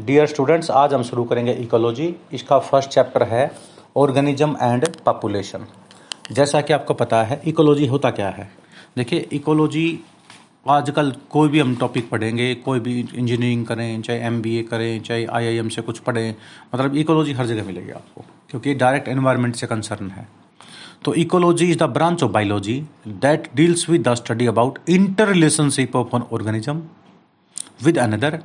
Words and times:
Dear 0.00 0.26
students 0.26 0.70
आज 0.70 0.92
हम 0.94 1.02
शुरू 1.02 1.22
करेंगे 1.24 1.52
इकोलॉजी 1.52 2.14
इसका 2.32 2.58
फ़र्स्ट 2.58 2.90
चैप्टर 2.90 3.22
है 3.22 3.50
ऑर्गेनिज्म 3.96 4.56
एंड 4.62 4.86
पॉपुलेशन 5.04 5.64
जैसा 6.32 6.60
कि 6.60 6.72
आपको 6.72 6.94
पता 6.94 7.22
है 7.22 7.40
इकोलॉजी 7.46 7.86
होता 7.86 8.10
क्या 8.10 8.28
है? 8.28 8.48
देखिए 8.96 9.26
इकोलॉजी 9.32 9.84
आजकल 10.66 11.12
कोई 11.30 11.48
भी 11.48 11.60
हम 11.60 11.74
टॉपिक 11.76 12.08
पढ़ेंगे, 12.10 12.54
कोई 12.54 12.80
भी 12.80 12.98
इंजीनियरिंग 13.00 13.64
करें, 13.66 14.02
चाहे 14.02 14.18
एमबीए 14.20 14.62
करें, 14.62 15.00
चाहे 15.00 15.24
आईआईएम 15.26 15.68
से 15.68 15.82
कुछ 15.82 15.98
पढ़ें 15.98 16.34
मतलब 16.74 16.96
इकोलॉजी 16.96 17.32
हर 17.32 17.46
जगह 17.46 17.66
मिलेगी 17.66 17.90
आपको, 17.90 18.24
क्योंकि 18.50 18.74
डायरेक्ट 18.74 19.08
एनवायरनमेंट 19.08 19.56
से 19.56 19.66
कंसर्न 19.66 20.10
है। 20.10 20.26
तो 21.04 21.14
ecology 21.16 21.70
is 21.70 21.78
the 21.78 21.90
branch 21.90 22.22
of 22.22 22.30
biology 22.30 22.80
that 23.08 23.50
deals 23.56 23.88
with 23.90 24.08
the 24.08 24.14
study 24.14 24.46
about 24.46 24.78
interrelationship 25.28 25.96
of 25.96 26.16
an 26.16 26.22
organism 26.32 26.82
with 27.84 27.98
another 27.98 28.38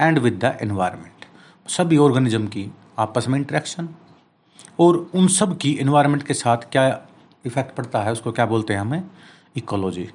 and 0.00 0.18
with 0.18 0.38
the 0.44 0.56
environment 0.62 1.24
सभी 1.70 1.96
ऑर्गेनिज्म 1.96 2.46
की 2.46 2.66
आपस 2.98 3.28
में 3.28 3.38
इंट्रैक्शन 3.38 3.88
और 4.80 4.96
उन 5.14 5.28
सब 5.28 5.56
की 5.58 5.76
एनवायरनमेंट 5.80 6.22
के 6.22 6.34
साथ 6.34 6.70
क्या 6.72 6.86
इफ़ेक्ट 7.46 7.74
पड़ता 7.76 8.02
है, 8.02 8.12
उसको 8.12 8.32
क्या 8.32 8.46
बोलते 8.46 8.72
हैं 8.72 8.80
हमें? 8.80 9.02
इकोलॉजी 9.56 10.08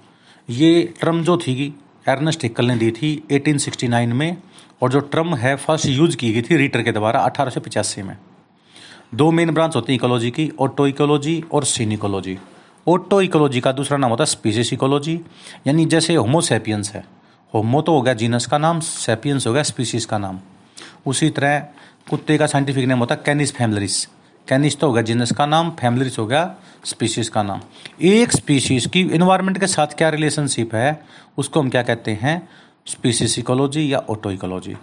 ये 0.49 0.93
टर्म 1.01 1.23
जो 1.23 1.37
थी 1.37 1.79
एर्नस्ट 2.09 2.43
हिक्कल 2.43 2.65
ने 2.65 2.75
दी 2.75 2.91
थी 2.91 3.27
1869 3.31 4.13
में, 4.13 4.37
और 4.81 4.91
जो 4.91 4.99
टर्म 4.99 5.35
है 5.35 5.55
फ़र्स्ट 5.55 5.85
यूज़ 5.85 6.17
की 6.17 6.31
गई 6.33 6.41
थी 6.41 6.57
रीटर 6.57 6.83
के 6.83 6.91
द्वारा 6.91 7.19
अठारह 7.19 8.03
में. 8.03 8.17
दो 9.15 9.31
मेन 9.31 9.51
ब्रांच 9.51 9.75
होती 9.75 9.93
है 9.93 9.95
इकोलॉजी 9.95 10.31
की 10.31 10.51
ऑटो 10.59 10.87
इकोलॉजी 10.87 11.43
और 11.51 11.63
सीन 11.63 11.91
इकोलॉजी 11.91 12.37
ऑटो 12.87 13.21
इकोलॉजी 13.21 13.61
का 13.61 13.71
दूसरा 13.71 13.97
नाम 13.97 14.09
होता 14.09 14.23
है 14.23 14.25
स्पीसीस 14.25 14.73
इकोलॉजी 14.73 15.19
यानी 15.67 15.85
जैसे 15.85 16.15
होमोसेपियंस 16.15 16.91
है। 16.91 17.03
होमो 17.53 17.81
तो 17.81 17.93
हो 17.93 18.01
गया, 18.01 18.13
जीनस 18.13 18.45
का 18.45 18.57
नाम, 18.57 18.79
सेपियंस 18.79 19.47
हो 19.47 19.53
गया 19.53 19.63
स्पीसीज 19.63 20.05
का 20.05 20.17
नाम। 20.17 20.39
उसी 21.05 21.29
तरह 21.29 21.59
कुत्ते 22.09 22.37
का 22.37 22.45
साइंटिफिक 22.47 22.87
नेम 22.87 22.99
होता 22.99 23.15
है 23.15 23.21
कैनिस 23.25 23.53
फैमलरिस 23.55 24.05
कैनिस 24.47 24.79
तो 24.79 24.87
हो 24.87 24.93
गया, 24.93 25.01
जीनस 25.03 25.31
का 25.31 25.45
नाम 25.45 25.69
फैमलरिस 25.79 26.17
हो 26.19 26.25
गया 26.27 26.55
स्पीसीज 26.85 27.29
का 27.29 27.43
नाम। 27.43 27.61
एक 28.01 28.31
स्पीसीज 28.31 28.85
की 28.85 29.01
इन्वायरमेंट 29.01 29.57
के 29.59 29.67
साथ 29.67 29.95
क्या 29.97 30.09
रिलेशनशिप 30.09 30.75
है, 30.75 31.01
उसको 31.37 31.59
हम 31.59 31.69
क्या 31.69 31.83
कहते 31.83 32.11
हैं? 32.11 32.47
स्पीसीज 32.87 33.35
इकोलॉजी 33.39 33.91
या 33.93 33.99
ऑटो 34.09 34.31
इकोलॉजी 34.31 34.75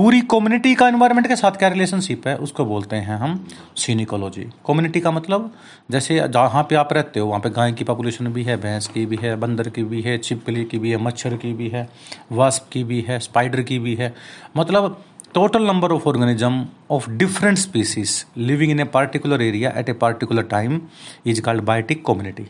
पूरी 0.00 0.20
कम्युनिटी 0.30 0.74
का 0.74 0.86
एनवायरनमेंट 0.88 1.26
के 1.28 1.36
साथ 1.36 1.52
क्या 1.52 1.68
रिलेशनशिप 1.68 2.26
है, 2.26 2.36
उसको 2.36 2.64
बोलते 2.64 2.96
हैं 2.96 3.16
हम 3.16 3.34
सीनिकोलॉजी 3.76 4.42
कम्युनिटी 4.66 5.00
का 5.00 5.10
मतलब 5.10 5.50
जैसे 5.90 6.14
जहाँ 6.28 6.62
पे 6.62 6.74
आप 6.74 6.92
रहते 6.92 7.20
हो, 7.20 7.26
वहाँ 7.26 7.40
पे 7.40 7.50
गाय 7.50 7.72
की 7.72 7.84
पॉपुलेशन 7.84 8.28
भी 8.28 8.42
है, 8.42 8.56
भैंस 8.56 8.86
की 8.86 9.04
भी 9.06 9.18
है, 9.22 9.34
बंदर 9.36 9.68
की 9.68 9.82
भी 9.82 10.00
है, 10.02 10.16
छिपकली 10.18 10.64
की 10.64 10.78
भी 10.78 10.90
है, 10.90 10.96
मच्छर 10.96 11.36
की 11.36 11.52
भी 11.52 11.68
है 11.68 11.86
वास्प 12.32 12.68
की 12.72 12.84
भी 12.84 13.00
है 13.08 13.18
स्पाइडर 13.18 13.62
की 13.62 13.78
भी 13.78 13.94
है। 13.94 14.12
मतलब 14.56 15.04
total 15.34 15.66
number 15.66 15.92
of 15.92 16.08
organism 16.08 16.64
of 16.90 17.10
different 17.10 17.58
species 17.58 18.24
living 18.36 18.72
in 18.72 18.80
a 18.80 18.84
particular 18.94 19.42
area 19.42 19.72
at 19.76 19.88
a 19.88 19.92
particular 20.00 20.42
time 20.50 20.80
is 21.26 21.42
called 21.42 21.64
biotic 21.64 22.04
community 22.06 22.46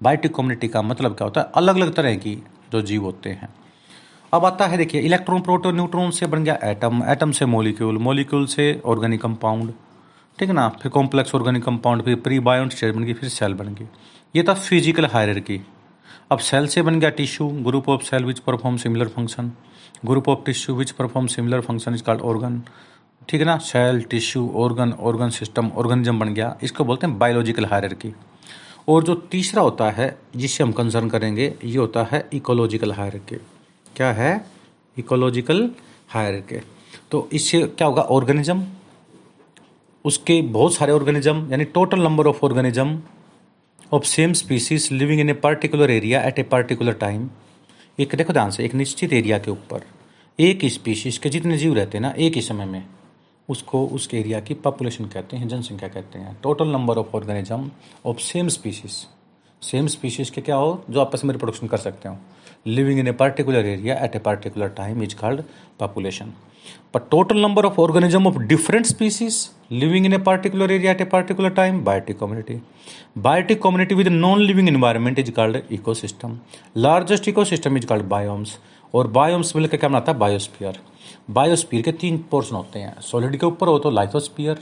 biotic 0.00 0.34
community 0.34 0.68
का 0.68 0.82
मतलब 0.82 1.14
क्या 1.14 1.24
होता 1.24 1.40
है? 1.40 1.50
अलग 1.54 1.76
अलग 1.76 1.94
तरह 1.94 2.14
की 2.16 2.36
जो 2.72 2.82
जीव 2.82 3.04
होते 3.04 3.30
हैं। 3.30 3.48
अब 4.32 4.44
आता 4.44 4.66
है, 4.66 4.76
देखिए, 4.76 5.00
इलेक्ट्रॉन, 5.00 5.40
प्रोटोन, 5.40 5.74
न्यूट्रॉन 5.74 6.10
से 6.10 6.26
बन 6.26 6.42
गया 6.44 6.58
एटम। 6.64 7.02
एटम 7.08 7.30
से 7.32 7.46
मोलिक्यूल 7.46 7.98
मोलिक्यूल 7.98 8.44
से 8.46 8.80
ऑर्गेनिक 8.86 9.20
कंपाउंड। 9.22 9.72
ठीक 10.38 10.48
है 10.48 10.54
ना? 10.54 10.68
फिर 10.82 10.92
कॉम्प्लेक्स 10.92 11.34
ऑर्गेनिक 11.34 11.64
कंपाउंड, 11.64 12.02
फिर 12.02 12.16
प्री 12.16 12.40
बायोन 12.40 12.68
स्टेट 12.68 12.94
बन 12.94 13.04
गई, 13.04 13.12
फिर 13.12 13.28
सेल 13.28 13.54
बन 13.54 13.74
गई। 13.74 13.86
ये 14.34 14.42
था 14.42 14.54
फ़िज़िकल 14.54 15.06
हायरकी 15.06 15.60
अब 16.30 16.38
सेल 16.40 16.66
से 16.66 16.82
बन 16.82 17.00
गया 17.00 17.10
tissue. 17.10 17.48
Group 17.64 17.88
of 17.88 18.02
cell 18.02 18.24
which 18.24 18.38
perform 18.38 18.76
similar 18.76 19.08
function. 19.08 19.50
Group 20.06 20.28
of 20.28 20.44
tissue 20.46 20.76
which 20.76 20.90
perform 20.90 21.26
similar 21.26 21.60
function 21.60 21.94
is 21.94 22.02
called 22.02 22.20
organ. 22.22 22.62
ठीक 23.28 23.40
है 23.40 23.46
ना? 23.46 23.56
Cell, 23.58 24.02
tissue, 24.02 24.48
organ 24.56 24.92
organ 24.92 25.30
system, 25.30 25.70
organism 25.76 26.18
बन 26.18 26.34
गया। 26.34 26.56
इसको 26.62 26.84
बोलते 26.84 27.06
हैं 27.06 27.18
बायोलॉजिकल 27.18 27.66
हायरकी 27.66 28.14
और 28.88 29.04
जो 29.04 29.14
तीसरा 29.30 29.62
होता 29.62 29.90
है 29.90 30.16
जिससे 30.36 30.64
हम 30.64 30.72
कंसर्न 30.72 31.08
करेंगे, 31.08 31.54
ये 31.64 31.78
होता 31.78 32.08
है 32.12 32.28
इकोलॉजिकल 32.32 32.92
हायरकी 32.92 33.36
क्या 33.96 34.12
है? 34.12 34.44
इकोलॉजिकल 34.96 35.70
हायर 36.08 36.40
के 36.48 36.60
तो 37.10 37.28
इससे 37.32 37.62
क्या 37.62 37.86
होगा? 37.88 38.02
ऑर्गेनिज्म 38.02 38.66
उसके 40.04 40.40
बहुत 40.42 40.74
सारे 40.74 40.92
ऑर्गेनिज्म 40.92 41.50
यानी 41.50 41.64
total 41.64 42.00
number 42.00 42.26
of 42.26 42.44
organism 42.44 43.00
of 43.92 44.04
same 44.04 44.32
species 44.32 44.88
living 44.92 45.20
in 45.20 45.30
a 45.30 45.32
particular 45.34 45.90
area 45.90 46.22
at 46.22 46.38
a 46.38 46.42
particular 46.42 46.92
time 46.92 47.28
एक 47.98 48.14
देखो 48.14 48.32
ध्यान 48.32 48.50
से, 48.50 48.64
एक 48.64 48.74
निश्चित 48.74 49.12
एरिया 49.12 49.38
के 49.38 49.50
ऊपर, 49.50 49.82
एक 50.38 50.62
ही 50.62 50.70
स्पीशीज 50.70 51.18
के 51.18 51.28
जितने 51.28 51.56
जीव 51.58 51.74
रहते 51.74 51.98
हैं 51.98 52.02
ना, 52.02 52.10
एक 52.10 52.34
ही 52.34 52.42
समय 52.42 52.64
में 52.64 52.84
उसको 53.48 53.86
उस 53.86 54.08
एरिया 54.14 54.40
की 54.40 54.54
पॉपुलेशन 54.54 55.04
कहते 55.04 55.36
हैं, 55.36 55.48
जनसंख्या 55.48 55.88
कहते 55.88 56.18
हैं। 56.18 56.36
Total 56.42 56.68
number 56.68 56.98
of 56.98 57.16
organism 57.16 57.70
of 58.06 58.18
same 58.18 58.48
species 58.48 59.06
same 59.62 59.86
species 59.86 60.30
के 60.30 60.40
क्या 60.40 60.56
हो? 60.56 60.84
जो 60.90 61.00
आपस 61.00 61.24
में 61.24 61.32
रिप्रोडक्शन 61.32 61.66
कर 61.66 61.78
सकते 61.78 62.08
हो। 62.08 62.16
Living 62.64 62.98
in 62.98 63.06
a 63.06 63.12
particular 63.12 63.60
area 63.60 63.96
at 63.96 64.14
a 64.14 64.20
particular 64.20 64.68
time 64.68 65.02
is 65.02 65.14
called 65.14 65.44
population. 65.78 66.34
But 66.92 67.10
total 67.10 67.38
number 67.38 67.64
of 67.66 67.78
organism 67.78 68.26
of 68.26 68.48
different 68.48 68.86
species 68.86 69.50
living 69.70 70.04
in 70.04 70.12
a 70.12 70.18
particular 70.18 70.66
area 70.66 70.90
at 70.90 71.00
a 71.00 71.06
particular 71.06 71.50
time, 71.50 71.84
biotic 71.84 72.18
community. 72.18 72.60
Biotic 73.16 73.60
community 73.60 73.94
with 73.94 74.06
a 74.06 74.10
non-living 74.10 74.68
environment 74.68 75.18
is 75.18 75.30
called 75.30 75.56
ecosystem. 75.70 76.38
Largest 76.74 77.24
ecosystem 77.24 77.78
is 77.78 77.84
called 77.84 78.08
biomes. 78.08 78.58
और 78.94 79.06
biomes 79.06 79.54
मिलकर 79.56 79.76
क्या 79.76 79.88
बनाता 79.88 80.12
है 80.12 80.18
biosphere 80.18 80.78
biosphere 81.30 81.82
के 81.84 81.92
तीन 82.02 82.18
portion 82.30 82.56
होते 82.56 82.78
हैं 82.78 83.00
solid 83.00 83.36
के 83.40 83.46
ऊपर 83.46 83.68
हो 83.68 83.78
तो 83.78 83.90
लाइथोस्फीयर 83.90 84.60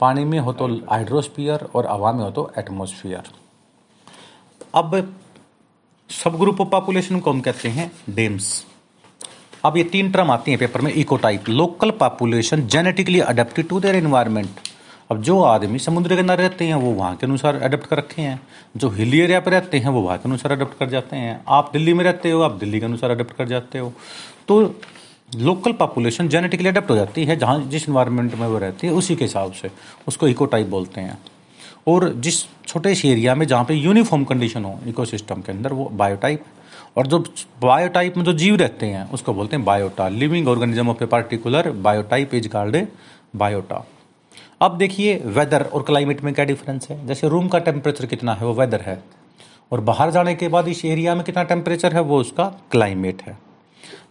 पानी 0.00 0.24
में 0.24 0.38
हो 0.38 0.52
तो 0.52 0.66
हाइड्रोस्फीयर 0.90 1.68
और 1.74 1.86
हवा 1.86 2.12
में 2.12 2.22
हो 2.24 2.30
तो 2.38 2.50
एटमोस्फियर 2.58 3.30
अब 4.74 4.94
सब 6.12 6.36
ग्रुप 6.38 6.60
ऑफ़ 6.60 6.68
पॉपुलेशन 6.68 7.20
को 7.20 7.30
हम 7.30 7.40
कहते 7.40 7.68
हैं 7.68 7.90
डेम्स। 8.10 8.66
अब 9.64 9.76
ये 9.76 9.84
तीन 9.84 10.10
टर्म 10.12 10.30
आती 10.30 10.50
हैं 10.50 10.58
पेपर 10.58 10.80
में 10.80 10.92
ecotype 11.16 11.48
local 11.48 11.90
population 11.90 12.66
genetically 12.66 13.20
adapted 13.20 13.68
to 13.68 13.80
their 13.80 13.94
environment 13.94 14.60
अब 15.10 15.22
जो 15.22 15.42
आदमी 15.42 15.78
समुद्र 15.78 16.08
के 16.08 16.16
किनारे 16.16 16.42
रहते 16.42 16.64
हैं, 16.64 16.74
वो 16.74 16.90
वहाँ 16.90 17.16
के 17.16 17.26
अनुसार 17.26 17.56
अडेप्ट 17.56 17.86
कर 17.86 17.96
रखे 17.96 18.22
हैं। 18.22 18.40
जो 18.76 18.88
हिली 18.88 19.20
एरिया 19.20 19.40
पर 19.40 19.50
रहते 19.50 19.78
हैं, 19.78 19.88
वो 19.88 20.00
वहाँ 20.00 20.18
के 20.18 20.28
अनुसार 20.28 20.52
अडेप्ट 20.52 20.78
कर 20.78 20.88
जाते 20.88 21.16
हैं। 21.16 21.40
आप 21.48 21.70
दिल्ली 21.72 21.94
में 21.94 22.04
रहते 22.04 22.30
हो, 22.30 22.40
आप 22.40 22.52
दिल्ली 22.52 22.80
के 22.80 22.86
अनुसार 22.86 23.10
अडेप्ट 23.10 23.32
कर 23.32 23.48
जाते 23.48 23.78
हो। 23.78 23.92
तो 24.48 24.60
लोकल 25.36 25.72
पॉपुलेशन 25.72 26.28
जेनेटिकली 26.28 26.68
अडेप्ट 26.68 26.90
हो 26.90 26.96
जाती 26.96 27.24
है, 27.24 27.36
जहाँ 27.36 27.60
जिस 27.60 27.88
इन्वायरमेंट 27.88 28.34
में 28.34 28.46
वो 28.46 28.58
रहती 28.58 28.86
है, 28.86 28.92
उसी 28.92 29.16
के 29.16 29.24
हिसाब 29.24 29.52
से 29.52 29.70
उसको 30.08 30.28
इको 30.28 30.46
टाइप 30.46 30.66
बोलते 30.66 31.00
हैं। 31.00 31.18
और 31.86 32.08
जिस 32.14 32.44
छोटे 32.66 32.94
से 32.94 33.08
एरिया 33.08 33.34
में 33.34 33.46
जहाँ 33.46 33.64
पे 33.64 33.74
यूनिफॉर्म 33.74 34.24
कंडीशन 34.24 34.64
हो 34.64 34.78
इकोसिस्टम 34.86 35.40
के 35.40 35.52
अंदर 35.52 35.72
वो 35.72 35.88
बायोटाइप 35.92 36.44
और 36.96 37.06
जो 37.06 37.18
बायोटाइप 37.62 38.16
में 38.16 38.24
जो 38.24 38.32
जीव 38.32 38.56
रहते 38.56 38.86
हैं 38.86 39.10
उसको 39.10 39.34
बोलते 39.34 39.56
हैं 39.56 39.64
biota 39.64 40.08
living 40.08 40.48
organism 40.48 40.88
of 40.88 41.02
a 41.04 41.06
particular 41.06 41.70
biotype 41.70 42.34
is 42.34 42.48
called 42.48 42.86
biota 43.36 43.86
अब 44.60 44.78
देखिए 44.78 45.22
वेदर 45.24 45.62
और 45.62 45.82
क्लाइमेट 45.82 46.24
में 46.24 46.34
क्या 46.34 46.44
डिफरेंस 46.44 46.88
है? 46.90 47.06
जैसे 47.06 47.28
रूम 47.28 47.48
का 47.48 47.58
टेम्परेचर 47.58 48.06
कितना 48.06 48.34
है 48.34 48.46
वो 48.46 48.54
वेदर 48.54 48.80
है। 48.80 49.02
और 49.72 49.80
बाहर 49.80 50.10
जाने 50.10 50.34
के 50.34 50.48
बाद 50.48 50.68
इस 50.68 50.84
एरिया 50.84 51.14
में 51.14 51.24
कितना 51.24 51.42
टेम्परेचर 51.42 51.92
है 51.92 52.00
वो 52.00 52.18
उसका 52.18 52.44
क्लाइमेट 52.70 53.22
है। 53.22 53.38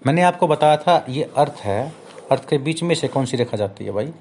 मैंने 0.08 0.22
आपको 0.22 0.48
बताया 0.48 0.78
था 0.78 1.06
ये 1.09 1.30
अर्थ 1.38 1.62
है। 1.64 1.94
अर्थ 2.32 2.50
के 2.50 2.58
बीच 2.58 2.84
में 2.84 2.96
से 2.96 3.08
कौन 3.08 3.26
सी 3.26 3.38
रेखा 3.38 3.58
जाती 3.58 3.86
है 3.86 3.92
भाई? 3.92 4.12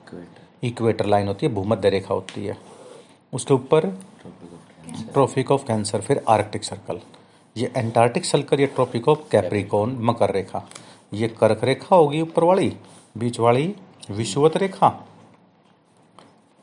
इक्वेटर 0.64 1.06
लाइन 1.06 1.28
होती 1.28 1.46
है 1.46 1.52
भूमध्य 1.52 1.90
रेखा 1.90 2.14
होती 2.14 2.46
है। 2.46 2.56
उसके 3.32 3.54
ऊपर 3.54 3.86
ट्रॉफिक 5.12 5.50
ऑफ़ 5.50 5.64
कैंसर 5.66 6.00
फिर 6.00 6.22
आर्कटिक 6.28 6.64
सर्कल 6.64 7.00
ये 7.56 7.70
एंटार्टिक 7.76 8.24
सर्कल 8.24 8.60
ये 8.60 8.66
ट्रॉपिक 8.66 9.08
ऑफ़ 9.08 9.18
कैप्रिकॉन 9.30 9.96
मकर 10.00 10.30
रेखा. 10.30 10.62
ये 11.12 11.28
कर्क 11.30 11.64
रेखा 11.64 11.96
होगी 11.96 12.20
ऊपर 12.22 12.44
वाली, 12.44 12.76
बीच 13.18 13.38
वाली 13.40 13.74
विश्वत 14.10 14.56
रेखा 14.56 14.88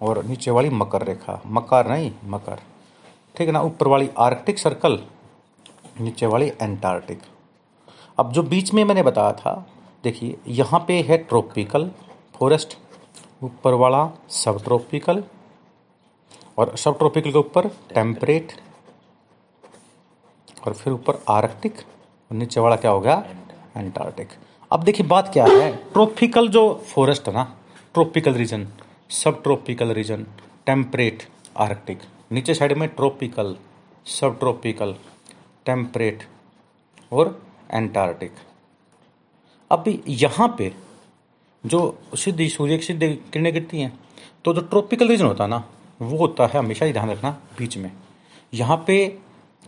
और 0.01 0.24
नीचे 0.25 0.51
वाली 0.51 0.69
मकर 0.71 1.06
रेखा. 1.07 1.42
मकर 1.47 1.88
नहीं, 1.89 2.12
मकर. 2.25 2.59
ठीक 3.36 3.47
है 3.47 3.53
ना, 3.53 3.62
ऊपर 3.62 3.88
वाली 3.88 4.09
आर्कटिक 4.18 4.59
सर्कल 4.59 5.00
नीचे 6.01 6.25
वाली 6.25 6.51
एंटार्टिक 6.62 7.21
अब 8.18 8.31
जो 8.33 8.44
बीच 8.44 8.74
में 8.74 8.83
मैंने 8.86 9.03
बताया 9.03 9.31
था, 9.33 9.65
देखिए, 10.03 10.38
यहाँ 10.47 10.80
पे 10.88 11.01
है 11.01 11.18
ट्रॉपिकल 11.19 11.89
फॉरेस्ट 12.36 12.77
ऊपर 13.44 13.74
वाला 13.74 14.09
सब 14.33 14.63
ट्रॉपिकल 14.63 15.24
और 16.57 16.75
सब 16.77 16.98
ट्रॉपिकल 16.98 17.31
के 17.31 17.38
ऊपर 17.38 17.68
टेम्परेट 17.94 18.51
और 20.68 20.74
फिर 20.74 20.94
ऊपर 20.94 21.24
आर्कटिक 21.30 21.77
और 21.77 22.38
नीचे 22.38 22.59
वाला 22.59 22.75
क्या 22.75 22.92
होगा 22.92 23.24
एंटार्क्टिक 23.77 24.27
अब 24.71 24.83
देखिए 24.83 25.06
बात 25.07 25.30
क्या 25.33 25.45
है? 25.45 25.71
ट्रॉपिकल 25.94 26.48
जो 26.48 26.63
फॉरेस्ट 26.94 27.27
है 27.27 27.33
ना 27.33 27.44
tropical 27.94 28.33
region 28.33 28.68
subtropical 29.44 29.92
region 29.92 30.25
temperate 30.65 31.24
arctic 31.57 32.00
नीचे 32.31 32.54
साइड 32.54 32.77
में 32.77 32.88
ट्रॉपिकल 32.89 33.56
सब 34.06 34.39
ट्रॉपिकल 34.39 34.95
टेम्परेट 35.65 36.24
और 37.12 37.39
एंटार्क्टिक 37.71 38.31
अब 39.71 39.83
यहाँ 40.07 40.48
पे 40.57 40.74
जो 41.63 41.80
सीधी 42.15 42.48
सूर्य 42.50 42.77
की 42.77 42.83
सीधे 42.83 43.09
किरणें 43.33 43.54
गिरती 43.54 43.81
हैं 43.81 43.98
तो 44.45 44.54
जो 44.54 44.62
ट्रॉपिकल 44.62 45.07
रीजन 45.07 45.25
होता 45.25 45.44
है 45.44 45.50
ना 45.50 45.63
वो 45.99 46.17
होता 46.17 46.45
है 46.45 46.59
हमेशा 46.59 46.85
ही 46.85 46.94
ध्यान 46.94 47.09
रखना 47.09 47.29
बीच 47.57 47.77
में। 47.77 47.91
यहाँ 48.53 48.83
पे 48.88 49.17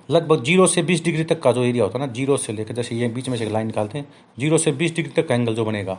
लगभग 0.09 0.43
ज़ीरो 0.43 0.65
से 0.67 0.81
बीस 0.81 1.03
डिग्री 1.03 1.23
तक 1.23 1.41
का 1.41 1.51
जो 1.51 1.63
एरिया 1.63 1.83
होता 1.83 1.99
है 1.99 2.05
ना, 2.05 2.11
ज़ीरो 2.13 2.37
से 2.37 2.53
लेकर 2.53 2.73
जैसे 2.73 2.95
ये 2.95 3.07
बीच 3.09 3.29
में 3.29 3.37
से 3.37 3.49
लाइन 3.49 3.67
निकालते 3.67 3.97
हैं, 3.97 4.07
ज़ीरो 4.37 4.57
से 4.57 4.71
बीस 4.71 4.95
डिग्री 4.95 5.13
तक 5.13 5.27
का 5.27 5.35
एंगल 5.35 5.55
जो 5.55 5.65
बनेगा, 5.65 5.97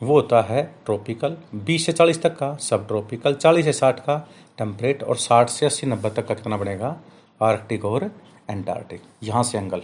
वो 0.00 0.14
होता 0.14 0.40
है 0.42 0.62
ट्रॉपिकल, 0.86 1.36
बीस 1.56 1.86
से 1.86 1.92
चालीस 1.92 2.22
तक 2.22 2.36
का 2.36 2.54
सब 2.60 2.86
ट्रॉपिकल 2.88 3.34
चालीस 3.34 3.64
से 3.64 3.72
साठ 3.72 4.00
का, 4.00 4.16
टेम्परेट 4.58 5.02
और 5.02 5.16
साठ 5.18 5.48
से 5.50 5.66
अस्सी 5.66 5.86
नब्बे 5.86 6.10
तक 6.10 6.26
का 6.28 6.34
कितना 6.34 6.56
बनेगा, 6.56 6.96
आर्कटिक 7.40 7.84
और 7.84 8.10
एंटार्क्टिक। 8.50 9.02
यहाँ 9.22 9.42
से 9.42 9.58
एंगल। 9.58 9.82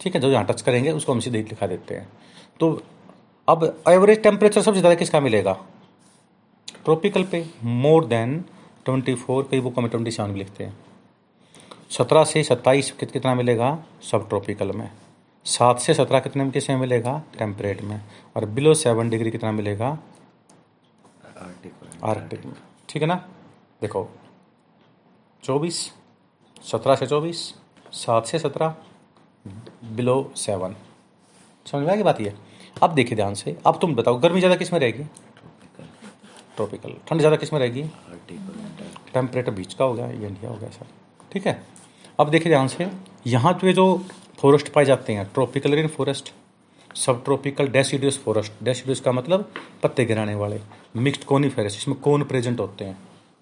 ठीक 0.00 0.14
है, 0.14 0.20
जो 0.20 0.30
यहाँ 0.30 0.44
टच 0.46 0.62
करेंगे, 0.62 0.90
उसको 0.92 1.12
हम 1.12 1.20
सीधे 1.20 1.38
लिखा 1.40 1.66
देते 1.66 1.94
हैं। 1.94 2.08
तो 2.60 2.70
अब 3.48 3.82
एवरेज 3.88 4.22
टेम्परेचर 4.22 4.62
सबसे 4.62 4.80
ज़्यादा 4.80 4.94
किसका 4.94 5.20
मिलेगा? 5.20 5.56
ट्रॉपिकल 6.88 7.24
पे 7.24 7.44
मोर 7.64 8.04
देन 8.06 8.38
ट्वेंटी 8.84 9.14
फोर 9.14 9.48
कई 9.50 9.60
बुकों 9.60 9.82
में 9.82 9.90
ट्वेंटी 9.90 10.10
सेवन 10.10 10.32
भी 10.32 10.38
लिखते 10.38 10.64
हैं। 10.64 10.76
सत्रह 11.90 12.24
से 12.24 12.42
सत्ताईस 12.42 12.90
कितना 12.92 13.34
मिलेगा? 13.34 13.68
सब 14.02 14.28
ट्रॉपिकल 14.28 14.72
में। 14.72 14.90
सात 15.46 15.78
से 15.78 15.94
सत्रह 15.94 16.20
कितने 16.20 16.44
में 16.44 16.52
किसमें 16.52 16.76
मिलेगा? 16.76 17.22
टेम्परेट 17.38 17.82
में। 17.82 18.00
और 18.36 18.44
बिलो 18.46 18.74
सेवन 18.74 19.10
डिग्री 19.10 19.30
कितना 19.30 19.52
मिलेगा? 19.52 19.88
आर्कटिक 22.04 22.46
में। 22.46 22.54
ठीक 22.88 23.02
है 23.02 23.08
ना? 23.08 23.16
देखो। 23.82 24.08
चौबीस। 25.42 25.84
सत्रह 26.62 26.94
से 26.94 27.06
चौबीस। 27.06 27.54
सात 27.94 28.26
से 28.26 28.38
सत्रह। 28.38 28.74
बिलो 29.92 30.20
सेवन 30.36 30.76
समझ 31.66 31.82
में 31.82 31.90
आएगी 31.90 32.02
बात 32.02 32.20
ये? 32.20 32.34
अब 32.82 32.94
देखिए 32.94 33.16
ध्यान 33.16 33.34
से। 33.34 33.56
अब 33.66 33.78
तुम 33.80 33.94
बताओ 33.94 34.18
गर्मी 34.18 34.40
ज़्यादा 34.40 34.56
किसमें 34.56 34.80
रहेगी? 34.80 35.04
ट्रॉपिकल। 36.58 36.94
ठंड 37.08 37.20
ज़्यादा 37.20 37.36
किसमें 37.36 37.60
रहेगी? 37.60 37.82
टेम्परेचर 39.14 39.50
बीच 39.52 39.74
का 39.74 39.84
हो 39.84 39.94
गया 39.94 40.06
ये 40.06 40.26
इंडिया 40.26 40.50
हो 40.50 40.56
गया 40.56 40.70
सर 40.70 40.86
ठीक 41.32 41.46
है? 41.46 41.62
अब 42.18 42.30
देखिए 42.30 42.52
ध्यान 42.52 42.68
से 42.68 42.90
यहाँ 43.26 43.52
पे 43.54 43.72
जो 43.72 43.86
फॉरेस्ट 44.38 44.68
पाए 44.72 44.84
जाते 44.84 45.12
हैं 45.12 45.24
tropical 45.34 45.74
rainforest 45.88 46.32
subtropical 47.24 47.68
deciduous 47.70 48.18
forest 48.18 48.52
deciduous 48.64 49.00
का 49.00 49.12
मतलब 49.12 49.50
पत्ते 49.82 50.04
गिराने 50.04 50.34
वाले 50.34 50.60
मिक्स्ड 50.98 51.24
कोनीफेरस 51.24 51.76
इसमें 51.76 51.96
कोन 52.00 52.22
प्रेजेंट 52.24 52.60
होते 52.60 52.84
हैं। 52.84 52.96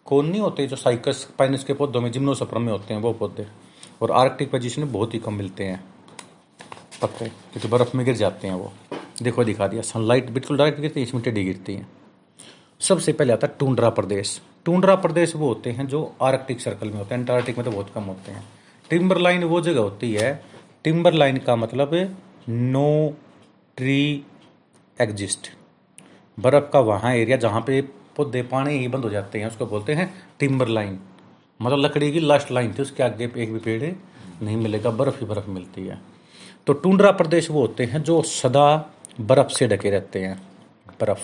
कोन 0.07 0.27
नहीं 0.27 0.41
होते 0.41 0.67
जो 0.67 0.77
साइकस 0.77 1.27
पाइनस 1.39 1.65
के 1.65 1.73
पौधों 1.75 2.01
में 2.01 2.11
जिम्नोसप्रम 2.13 2.63
में 2.63 2.73
होते 2.73 2.95
हैं 2.95 3.01
वो 3.03 3.13
पौधे। 3.15 3.47
और 4.03 4.11
आर्कटिक 4.13 4.51
पोजिशन 4.51 4.83
में 4.83 4.93
बहुत 4.93 5.15
ही 5.15 5.19
कम 5.19 5.35
मिलते 5.35 5.65
हैं 5.65 5.83
पत्ते 7.03 7.27
क्योंकि 7.27 7.69
बर्फ़ 7.69 7.97
में 7.97 8.05
गिर 8.07 8.17
जाते 8.17 8.49
हैं 8.49 8.55
वो। 8.55 8.73
देखो 9.23 9.45
दिखा 9.45 9.67
दिया 9.67 9.83
सनलाइट 9.85 10.31
बिल्कुल 10.31 10.57
डायरेक्ट 10.57 10.81
गिरती 10.81 11.01
है 11.01 11.07
इसमें 11.07 11.23
टेढ़ी 11.25 11.45
गिरती 11.45 11.75
है। 11.75 11.87
सबसे 12.81 13.13
पहले 13.13 13.33
आता 13.33 13.47
है 13.47 13.55
टूंड्रा 13.59 13.89
प्रदेश। 13.91 14.41
टूंड्रा 14.65 14.95
प्रदेश 14.95 15.35
वो 15.37 15.47
होते 15.49 15.71
हैं 15.71 15.87
जो 15.89 16.01
आर्कटिक 16.23 16.61
सर्कल 16.61 16.89
में 16.89 16.97
होते 16.97 17.15
हैं 17.15 17.21
अंटार्कटिक 17.21 17.59
में 17.59 17.65
तो 17.65 17.71
बहुत 17.71 17.91
कम 17.95 18.03
होते 18.03 18.33
हैं। 18.33 18.45
टिम्बर 18.91 19.19
लाइन 19.19 19.45
वो 19.45 19.61
जगह 19.61 19.81
होती 19.81 20.13
है 20.13 20.41
टिम्बर 20.85 21.13
लाइन 21.13 21.37
का 21.39 21.57
मतलब 21.57 21.95
नो 22.49 23.17
ट्री 23.77 24.25
एग्जिस्ट। 24.99 25.51
बर्फ़ 26.39 26.71
का 26.73 26.81
वहाँ 26.81 27.15
एरिया 27.15 27.37
जहाँ 27.37 27.61
पे 27.61 27.81
पौधे 28.17 28.43
पानी 28.43 28.79
ही 28.79 28.89
बंद 28.89 29.05
हो 29.05 29.11
जाते 29.11 29.39
हैं, 29.39 29.47
उसको 29.47 29.67
बोलते 29.67 29.95
हैं 29.95 30.13
टिम्बर 30.39 30.69
लाइन 30.69 30.99
मतलब 31.61 31.79
लकड़ी 31.79 32.13
की 32.13 32.21
लास्ट 32.21 32.51
लाइन 32.51 32.73
थी, 32.73 32.83
उसके 32.83 33.03
आगे 33.03 33.25
एक 33.25 33.53
भी 33.53 33.59
पेड़ 33.59 33.93
नहीं 34.43 34.57
मिलेगा, 34.57 34.91
बर्फ़ 34.91 35.21
ही 35.21 35.27
बर्फ़ 35.27 35.51
मिलती 35.51 35.87
है। 35.87 35.99
तो 36.67 36.73
टूंड्रा 36.73 37.11
प्रदेश 37.13 37.51
वो 37.51 37.61
होते 37.61 37.85
हैं 37.85 38.03
जो 38.03 38.23
सदा 38.23 38.69
बर्फ़ 39.21 39.49
से 39.49 39.69
ढके 39.69 39.91
रहते 39.91 40.21
हैं, 40.21 40.41
बर्फ़। 41.01 41.21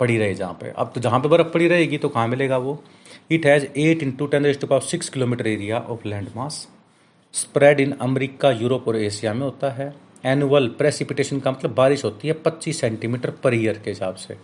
पड़ी 0.00 0.16
रहे 0.18 0.34
जहाँ 0.34 0.52
पे। 0.52 0.72
अब 0.76 0.92
तो 0.94 1.00
जहाँ 1.00 1.20
पे 1.20 1.28
बर्फ़ 1.28 1.46
पड़ी 1.48 1.68
रहेगी 1.68 1.98
तो 1.98 2.08
कहाँ 2.08 2.28
मिलेगा 2.28 2.56
वो? 2.58 2.82
It 3.30 3.46
has 3.46 3.66
eight 3.78 4.02
into 4.02 4.26
ten 4.26 4.52
to 4.52 4.66
power 4.66 4.80
six 4.82 5.08
kilometer 5.08 5.46
area 5.46 5.78
of 5.80 6.08
land 6.08 6.28
mass 6.36 6.66
spread 7.34 7.80
in 7.80 7.92
America 7.92 8.50
Europe 8.52 8.88
और 8.88 8.96
एशिया 8.96 9.32
में 9.34 9.40
होता 9.40 9.70
है। 9.70 9.94
एनुअल 10.24 10.68
प्रेसिपिटेशन 10.68 11.40
का 11.40 11.50
मतलब 11.50 11.74
बारिश 11.74 12.04
होती 12.04 12.28
है 12.28 12.34
पच्चीस 12.34 12.80
सेंटीमीटर 12.80 13.30
पर 13.44 13.54
ईयर 13.54 13.78
के 13.78 13.90
हिसाब 13.90 14.14
से। 14.14 14.36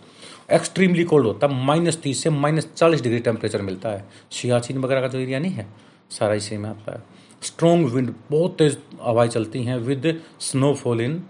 एक्सट्रीमली 0.51 1.03
कोल्ड 1.03 1.25
होता 1.25 1.47
है। 1.47 1.65
माइनस 1.65 1.97
तीस 2.01 2.23
से 2.23 2.29
माइनस 2.29 2.67
चालीस 2.75 3.01
डिग्री 3.01 3.19
टेम्परेचर 3.19 3.61
मिलता 3.61 3.89
है। 3.89 4.05
सियाचिन 4.31 4.77
वगैरह 4.77 5.01
का 5.01 5.07
जो 5.07 5.19
एरिया 5.19 5.39
नहीं 5.39 5.51
है, 5.51 5.67
सारा 6.11 6.33
इसी 6.33 6.57
में 6.57 6.69
आता 6.69 6.93
है। 6.93 7.03
स्ट्रॉन्ग 7.41 7.87
विंड 7.87 8.13
बहुत 8.31 8.57
तेज 8.57 8.77
हवाएँ 9.01 9.29
चलती 9.29 9.63
हैं। 9.63 9.77
With 9.77 10.21
snowfall 10.41 11.01
in 11.01 11.23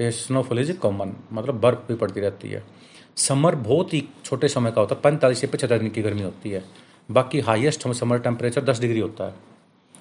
snowfall 0.00 0.58
is 0.58 0.72
common 0.72 1.14
मतलब 1.32 1.60
बर्फ़ 1.60 1.78
भी 1.88 1.94
पड़ती 1.94 2.20
रहती 2.20 2.48
है। 2.48 2.62
समर 3.18 3.54
बहुत 3.56 3.92
ही 3.94 4.02
छोटे 4.24 4.48
समय 4.48 4.70
का 4.70 4.80
होता 4.80 4.94
है 4.94 5.00
पैंतालीस 5.02 5.40
से 5.40 5.46
पचहत्तर 5.46 5.78
दिन 5.78 5.90
की 5.90 6.02
गर्मी 6.02 6.22
होती 6.22 6.50
है। 6.50 6.64
बाकी 7.08 7.40
हाईएस्ट 7.40 7.88
समर 7.92 8.18
टेम्परेचर 8.20 8.64
दस 8.64 8.80
डिग्री 8.80 9.00
होता 9.00 9.24
है। 9.24 9.34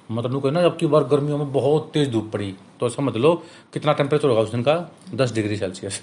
मतलब 0.10 0.46
ना 0.48 0.62
जबकि 0.62 0.88
बार 0.88 1.04
गर्मियों 1.06 1.38
में 1.38 1.52
बहुत 1.54 1.90
तेज 1.94 2.12
धूप 2.12 2.30
पड़ी 2.34 2.54
तो 2.80 2.90
समझ 2.90 3.16
लो 3.16 3.34
कितना 3.74 3.94
टेम्परेचर 3.94 4.28
होगा 4.28 4.42
उस 4.42 4.52
दिन 4.52 4.62
का? 4.64 4.76
दस 5.14 5.34
डिग्री 5.34 5.58
सेल्सियस 5.58 6.02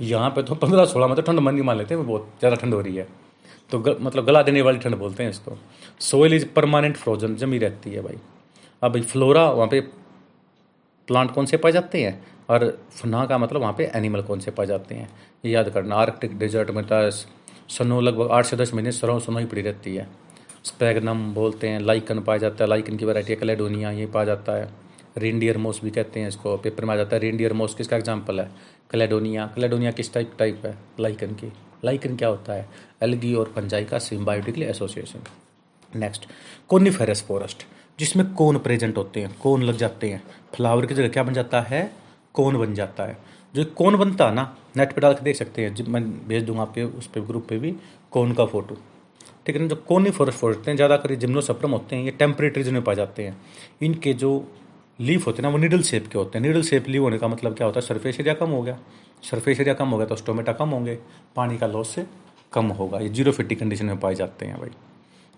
यहाँ 0.00 0.30
पे 0.30 0.42
तो 0.42 0.54
पंद्रह 0.56 0.84
सोलह 0.86 1.06
में 1.06 1.14
तो 1.16 1.22
ठंड 1.22 1.40
मन 1.40 1.54
नहीं 1.54 1.64
मान 1.64 1.78
लेते 1.78 1.94
हैं 1.94 2.06
बहुत 2.06 2.28
ज़्यादा 2.38 2.56
ठंड 2.56 2.74
हो 2.74 2.80
रही 2.80 2.96
है। 2.96 3.06
तो 3.70 3.78
ग, 3.78 3.96
मतलब 4.00 4.24
गला 4.24 4.42
देने 4.42 4.62
वाली 4.62 4.78
ठंड 4.78 4.94
बोलते 4.96 5.22
हैं 5.22 5.30
इसको। 5.30 5.56
सोइल 6.00 6.34
इज़ 6.34 6.46
परमानेंट 6.54 6.96
फ्रोजन 6.96 7.34
जमी 7.36 7.58
रहती 7.58 7.90
है 7.90 8.02
भाई। 8.02 8.18
अब 8.82 8.92
भाई 8.92 9.02
फ्लोरा 9.02 9.48
वहाँ 9.50 9.68
पे 9.68 9.80
प्लांट 11.10 11.30
कौन 11.30 11.46
से 11.46 11.56
पाए 11.56 11.72
जाते 11.72 12.02
हैं? 12.02 12.20
और 12.50 12.66
फना 12.92 13.24
का 13.26 13.38
मतलब 13.38 13.60
वहाँ 13.60 13.74
पे 13.78 13.90
एनिमल 13.94 14.22
कौन 14.22 14.40
से 14.40 14.50
पाए 14.50 14.66
जाते 14.66 14.94
हैं? 14.94 15.08
ये 15.44 15.52
याद 15.52 15.68
करना, 15.68 15.94
आर्कटिक 15.96 16.38
डेजर्ट 16.38 16.70
में 16.70 16.84
तो 16.84 17.10
सनो 17.70 18.00
लगभग 18.00 18.30
आठ 18.30 18.44
से 18.44 18.56
दस 18.56 18.74
महीने 18.74 18.92
सरो 18.92 19.18
सनो 19.20 19.38
ही 19.38 19.44
पड़ी 19.46 19.62
रहती 19.62 19.94
है। 19.96 20.06
स्पैगनम 20.64 21.32
बोलते 21.34 21.68
हैं, 21.68 21.80
लाइकन 21.80 22.20
पाया 22.20 22.38
जाता 22.38 22.64
है, 22.64 22.68
लाइकन 22.70 22.96
की 22.96 23.04
वैरायटी 23.04 23.34
कलेडोनिया 23.36 23.90
ये 23.90 24.06
पाया 24.06 24.24
जाता 24.24 24.52
है। 24.52 24.68
रेंडियर 25.18 25.58
मोस 25.58 25.80
भी 25.84 25.90
कहते 25.90 26.20
हैं 26.20 26.28
इसको, 26.28 26.56
पेपर 26.56 26.84
में 26.84 26.92
आ 26.94 26.96
जाता 26.96 27.16
है। 27.16 27.22
रेंडियर 27.22 27.52
मोस 27.52 27.74
किसका 27.74 27.96
एग्ज़ाम्पल 27.96 28.40
है? 28.40 28.50
कलेडोनिया। 28.90 29.46
कलेडोनिया 29.56 29.90
किस 29.90 30.12
टाइप 30.14 30.32
टाइप 30.38 30.66
है? 30.66 30.76
लाइकन 31.00 31.34
की। 31.34 31.52
लाइकन 31.84 32.16
क्या 32.16 32.28
होता 32.28 32.52
है? 32.52 32.68
एलगी 33.02 33.34
और 33.34 33.52
फंजाई 33.56 33.84
का 33.84 33.98
symbiotically 33.98 34.64
association. 34.64 35.22
Next, 35.92 36.26
coniferous 36.68 37.24
forest. 37.28 37.66
जिसमें 38.00 38.32
कोन 38.34 38.58
प्रेजेंट 38.58 38.96
होते 38.96 39.20
हैं, 39.20 39.34
कोन 39.42 39.62
लग 39.62 39.76
जाते 39.76 40.10
हैं। 40.10 40.22
फ्लावर 40.54 40.86
की 40.86 40.94
जगह 40.94 41.08
क्या 41.08 41.22
बन 41.22 41.32
जाता 41.32 41.60
है? 41.60 41.90
कोन 42.34 42.58
बन 42.58 42.74
जाता 42.74 43.04
है। 43.04 43.16
जो 43.54 43.64
कोन 43.76 43.96
बनता 43.96 44.28
है 44.28 44.34
ना 44.34 44.42
नेट 44.76 44.92
पे 44.92 45.00
डाल 45.00 45.14
के 45.14 45.24
देख 45.24 45.36
सकते 45.36 45.62
हैं। 45.62 45.74
जब 45.74 45.88
मैं 45.88 46.02
भेज 46.28 46.44
दूँगा 46.44 46.62
आपके, 46.62 46.82
उस 46.82 47.06
पर 47.06 47.20
ग्रुप 47.20 47.46
पे 47.48 47.58
भी 47.58 47.74
कोन 48.12 48.32
का 48.32 48.46
फ़ोटो 48.46 48.76
ठीक 49.46 49.56
है 49.56 49.62
ना 49.62 49.68
जो 49.68 49.76
कोनी 49.88 50.10
फॉरेस्ट 50.10 50.38
फॉरेस्ट 50.38 50.68
हैं, 50.68 50.74
ज़्यादातर 50.76 51.14
जिम्नोसप्रम 51.14 51.70
होते 51.70 51.96
हैं, 51.96 52.04
ये 52.04 52.10
टेम्परेट 52.10 52.56
रीजन 52.56 52.74
में 52.74 52.82
पाए 52.84 52.94
जाते 52.94 53.22
हैं। 53.22 53.36
इनके 53.82 54.12
जो 54.14 54.30
लीफ 54.98 55.26
होते 55.26 55.36
हैं 55.36 55.42
ना, 55.42 55.48
वो 55.48 55.58
निडल 55.58 55.82
शेप 55.82 56.06
के 56.06 56.18
होते 56.18 56.38
हैं। 56.38 56.46
निडल 56.46 56.62
शेप 56.62 56.88
लीव 56.88 57.02
होने 57.02 57.18
का 57.18 57.28
मतलब 57.28 57.54
क्या 57.56 57.66
होता 57.66 57.80
है? 57.80 57.86
सरफेस 57.86 58.20
एरिया 58.20 58.34
कम 58.34 58.50
हो 58.50 58.62
गया। 58.62 58.78
सरफेस 59.30 59.60
एरिया 59.60 59.74
कम 59.74 59.88
हो 59.88 59.98
गया 59.98 60.06
तो 60.06 60.16
स्टोमेटा 60.16 60.52
कम 60.52 60.68
होंगे। 60.68 60.98
पानी 61.36 61.58
का 61.58 61.66
लॉस 61.66 61.94
से 61.94 62.06
कम 62.52 62.66
होगा। 62.72 62.98
ये 62.98 63.08
ज़ीरो 63.08 63.32
फिफ्टी 63.32 63.54
कंडीशन 63.54 63.86
में 63.86 64.00
पाए 64.00 64.14
जाते 64.14 64.46
हैं 64.46 64.58
भाई। 64.60 64.70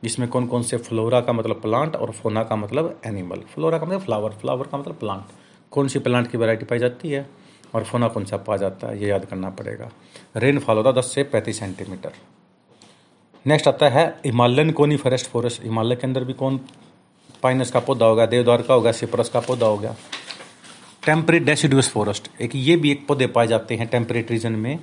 इसमें 0.02 0.28
कौन 0.28 0.46
कौन 0.46 0.62
से 0.62 0.76
फ्लोरा 0.78 1.20
का 1.20 1.32
मतलब 1.32 1.60
प्लांट 1.62 1.96
और 1.96 2.10
फोना 2.12 2.42
का 2.42 2.56
मतलब 2.56 3.00
एनिमल 3.06 3.40
फ्लोरा 3.54 3.78
का 3.78 3.86
मतलब 3.86 4.00
फ्लावर 4.00 4.32
फ्लावर 4.32 4.66
का 4.66 4.78
मतलब 4.78 4.94
प्लांट 4.94 5.32
कौन 5.72 5.88
सी 5.88 5.98
प्लांट 5.98 6.30
की 6.30 6.38
वैरायटी 6.38 6.64
पाई 6.64 6.78
जाती 6.78 7.10
है 7.10 7.26
और 7.74 7.84
फोना 7.84 8.08
कौन 8.08 8.24
सा 8.24 8.36
पाया 8.38 8.56
जाता 8.58 8.88
है, 8.88 9.00
ये 9.00 9.08
याद 9.08 9.24
करना 9.24 9.50
पड़ेगा। 9.50 9.90
रेनफॉल 10.36 10.76
होता 10.76 10.88
है 10.88 10.96
दस 10.96 11.14
से 11.14 11.22
पैंतीस 11.24 11.58
सेंटीमीटर 11.58 12.12
नेक्स्ट 13.46 13.68
आता 13.68 13.88
है 13.88 14.06
हिमालयन 14.24 14.70
कोनी 14.72 14.96
फॉरेस्ट 14.96 15.30
फॉरेस्ट 15.30 15.62
हिमालय 15.62 15.96
के 15.96 16.06
अंदर 16.06 16.24
भी 16.24 16.32
कौन 16.34 16.60
पाइनस 17.42 17.70
का 17.70 17.80
पौधा 17.80 18.06
होगा, 18.06 18.26
देवदार 18.26 18.62
का 18.62 18.74
होगा 18.74 18.92
सिपरस 18.92 19.28
का 19.28 19.40
पौधा 19.40 19.66
होगा। 19.66 19.94
टेम्परेट 21.06 21.42
डेसिडुअस 21.42 21.88
फॉरेस्ट 21.90 22.28
एक 22.40 22.50
ये 22.54 22.76
भी 22.76 22.90
एक 22.90 23.06
पौधे 23.06 23.26
पाए 23.28 23.46
जाते 23.46 23.76
हैं 23.76 23.86
टेम्परेट 23.88 24.30
रीजन 24.30 24.52
में। 24.54 24.78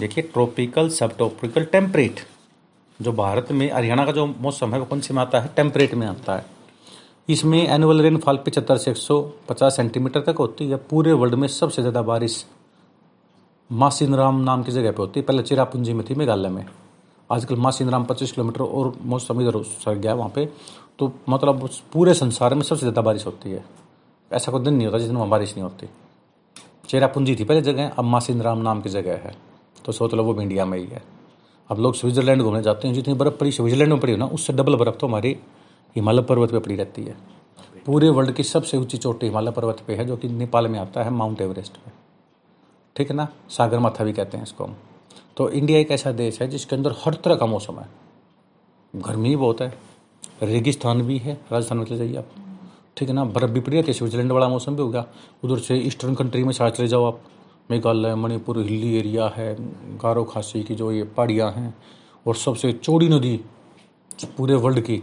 देखिए 0.00 0.24
ट्रॉपिकल 0.24 0.88
सब 0.90 1.16
ट्रॉपिकल 1.16 1.64
टेम्परेट 1.64 2.20
जो 3.00 3.12
भारत 3.12 3.50
में 3.52 3.70
हरियाणा 3.72 4.04
का 4.04 4.12
जो 4.12 4.26
मौसम 4.26 4.72
है, 4.72 4.78
वो 4.78 4.84
कौन 4.84 5.00
से 5.00 5.14
में 5.14 5.20
आता 5.22 5.40
है? 5.40 5.50
टेम्परेट 5.56 5.94
में 5.94 6.06
आता 6.06 6.36
है। 6.36 6.46
इसमें 7.28 7.58
एनुअल 7.58 8.00
रेनफॉल 8.02 8.36
पचहत्तर 8.36 8.76
से 8.76 8.90
एक 8.90 8.96
सौ 8.96 9.20
पचास 9.48 9.76
सेंटीमीटर 9.76 10.20
तक 10.22 10.38
होती 10.38 10.68
है। 10.68 10.76
पूरे 10.90 11.12
वर्ल्ड 11.12 11.34
में 11.34 11.46
सबसे 11.48 11.82
ज़्यादा 11.82 12.02
बारिश 12.02 12.44
मासिन 13.70 14.14
राम 14.14 14.40
नाम 14.40 14.62
की 14.62 14.72
जगह 14.72 14.90
पे 14.90 14.96
होती 14.96 15.20
है, 15.20 15.26
पहले 15.26 15.42
चिरापुंजी 15.42 15.92
में 15.92 16.04
थी 16.10 16.14
मेघालय 16.14 16.48
में। 16.48 16.64
आजकल 17.30 17.56
मासिन 17.56 17.90
राम 17.90 18.04
पच्चीस 18.04 18.32
किलोमीटर 18.32 18.60
और 18.60 18.92
मौसम 19.02 19.40
इधर 19.40 19.62
सर 19.62 19.94
गया 19.94 20.14
वहाँ 20.14 20.30
पे। 20.34 20.48
तो 20.98 21.12
मतलब 21.28 21.68
पूरे 21.92 22.14
संसार 22.14 22.54
में 22.54 22.62
सबसे 22.62 22.80
ज़्यादा 22.80 23.02
बारिश 23.02 23.26
होती 23.26 23.50
है। 23.50 23.64
ऐसा 24.30 24.52
कोई 24.52 24.64
दिन 24.64 24.74
नहीं 24.74 24.86
होता 24.86 24.98
जिस 24.98 25.08
दिन 25.08 25.16
वहाँ 25.16 25.28
बारिश 25.28 25.52
नहीं 25.52 25.62
होती। 25.62 25.88
चेरापूंजी 26.88 27.36
थी 27.36 27.44
पहले 27.44 27.62
जगह, 27.62 27.88
अब 27.88 28.04
मासिनराम 28.04 28.58
नाम 28.58 28.80
की 28.82 28.88
जगह 28.88 29.20
है। 29.24 29.34
तो 29.84 29.92
सोच 29.92 30.14
लो 30.14 30.24
वो 30.24 30.34
भी 30.34 30.42
इंडिया 30.42 30.64
में 30.64 30.78
ही 30.78 30.86
है। 30.86 31.02
अब 31.70 31.78
लोग 31.78 31.94
स्विट्जरलैंड 31.94 32.42
घूमने 32.42 32.62
जाते 32.62 32.88
हैं, 32.88 32.94
जितनी 32.94 33.14
बर्फ़ 33.14 33.34
पड़ी 33.34 33.52
स्विट्जरलैंड 33.52 33.92
में 33.92 34.00
पड़ी 34.00 34.12
हो 34.12 34.18
ना, 34.18 34.26
उससे 34.26 34.52
डबल 34.52 34.76
बर्फ़ 34.76 34.96
तो 34.96 35.06
हमारी 35.06 35.36
हिमालय 35.96 36.22
पर्वत 36.22 36.50
पर 36.50 36.58
पड़ी 36.58 36.76
रहती 36.76 37.04
है। 37.04 37.16
पूरे 37.86 38.08
वर्ल्ड 38.08 38.32
की 38.32 38.42
सबसे 38.42 38.76
ऊँची 38.76 38.98
चोटी 38.98 39.26
हिमालय 39.26 39.50
पर्वत 39.50 39.80
पे 39.86 39.94
है, 39.94 40.04
जो 40.04 40.16
कि 40.16 40.28
नेपाल 40.28 40.68
में 40.68 40.78
आता 40.78 41.02
है, 41.02 41.10
माउंट 41.10 41.40
एवरेस्ट 41.40 41.76
पे। 41.76 41.92
ठीक 42.96 43.10
है 43.10 43.16
ना? 43.16 43.28
सागर 43.48 43.78
माथा 43.78 44.04
भी 44.04 44.12
कहते 44.12 44.36
हैं 44.36 44.44
इसको 44.44 44.64
हम। 44.64 44.76
तो 45.36 45.50
इंडिया 45.50 45.78
एक 45.78 45.90
ऐसा 45.90 46.12
देश 46.12 46.42
है, 46.42 46.48
जिसके 46.48 46.76
अंदर 46.76 46.94
हर 47.04 47.14
तरह 47.14 47.34
का 47.34 47.46
मौसम 47.46 47.78
है। 47.78 47.88
गर्मी 48.96 49.36
बहुत 49.36 49.60
है, 49.60 49.78
रेगिस्तान 50.42 51.02
भी 51.02 51.18
है, 51.18 51.40
राजस्थान 51.52 51.78
में 51.78 51.84
चले 51.84 51.98
जाइए 51.98 52.16
आप। 52.16 52.26
ठीक 52.96 53.08
है 53.08 53.14
ना? 53.14 53.24
बर्फ़ 53.24 53.50
भी 53.50 53.60
पड़ी 53.60 53.76
रहती 53.76 53.86
है, 53.86 53.92
स्विट्जरलैंड 53.92 54.32
वाला 54.32 54.48
मौसम 54.48 54.76
भी 54.76 54.82
होगा 54.82 55.06
उधर 55.44 55.58
से 55.58 55.76
ईस्टर्न 55.76 56.14
कंट्री 56.14 56.44
में 56.44 56.52
साथ 56.52 56.70
चले 56.70 56.88
जाओ 56.88 57.04
आप। 57.04 57.20
मेघालय, 57.70 58.14
मणिपुर 58.14 58.58
हिली 58.58 58.96
एरिया 58.98 59.26
है, 59.36 59.54
गारो 59.98 60.24
खासी 60.24 60.62
की 60.62 60.74
जो 60.74 60.90
ये 60.92 61.02
पहाड़ियाँ 61.06 61.50
हैं, 61.52 61.74
और 62.26 62.36
सबसे 62.36 62.72
चौड़ी 62.74 63.08
नदी 63.08 63.36
पूरे 64.36 64.54
वर्ल्ड 64.56 64.80
की 64.80 65.02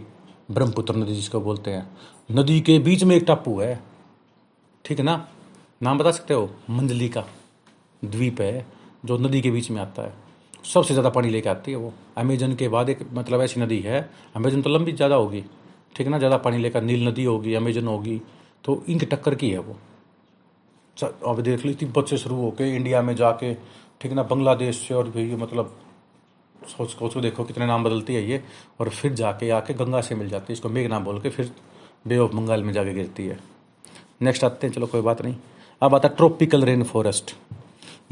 ब्रह्मपुत्र 0.50 0.94
नदी 0.96 1.14
जिसको 1.14 1.40
बोलते 1.40 1.70
हैं। 1.70 1.88
नदी 2.28 2.60
के 2.60 2.78
बीच 2.78 3.04
में 3.04 3.14
एक 3.16 3.24
टापू 3.26 3.58
है, 3.60 3.78
ठीक 4.84 4.98
है 4.98 5.04
ना? 5.04 5.26
नाम 5.80 5.98
बता 5.98 6.10
सकते 6.10 6.34
हो? 6.34 6.48
मंजली 6.70 7.08
का 7.08 7.24
द्वीप 8.02 8.40
है, 8.40 8.66
जो 9.04 9.18
नदी 9.18 9.40
के 9.40 9.50
बीच 9.50 9.70
में 9.70 9.80
आता 9.80 10.02
है। 10.02 10.14
सबसे 10.64 10.94
ज़्यादा 10.94 11.10
पानी 11.10 11.30
लेके 11.30 11.48
आती 11.48 11.70
है 11.70 11.76
वो। 11.76 11.92
अमेजन 12.18 12.54
के 12.54 12.68
बाद 12.68 12.88
एक 12.88 12.98
मतलब 13.14 13.40
ऐसी 13.42 13.60
नदी 13.60 13.78
है, 13.80 14.08
अमेजन 14.36 14.62
तो 14.62 14.70
लंबी 14.70 14.92
ज़्यादा 14.92 15.14
होगी, 15.14 15.44
ठीक 15.96 16.06
है 16.06 16.10
ना? 16.10 16.18
ज़्यादा 16.18 16.36
पानी 16.38 16.58
लेकर 16.58 16.82
नील 16.82 17.08
नदी 17.08 17.24
होगी, 17.24 17.54
अमेजन 17.54 17.86
होगी 17.86 18.20
तो 18.64 18.82
इनकी 18.88 19.06
टक्कर 19.06 19.34
की 19.34 19.50
है 19.50 19.58
वो। 19.58 19.76
अब 20.96 21.40
देख 21.40 21.64
ली 21.64 21.74
तिब्बत 21.74 22.08
से 22.08 22.16
शुरू 22.18 22.36
होकर 22.36 22.64
इंडिया 22.66 23.02
में 23.02 23.14
जाके, 23.16 23.54
ठीक 24.00 24.12
ना 24.12 24.22
बांग्लादेश 24.24 24.76
से 24.78 24.94
और 24.94 25.08
भी 25.10 25.34
मतलब 25.36 25.74
सोच 26.68 26.90
सोचो 26.90 27.20
देखो 27.20 27.44
कितने 27.44 27.66
नाम 27.66 27.84
बदलती 27.84 28.14
है 28.14 28.22
ये, 28.24 28.42
और 28.80 28.88
फिर 28.90 29.12
जाके, 29.14 29.50
आके 29.50 29.74
गंगा 29.74 30.00
से 30.00 30.14
मिल 30.14 30.28
जाती 30.28 30.46
है, 30.48 30.52
इसको 30.52 30.68
मेघ 30.68 30.88
नाम 30.90 31.04
बोल 31.04 31.20
के 31.20 31.30
फिर 31.30 31.50
बे 32.06 32.18
ऑफ़ 32.18 32.32
बंगाल 32.32 32.62
में 32.62 32.72
जाके 32.72 32.94
गिरती 32.94 33.26
है। 33.26 33.38
नेक्स्ट 34.22 34.44
आते 34.44 34.66
हैं, 34.66 34.74
चलो 34.74 34.86
कोई 34.86 35.00
बात 35.00 35.22
नहीं। 35.22 35.34
अब 35.82 35.94
आता 35.94 36.08
है 36.08 36.14
ट्रॉपिकल 36.16 36.64
रेन 36.64 36.82
फॉरेस्ट 36.84 37.34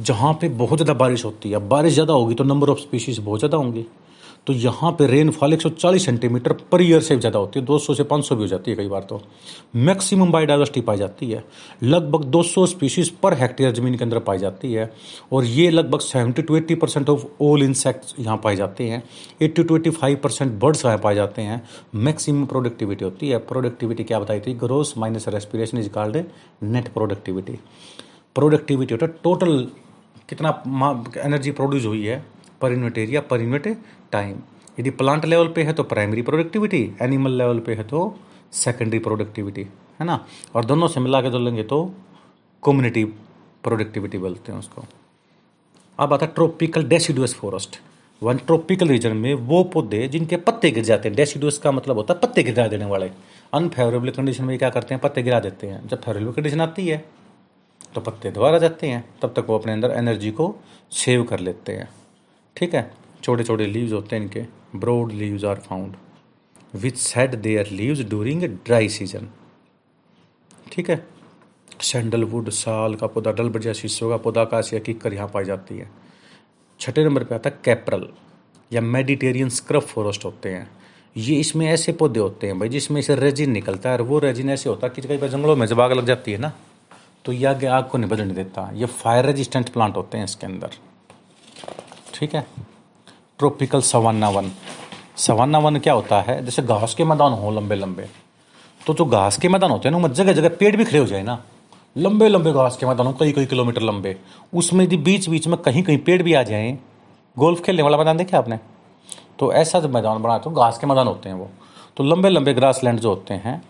जहाँ 0.01 0.33
पे 0.41 0.49
बहुत 0.51 0.79
ज़्यादा 0.79 0.95
बारिश 0.95 1.25
होती 1.25 1.51
है। 1.51 1.59
बारिश 1.69 1.93
ज़्यादा 1.95 2.13
होगी 2.13 2.35
तो 2.35 2.45
नंबर 2.45 2.71
ऑफ़ 2.71 2.79
स्पीशीज 2.79 3.19
बहुत 3.21 3.39
ज़्यादा 3.41 3.57
होंगी। 3.57 3.87
तो 4.47 4.53
यहाँ 4.53 4.91
पे 4.93 5.07
रेनफॉल 5.07 5.55
140 5.57 6.05
सेंटीमीटर 6.05 6.53
पर 6.73 6.83
ईयर 6.83 7.01
से 7.01 7.17
ज़्यादा 7.17 7.39
होती 7.39 7.61
है 7.61 7.67
200 7.67 7.95
से 7.97 8.05
500 8.05 8.35
भी 8.35 8.41
हो 8.41 8.47
जाती 8.47 8.71
है 8.71 8.77
कई 8.77 8.89
बार 8.89 9.03
तो। 9.03 9.21
मैक्सिमम 9.79 10.31
बायोडाइवर्सिटी 10.33 10.81
पाई 10.81 10.97
जाती 10.97 11.31
है, 11.31 11.45
लगभग 11.83 12.25
200 12.33 12.67
स्पीशीज 12.67 13.09
पर 13.23 13.35
हेक्टेयर 13.35 13.73
ज़मीन 13.75 13.97
के 13.97 14.05
अंदर 14.05 14.19
पाई 14.21 14.39
जाती 14.39 14.73
है, 14.73 14.91
और 15.33 15.45
ये 15.45 15.71
लगभग 15.71 16.01
70 16.03 16.43
to 16.43 16.59
80 16.61 16.75
percent 16.77 17.09
of 17.09 17.25
all 17.43 17.63
insects 17.63 18.15
यहाँ 18.19 18.37
पाए 18.45 18.57
जाते 18.57 18.89
हैं 18.89 19.03
80 19.43 19.65
टू 19.65 19.79
85 19.79 20.17
परसेंट 20.17 20.59
बर्ड्स 20.61 20.85
यहाँ 20.85 20.99
पाए 20.99 21.15
जाते 21.15 21.43
हैं। 21.43 21.63
मैक्सिमम 21.97 22.47
प्रोडक्टिविटी 22.47 23.05
होती 23.05 23.29
है। 23.29 23.39
प्रोडक्टिविटी 23.47 24.05
क्या 24.05 24.21
बताई 24.21 24.41
थी? 24.41 24.55
Gross 24.57 24.95
minus 24.99 25.29
respiration 25.29 25.79
is 25.79 25.89
called 25.91 26.25
net 26.65 26.93
productivity 26.93 27.59
productivity 28.37 28.95
होता 28.95 29.07
है 29.07 29.13
टोटल 29.25 29.67
कितना 30.29 30.63
एनर्जी 31.19 31.51
प्रोड्यूस 31.53 31.85
हुई 31.87 32.05
है? 32.05 32.23
पर 32.63 32.73
यूनिट 32.73 32.99
एरिया 32.99 33.21
पर 33.23 33.41
यूनिट 33.41 33.67
टाइम। 34.13 34.39
यदि 34.81 34.91
प्लांट 34.93 35.25
लेवल 35.25 35.49
पे 35.49 35.63
है 35.63 35.73
तो 35.73 35.83
प्राइमरी 35.85 36.23
प्रोडक्टिविटी, 36.23 36.83
एनिमल 37.03 37.33
लेवल 37.33 37.59
पे 37.59 37.75
है 37.75 37.85
तो 37.85 38.17
सेकेंडरी 38.55 38.99
प्रोडक्टिविटी, 38.99 39.63
है 40.01 40.07
ना? 40.07 40.25
और 40.55 40.65
दोनों 40.65 40.89
से 40.89 41.01
मिला 41.01 41.21
के 41.23 41.39
लेंगे 41.39 41.63
तो 41.65 41.85
कम्युनिटी 42.63 43.05
प्रोडक्टिविटी 43.65 44.19
बोलते 44.19 44.53
हैं 44.53 44.59
उसको। 44.59 44.85
अब 45.99 46.13
आता 46.13 46.27
है 46.27 46.33
ट्रोपिकल 46.33 46.85
डेसिडुअस 46.85 47.35
फॉरेस्ट। 47.35 47.81
वन 48.23 48.37
ट्रोपिकल 48.37 48.89
रीजन 48.89 49.17
में 49.17 49.33
वो 49.35 49.63
पौधे 49.65 50.07
जिनके 50.09 50.37
पत्ते 50.39 50.71
गिर 50.71 50.85
जाते 50.85 51.09
हैं, 51.09 51.17
डेसिडुअस 51.17 51.59
का 51.59 51.73
मतलब 51.73 51.97
होता 51.97 52.15
है 52.15 52.21
पत्ते 52.21 52.43
गिरा 52.43 52.67
देने 52.69 52.85
वाले। 52.85 53.11
अनफेवरेबल 53.53 54.11
कंडीशन 54.11 54.45
में 54.45 54.59
क्या 54.59 54.71
करते 54.71 54.95
हैं? 54.95 55.01
पत्ते 55.03 55.23
गिरा 55.23 55.41
देते 55.41 55.67
हैं। 55.67 55.87
जब 55.89 56.03
फेवरेबल 56.03 56.33
कंडीशन 56.33 56.61
आती 56.61 56.87
है 56.89 57.05
तो 57.95 58.01
पत्ते 58.01 58.31
दोबारा 58.31 58.59
जाते 58.59 58.87
हैं। 58.87 59.05
तब 59.23 59.33
तक 59.37 59.47
वो 59.49 59.59
अपने 59.59 59.73
अंदर 59.73 59.91
एनर्जी 59.91 60.31
को 60.31 60.55
सेव 60.93 61.25
कर 61.25 61.41
लेते 61.41 61.73
हैं। 61.73 61.89
ठीक 62.57 62.75
है? 62.75 62.91
छोटे 63.23 63.45
छोटे 63.45 63.67
लीव्स 63.67 63.93
होते 63.93 64.17
हैं 64.17 64.23
इनके 64.23 64.45
broad 64.77 65.13
leaves 65.13 65.45
are 65.45 65.59
found 65.61 65.95
which 66.75 66.97
set 66.99 67.35
their 67.37 67.71
leaves 67.73 68.01
during 68.01 68.43
dry 68.43 68.89
season 68.89 69.29
ठीक 70.73 70.91
है? 70.91 71.05
सैंडलवुड 71.83 72.49
साल 72.51 72.95
का 72.95 73.07
पौधा 73.07 73.33
डलबजिया 73.33 73.73
शीशो 73.73 74.09
का 74.09 74.17
पौधा 74.19 74.45
कासिया 74.45 74.81
कीकर 74.81 75.15
यहाँ 75.15 75.29
पाई 75.35 75.45
जाती 75.45 75.79
है। 75.79 75.89
छठे 76.81 77.05
नंबर 77.05 77.25
पे 77.25 77.35
आता 77.35 77.51
है 77.51 77.59
कैप्रल 77.65 78.07
या 78.71 78.81
मेडिटेरियन 78.81 79.49
स्क्रब 79.51 79.83
फॉरेस्ट 79.85 80.25
होते 80.25 80.49
हैं। 80.49 80.69
ये 81.17 81.37
इसमें 81.37 81.67
ऐसे 81.69 81.93
पौधे 81.93 82.21
होते 82.21 82.47
हैं 82.47 82.59
भाई 82.59 82.69
जिसमें 82.69 83.01
से 83.03 83.15
रेजिन 83.15 83.51
निकलता 83.51 83.91
है 83.91 83.97
और 83.97 84.03
वो 84.03 84.19
रेजिन 84.19 84.51
ऐसे 84.51 84.69
होता 84.71 84.87
है 84.87 84.93
कि 84.97 85.09
कई 85.09 85.17
बार 85.17 85.31
जंगलों 85.31 85.57
में 85.57 85.67
जब 85.67 85.81
आग 85.81 85.93
लग 85.93 86.07
जाती 86.07 86.33
है 86.33 86.39
ना 86.39 86.53
तो 87.25 87.33
ये 87.33 87.47
आगे 87.47 87.67
आग 87.69 87.89
को 87.89 87.99
नहीं 87.99 88.33
देता 88.35 88.71
ये 88.75 88.87
फायर 88.87 89.27
रेजिस्टेंट 89.27 89.69
प्लांट 89.69 89.97
होते 89.97 90.19
हैं 90.19 90.25
इसके 90.25 90.47
अंदर। 90.47 90.77
ठीक 92.15 92.35
है? 92.35 92.47
ट्रोपिकल 93.39 93.81
सवाना 93.83 94.29
वन 94.29 94.51
सवाना 95.19 95.59
वन 95.59 95.79
क्या 95.79 95.93
होता 95.93 96.21
है? 96.21 96.45
जैसे 96.45 96.63
घास 96.63 96.95
के 96.95 97.05
मैदान 97.05 97.33
हो 97.33 97.51
लंबे 97.51 97.75
लंबे 97.75 98.09
तो 98.81 98.95
जो 98.95 99.05
घास 99.05 99.37
के 99.37 99.49
मैदान 99.49 99.71
होते 99.71 99.89
हैं 99.89 99.99
ना 99.99 100.09
जगह 100.09 100.33
जगह 100.33 100.49
पेड़ 100.59 100.77
भी 100.77 100.85
खड़े 100.85 100.99
हो 100.99 101.07
जाए 101.07 101.23
ना। 101.23 101.43
लंबे 101.97 102.29
लंबे 102.29 102.53
घास 102.53 102.77
के 102.77 102.87
मैदान 102.87 103.07
हो 103.07 103.13
कई 103.13 103.33
कई 103.33 103.47
किलोमीटर 103.47 103.83
लंबे। 103.83 104.17
उसमें 104.55 104.85
यदि 104.85 104.97
बीच 104.99 105.29
बीच 105.29 105.47
में 105.49 105.57
कहीं 105.59 105.83
कहीं 105.83 105.99
पेड़ 105.99 106.23
भी 106.23 106.35
आ 106.35 106.43
जाए, 106.43 106.79
गोल्फ 107.37 107.63
खेलने 107.65 107.83
वाला 107.83 107.99
मैदान 107.99 108.17
देखा 108.17 108.39
आपने? 108.39 108.59
तो 109.39 109.53
ऐसा 109.53 109.81
जो 109.81 109.89
मैदान 109.89 110.23
बना 110.23 110.39
तो 110.39 110.51
घास 110.51 110.79
के 110.79 110.87
मैदान 110.87 111.07
होते 111.07 111.29
हैं 111.29 111.37
वो। 111.37 111.51
तो 111.97 112.05
लंबे 112.05 112.29
लंबे 112.29 112.55
ग्रास 112.55 112.81
जो 112.85 113.09
होते 113.09 113.35
हैं, 113.35 113.63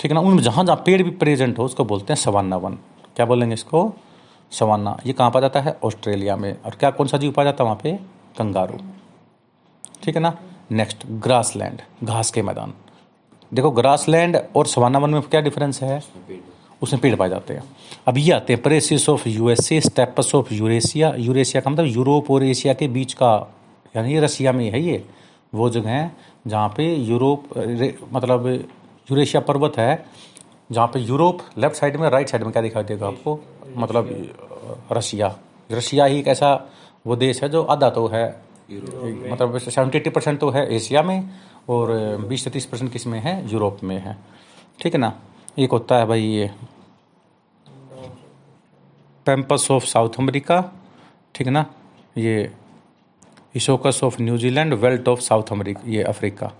ठीक 0.00 0.10
है 0.10 0.14
ना, 0.14 0.20
उनमें 0.20 0.42
जहाँ 0.42 0.64
जहाँ 0.64 0.82
पेड़ 0.86 1.02
भी 1.02 1.10
प्रेजेंट 1.12 1.58
हो, 1.58 1.64
उसको 1.64 1.84
बोलते 1.84 2.12
हैं 2.12 2.20
सवाना 2.20 2.56
वन 2.56 2.78
क्या 3.16 3.26
बोलेंगे 3.26 3.54
इसको? 3.54 3.84
सवाना, 4.52 4.96
ये 5.06 5.12
कहाँ 5.12 5.30
पाया 5.30 5.40
जाता 5.40 5.60
है? 5.60 5.76
ऑस्ट्रेलिया 5.84 6.36
में। 6.36 6.56
और 6.62 6.74
क्या, 6.74 6.90
कौन 6.90 7.06
सा 7.06 7.18
जीव 7.18 7.32
पाया 7.32 7.44
जाता 7.44 7.64
है 7.64 7.70
वहाँ 7.70 7.80
पे? 7.82 7.92
कंगारू। 8.38 8.78
ठीक 10.02 10.14
है 10.16 10.22
ना? 10.22 10.36
नेक्स्ट 10.70 11.06
ग्रास 11.06 11.52
लैंड 11.56 11.80
घास 12.04 12.30
के 12.30 12.42
मैदान। 12.42 12.72
देखो 13.52 13.70
ग्रास 13.70 14.08
लैंड 14.08 14.36
और 14.56 14.66
सवाना 14.66 14.98
वन 14.98 15.10
में 15.10 15.22
क्या 15.22 15.40
डिफरेंस 15.40 15.82
है? 15.82 16.02
उसमें 16.82 17.00
पेड़ 17.02 17.14
पाए 17.16 17.28
जाते 17.28 17.54
हैं। 17.54 17.62
अब 18.08 18.18
ये 18.18 18.32
आते 18.32 18.52
हैं 18.52 18.62
prairies 18.62 19.08
of 19.08 19.28
USA 19.28 19.80
steppes 19.80 20.34
of 20.34 20.52
Eurasia 20.54 21.12
Eurasia 21.16 21.60
का 21.60 21.70
मतलब 21.70 21.86
यूरोप 21.86 22.30
और 22.30 22.44
एशिया 22.44 22.74
के 22.74 22.88
बीच 22.88 23.12
का, 23.12 23.54
यानी 23.96 24.12
ये 24.14 24.20
रसिया 24.20 24.52
में 24.52 24.70
है 24.70 24.82
ये। 24.82 25.04
वो 25.54 25.68
जगह 25.70 25.90
है 25.90 26.10
जहाँ 26.46 26.68
पे 26.68 26.94
यूरोप 26.94 27.44
मतलब 28.12 28.46
यूरेशिया 29.10 29.40
पर्वत 29.40 29.78
है। 29.78 29.94
जहाँ 30.70 30.86
पे 30.86 31.00
यूरोप 31.00 31.40
लेफ़्ट 31.58 31.76
साइड 31.76 31.96
में 31.96 32.08
राइट 32.10 32.28
साइड 32.28 32.42
में 32.42 32.52
क्या 32.52 32.62
दिखाई 32.62 32.82
देगा 32.84 33.06
आपको? 33.06 33.38
मतलब 33.76 34.08
रशिया। 34.92 35.36
रशिया 35.72 36.04
ही 36.04 36.18
एक 36.18 36.28
ऐसा 36.28 36.54
वो 37.06 37.16
देश 37.16 37.42
है 37.42 37.48
जो 37.48 37.62
आधा 37.64 37.90
तो 37.90 38.06
है 38.08 38.24
मतलब 38.70 39.58
सेवेंटी 39.58 39.98
एट्टी 39.98 40.10
परसेंट 40.10 40.38
तो 40.40 40.50
है 40.50 40.66
एशिया 40.74 41.02
में 41.02 41.30
और 41.68 41.90
बीस 42.28 42.44
से 42.44 42.50
तीस 42.50 42.66
परसेंट 42.66 42.92
किसमें 42.92 43.18
है? 43.20 43.52
यूरोप 43.52 43.82
में 43.84 43.98
है। 43.98 44.16
ठीक 44.80 44.94
है 44.94 45.00
ना? 45.00 45.12
एक 45.58 45.70
होता 45.70 45.98
है 45.98 46.06
भाई 46.06 46.22
ये 46.22 46.50
पैम्पस 49.26 49.66
ऑफ़ 49.70 49.84
साउथ 49.84 50.18
अमेरिका। 50.18 50.60
ठीक 51.34 51.46
है 51.46 51.52
ना? 51.52 51.64
ये 52.18 52.50
इशोकस 53.56 54.00
ऑफ़ 54.04 54.20
न्यूजीलैंड 54.22 54.74
वेल्ट 54.74 55.08
ऑफ़ 55.08 55.20
साउथ 55.20 55.52
अमेरिका, 55.52 55.82
ये 55.86 56.02
अफ्रीका। 56.02 56.52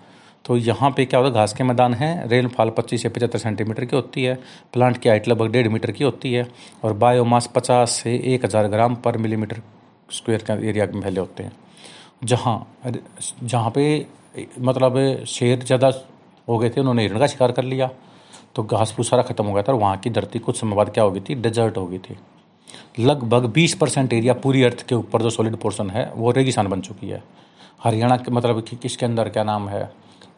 तो 0.44 0.56
यहाँ 0.56 0.90
पे 0.90 1.04
क्या 1.04 1.20
होता 1.20 1.28
है, 1.28 1.34
घास 1.34 1.52
के 1.54 1.64
मैदान 1.64 1.94
हैं 1.94 2.28
रेनफॉल 2.28 2.70
पच्चीस 2.70 3.02
से 3.02 3.08
पचहत्तर 3.08 3.38
सेंटीमीटर 3.38 3.84
की 3.84 3.96
होती 3.96 4.24
है, 4.24 4.34
प्लांट 4.72 4.96
की 4.98 5.08
हाइट 5.08 5.28
लगभग 5.28 5.50
डेढ़ 5.52 5.68
मीटर 5.68 5.90
की 5.92 6.04
होती 6.04 6.32
है, 6.32 6.46
और 6.84 6.92
बायोमास 6.94 7.50
पचास 7.54 7.90
से 7.92 8.14
एक 8.26 8.44
हज़ार 8.44 8.68
ग्राम 8.68 8.94
पर 8.96 9.16
मिलीमीटर 9.18 9.62
स्क्वायर 10.10 10.42
का 10.42 10.54
एरिया 10.54 10.86
में 10.86 11.02
फैले 11.02 11.20
होते 11.20 11.42
हैं। 11.42 11.52
जहाँ 12.24 12.92
जहाँ 13.42 13.70
पे 13.70 13.84
मतलब 14.60 15.24
शेर 15.28 15.58
ज़्यादा 15.60 15.92
हो 16.48 16.58
गए 16.58 16.70
थे, 16.70 16.80
उन्होंने 16.80 17.02
हिरण 17.02 17.18
का 17.18 17.26
शिकार 17.26 17.52
कर 17.52 17.64
लिया 17.64 17.90
तो 18.54 18.62
घास 18.64 18.92
फूस 18.92 19.10
सारा 19.10 19.22
खत्म 19.22 19.44
हो 19.44 19.52
गया 19.52 19.62
था, 19.62 19.72
और 19.72 19.78
वहाँ 19.80 19.96
की 19.96 20.10
धरती 20.10 20.38
कुछ 20.40 20.60
समय 20.60 20.76
बाद 20.76 20.90
क्या 20.90 21.04
हो 21.04 21.10
गई 21.10 21.20
थी, 21.20 21.34
डेजर्ट 21.36 21.76
हो 21.76 21.86
गई 21.86 21.98
थी। 22.00 22.16
लगभग 22.98 23.46
20 23.52 23.74
परसेंट 23.74 24.12
एरिया 24.12 24.32
पूरी 24.36 24.62
अर्थ 24.64 24.86
के 24.88 24.94
ऊपर 24.94 25.22
जो 25.22 25.30
सॉलिड 25.30 25.56
पोर्शन 25.56 25.90
है, 25.90 26.10
वो 26.12 26.30
रेगिस्तान 26.30 26.68
बन 26.68 26.80
चुकी 26.80 27.08
है। 27.08 27.22
हरियाणा 27.82 28.16
के 28.16 28.30
मतलब 28.30 28.62
कि 28.62 28.76
किसके 28.76 29.06
अंदर 29.06 29.28
क्या 29.28 29.44
नाम 29.44 29.68
है 29.68 29.90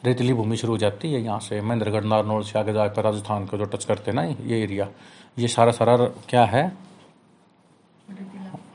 रेतीली 0.05 0.33
भूमि 0.35 0.57
शुरू 0.57 0.73
हो 0.73 0.79
जाती 0.79 1.13
है 1.13 1.21
यहाँ 1.23 1.39
से 1.41 1.61
महेंद्रगढ़ 1.61 2.05
नारनौल 2.05 2.43
से 2.45 2.59
आगे 2.59 2.73
जाकर 2.73 3.03
राजस्थान 3.05 3.47
को 3.47 3.59
जो 3.59 3.65
टच 3.67 3.85
करते 3.85 4.11
हैं 4.11 4.15
ना 4.17 4.23
ये 4.23 4.63
एरिया 4.63 4.89
ये 5.37 5.49
सारा 5.49 5.73
सारा 5.73 5.97
क्या 6.29 6.45
है? 6.47 6.67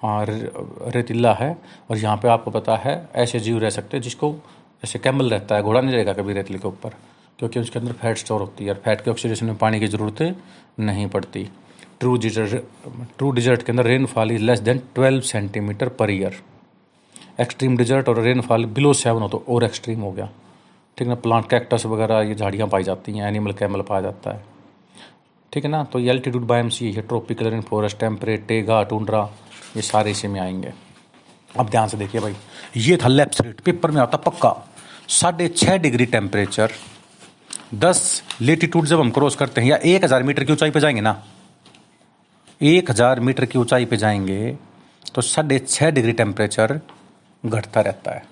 हाँ 0.01 0.25
रेतीला 0.27 1.33
है 1.33 1.55
और 1.89 1.97
यहाँ 1.97 2.17
पे 2.17 2.27
आपको 2.29 2.51
पता 2.51 2.75
है 2.77 2.93
ऐसे 3.15 3.39
जीव 3.39 3.57
रह 3.59 3.69
सकते 3.69 3.97
हैं 3.97 4.01
जिसको 4.03 4.31
जैसे 4.83 4.99
कैमल 4.99 5.29
रहता 5.29 5.55
है 5.55 5.63
घोड़ा 5.63 5.81
नहीं 5.81 5.93
रहेगा 5.93 6.13
कभी 6.13 6.33
रेतली 6.33 6.57
के 6.59 6.67
ऊपर 6.67 6.93
क्योंकि 7.39 7.59
उसके 7.59 7.79
अंदर 7.79 7.93
फैट 7.93 8.17
स्टोर 8.17 8.41
होती 8.41 8.65
है 8.65 8.71
और 8.71 8.81
फैट 8.85 9.01
के 9.01 9.11
ऑक्सीडेशन 9.11 9.45
में 9.45 9.55
पानी 9.57 9.79
की 9.79 9.87
ज़रूरत 9.87 10.35
नहीं 10.79 11.07
पड़ती। 11.09 11.43
ट्रू 11.99 12.15
डिजर्ट 12.17 12.63
ट्रू 13.17 13.31
डिजर्ट 13.31 13.63
के 13.63 13.71
अंदर 13.71 13.85
rainfall 13.85 14.31
is 14.31 14.43
less 14.43 14.59
than 14.59 14.77
twelve 14.95 15.21
centimetre 15.23 15.89
per 15.99 16.11
year 16.11 16.41
extreme 17.41 17.77
desert 17.77 18.09
और 18.09 18.19
रेनफॉल 18.21 18.65
बिलो 18.75 18.93
सेवन 18.95 19.21
हो 19.21 19.27
तो 19.29 19.43
और 19.49 19.63
एक्सट्रीम 19.63 19.99
हो 20.01 20.11
गया। 20.11 20.29
ठीक 20.99 21.07
है 21.07 21.13
ना 21.13 21.15
प्लांट 21.17 21.45
कैक्टस 21.49 21.85
वगैरह, 21.85 22.21
ये 22.21 22.35
झाड़ियाँ 22.35 22.67
पाई 22.67 22.83
जाती 22.83 23.11
हैं 23.11 23.27
एनिमल 23.27 23.51
कैमल 23.53 23.81
पाया 23.81 24.01
जाता 24.01 24.31
है। 24.31 24.43
ठीक 25.53 25.63
है 25.63 25.69
ना 25.71 25.83
तो 25.83 25.99
ये 25.99 26.09
एल्टीट्यूड 26.09 26.45
बायम 26.45 26.69
सी 26.69 26.91
है 26.91 27.01
tropical 27.01 27.45
rain 27.45 27.61
forest 27.61 27.99
temperate 27.99 28.45
taiga 28.47 28.81
tundra 28.83 29.21
ये 29.75 29.81
सारे 29.81 30.11
इसी 30.11 30.27
में 30.27 30.39
आएँगे। 30.41 30.73
अब 31.49 31.69
ध्यान 31.69 31.87
से 31.87 31.97
देखिए 31.97 32.21
भाई, 32.21 32.35
ये 32.77 32.97
था 32.97 33.07
लेफ़्ट 33.07 33.33
साइड 33.33 33.61
पेपर 33.61 33.91
में 33.91 34.01
आता 34.01 34.17
पक्का। 34.19 34.55
साढ़े 35.09 35.47
छः 35.47 35.77
डिग्री 35.77 36.05
टेम्परेचर 36.07 36.71
दस 37.75 38.01
लेटीट्यूड 38.41 38.85
जब 38.85 38.99
हम 38.99 39.11
क्रॉस 39.11 39.35
करते 39.35 39.61
हैं, 39.61 39.67
या 39.69 39.77
एक 39.77 40.03
हज़ार 40.03 40.23
मीटर 40.23 40.43
की 40.43 40.53
ऊंचाई 40.53 40.71
पे 40.71 40.79
जाएँगे 40.79 41.01
ना, 41.01 41.15
एक 42.61 42.91
हज़ार 42.91 43.19
मीटर 43.19 43.45
की 43.45 43.59
ऊंचाई 43.59 43.85
पे 43.85 43.97
जाएँगे 43.97 44.57
तो 45.15 45.21
साढ़े 45.23 45.59
छः 45.59 45.91
डिग्री 45.91 46.13
टेम्परेचर 46.13 46.79
घटता 47.43 47.81
रहता 47.81 48.11
है। 48.11 48.28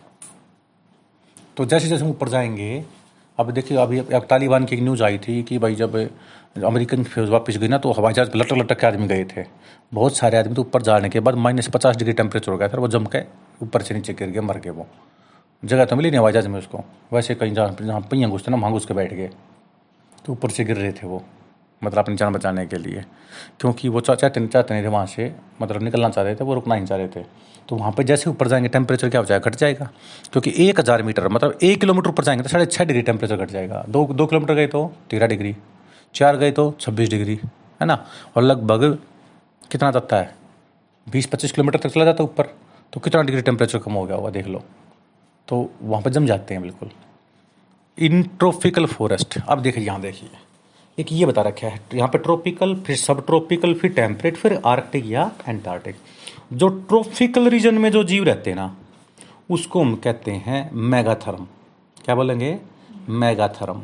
तो 1.58 1.66
जैसे 1.66 1.88
जैसे 1.88 2.04
हम 2.04 2.10
ऊपर 2.10 2.30
जाएँगे, 2.30 2.84
अब 3.38 3.50
देखिए, 3.52 3.78
अभी 3.78 4.00
अब 4.00 4.26
तालिबान 4.30 4.66
की 4.66 4.76
एक 4.76 4.82
न्यूज़ 4.82 5.04
आई 5.04 5.18
थी 5.18 5.42
कि 5.44 5.58
भाई 5.58 5.76
जब 5.76 5.96
अमेरिकन 6.66 7.04
फ्यूज 7.04 7.30
वापस 7.30 7.58
गई 7.58 7.68
ना 7.68 7.78
तो 7.78 7.92
हवाई 7.92 8.14
जहाज़ 8.14 8.38
लटक 8.38 8.54
लटक 8.54 8.80
के 8.80 8.88
आदमी 8.88 9.08
गए 9.08 9.24
थे। 9.26 9.44
बहुत 9.94 10.18
सारे 10.18 10.38
आदमी 10.38 10.56
तो 10.56 10.62
ऊपर 10.62 10.82
जाने 10.82 11.10
के 11.10 11.20
बाद 11.20 11.36
माइनस 11.36 11.68
पचास 11.68 11.96
डिग्री 11.96 12.14
टेम्परेचर 12.14 12.52
हो 12.52 12.58
गया 12.58 12.68
था 12.68 12.78
वो 12.78 12.88
जम 12.88 13.06
के 13.06 13.22
ऊपर 13.64 13.82
से 13.82 13.94
नीचे 13.94 14.14
गिर 14.14 14.30
गए, 14.30 14.40
मर 14.40 14.58
गए 14.58 14.70
वो। 14.70 14.88
जगह 15.64 15.86
तो 15.86 15.96
मिली 15.96 16.10
नहीं 16.10 16.20
हवाई 16.20 16.32
जहाज़ 16.32 16.48
में 16.48 16.60
उसको। 16.60 16.84
वैसे 17.14 17.36
कहीं 17.36 17.54
जहाँ 17.54 17.76
जहाँ 17.82 18.02
पहियाँ 18.02 18.30
घुसते 18.32 18.52
ना, 18.52 18.58
वहाँ 18.58 18.72
घुस 18.72 18.86
के 18.86 18.94
बैठ 18.94 19.14
गए। 19.14 19.30
तो 20.26 20.34
ऊपर 20.34 20.50
से 20.50 20.66
गिर 20.66 20.78
रहे 20.78 20.92
थे 20.92 21.08
वो। 21.08 21.24
मतलब 21.82 22.00
अपनी 22.00 22.16
जान 22.16 22.34
बचाने 22.34 22.66
के 22.66 22.78
लिए। 22.78 23.04
क्योंकि 23.60 23.90
वो 23.90 24.00
चाहते 24.02 24.46
चाहते 24.48 24.74
नहीं 24.74 24.84
थे 24.84 24.88
वहाँ 24.88 25.06
से 25.06 25.34
मतलब 25.62 25.84
निकलना 25.84 26.10
चाह 26.10 26.24
रहे 26.24 26.36
थे, 26.36 26.44
वो 26.44 26.54
रुकना 26.54 26.76
ही 26.76 26.86
चाह 26.86 26.98
रहे 26.98 27.08
थे। 27.08 27.24
तो 27.70 27.76
वहाँ 27.76 27.92
पर 27.92 28.04
जैसे 28.04 28.30
ऊपर 28.30 28.48
जाएँगे 28.48 28.70
टेम्परेचर 28.70 29.10
क्या 29.10 29.22
हो 29.22 29.26
जाएगा? 29.26 29.50
घट 29.50 29.56
जाएगा। 29.56 29.90
क्योंकि 30.34 30.54
एक 30.60 30.80
हज़ार 30.80 31.04
मीटर 31.04 31.28
मतलब 31.28 31.58
एक 31.64 31.80
किलोमीटर 31.80 32.10
ऊपर 32.10 32.24
जाएँगे 32.24 32.44
तो 32.44 32.50
साढ़े 32.50 32.66
छः 32.66 32.86
डिग्री 32.86 33.02
टेम्परेचर 33.04 33.38
घट 33.38 33.52
जाएगा। 33.52 33.84
दो 33.90 34.06
दो 34.08 34.26
किलोमीटर 34.26 34.54
गए 34.54 34.68
तो 34.68 34.92
तेरह 35.10 35.28
डिग्री, 35.28 35.56
चार 36.16 36.38
गए 36.38 36.52
तो 36.52 36.74
छब्बीस 36.80 37.10
डिग्री, 37.10 37.40
है 37.82 37.86
ना? 37.86 38.04
और 38.38 38.44
लगभग 38.44 38.98
कितना 39.72 39.92
जाता 39.92 40.18
है? 40.18 40.34
बीस 41.08 41.26
पच्चीस 41.26 41.52
किलोमीटर 41.52 41.80
तक 41.80 41.90
चला 41.90 42.06
जाता 42.06 42.24
है 42.24 42.30
ऊपर। 42.30 42.54
तो 42.94 43.00
कितना 43.00 43.22
डिग्री 43.22 43.42
टेम्परेचर 43.42 43.80
कम 43.80 43.94
हो 43.94 44.06
गया 44.06 44.16
होगा, 44.18 44.30
देख 44.30 44.48
लो। 44.48 44.64
तो 45.48 45.70
वहाँ 45.82 46.02
पर 46.04 46.12
जम 46.12 46.26
जाते 46.26 46.54
हैं 46.54 46.64
बिल्कुल। 46.64 46.90
इंट्रोफिकल 47.98 48.86
फॉरेस्ट 48.88 49.40
अब 49.40 49.62
देखिए, 49.62 49.86
यहाँ 49.86 50.02
देखिए। 50.02 50.30
एक 51.00 51.08
ये 51.12 51.26
बता 51.26 51.42
रखा 51.42 51.68
है, 51.68 51.82
यहाँ 51.94 52.10
पे 52.10 52.18
ट्रॉपिकल, 52.18 52.76
फिर 52.76 52.96
सब 52.96 53.26
ट्रॉपिकल 53.26 53.74
फिर 53.74 53.92
टेम्परेट, 53.92 54.38
फिर 54.38 54.62
आर्कटिक 54.66 55.06
या 55.06 55.32
एंटार्क्टिक। 55.48 55.96
जो 56.54 56.68
ट्रॉपिकल 56.68 57.50
रीजन 57.50 57.76
में 57.76 57.92
जो 57.92 58.04
जीव 58.04 58.24
रहते 58.24 58.50
हैं 58.50 58.58
ना, 58.58 58.76
उसको 59.50 59.82
हम 59.82 59.96
कहते 59.96 60.32
हैं 60.32 60.72
मेगाथर्म। 60.74 61.48
क्या 62.06 62.16
बोलेंगे? 62.16 62.60
मेगाथर्म। 63.10 63.82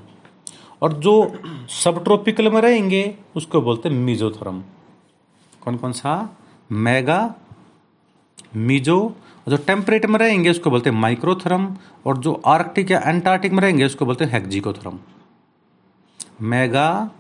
और 0.82 0.93
जो 0.93 1.39
सब 1.70 2.03
ट्रॉपिकल 2.03 2.51
में 2.51 2.62
रहेंगे, 2.62 3.15
उसको 3.36 3.62
बोलते 3.62 3.89
हैं 3.89 3.96
मीजोथर्म। 3.96 4.63
कौन 5.62 5.77
कौन 5.77 5.91
सा? 5.91 6.38
Mega, 6.72 7.36
meso. 8.55 9.15
जो 9.50 9.58
टेम्परेट 9.58 10.05
में 10.05 10.20
रहेंगे, 10.20 10.50
उसको 10.50 10.70
बोलते 10.70 10.89
हैं 10.89 10.98
माइक्रोथर्म। 10.98 11.77
और 12.05 12.17
जो 12.17 12.41
आर्कटिक 12.46 12.91
या 12.91 13.01
एंटार्क्टिक 13.05 13.51
में 13.51 13.62
रहेंगे, 13.62 13.86
उसको 13.86 14.05
बोलते 14.05 14.25
हैं 14.25 14.32
hekistotherm. 14.32 15.00
Mega 16.42 17.12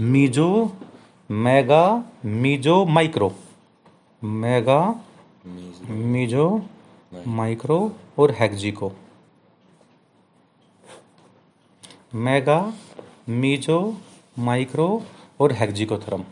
meso 0.00 0.48
mega 1.30 1.84
meso 2.24 2.84
micro. 2.86 3.32
Mega 4.22 4.78
meso 5.88 6.48
micro 7.28 7.78
और 8.18 8.30
हेक्जिको 8.38 8.92
मेगा 12.16 12.60
मीजो 13.28 13.78
माइक्रो 14.38 15.02
और 15.40 15.52
हेक्जिकोथर्म 15.52 16.24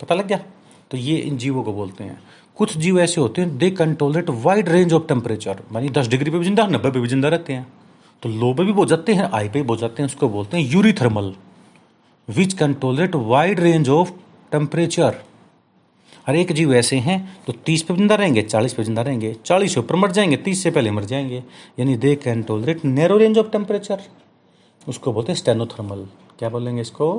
पता 0.00 0.14
लग 0.14 0.26
गया? 0.26 0.38
तो 0.90 0.96
ये 0.96 1.16
इन 1.18 1.36
जीवों 1.38 1.62
को 1.64 1.72
बोलते 1.72 2.04
हैं। 2.04 2.18
कुछ 2.56 2.76
जीव 2.76 3.00
ऐसे 3.00 3.20
होते 3.20 3.42
हैं 3.42 3.56
they 3.58 3.70
control 3.72 4.16
it 4.18 4.30
wide 4.30 4.68
range 4.68 4.92
of 4.92 5.06
temperature 5.08 5.62
मानी 5.72 5.88
दस 5.90 6.08
डिग्री 6.08 6.30
पे 6.30 6.38
भी 6.38 6.44
ज़िंदा, 6.44 6.66
नब्बे 6.66 6.90
पे 6.90 7.00
भी 7.00 7.08
ज़िंदा 7.08 7.28
रहते 7.28 7.52
हैं। 7.52 7.66
तो 8.24 8.28
लो 8.30 8.52
पे 8.54 8.64
भी 8.64 8.72
बोल 8.72 8.86
जाते 8.86 9.14
हैं 9.14 9.28
आई 9.34 9.48
पे 9.48 9.58
भी 9.58 9.62
बोल 9.62 9.76
जाते 9.76 10.02
हैं 10.02 10.06
उसको 10.06 10.28
बोलते 10.28 10.56
हैं 10.56 10.64
eurythermal 10.92 11.32
which 12.28 12.52
tolerate 12.54 13.14
wide 13.14 13.60
range 13.60 13.88
of 13.88 14.10
temperature 14.52 15.16
हर 16.26 16.36
एक 16.36 16.52
जीव 16.52 16.72
ऐसे 16.74 16.96
हैं 16.98 17.18
तो 17.46 17.52
तीस 17.66 17.82
पे 17.82 17.94
ज़िंदा 17.94 18.14
रहेंगे 18.14 18.42
चालीस 18.42 18.74
पे 18.74 18.84
ज़िंदा 18.84 19.02
रहेंगे 19.02 19.34
चालीस 19.44 19.74
से 19.74 19.80
ऊपर 19.80 19.96
मर 19.96 20.10
जाएँगे 20.10 20.36
तीस 20.36 20.62
से 20.62 20.70
पहले 20.70 20.90
मर 20.90 21.04
जाएँगे 21.04 21.42
यानी 21.78 21.96
they 21.96 22.14
can 22.16 22.42
tolerate 22.42 22.84
narrow 22.84 23.16
range 23.16 23.38
of 23.38 23.50
temperature 23.50 24.02
उसको 24.88 25.12
बोलते 25.12 25.32
हैं 25.32 25.38
स्टेनोथर्मल 25.38 26.06
क्या 26.38 26.48
बोलेंगे 26.48 26.80
इसको? 26.80 27.10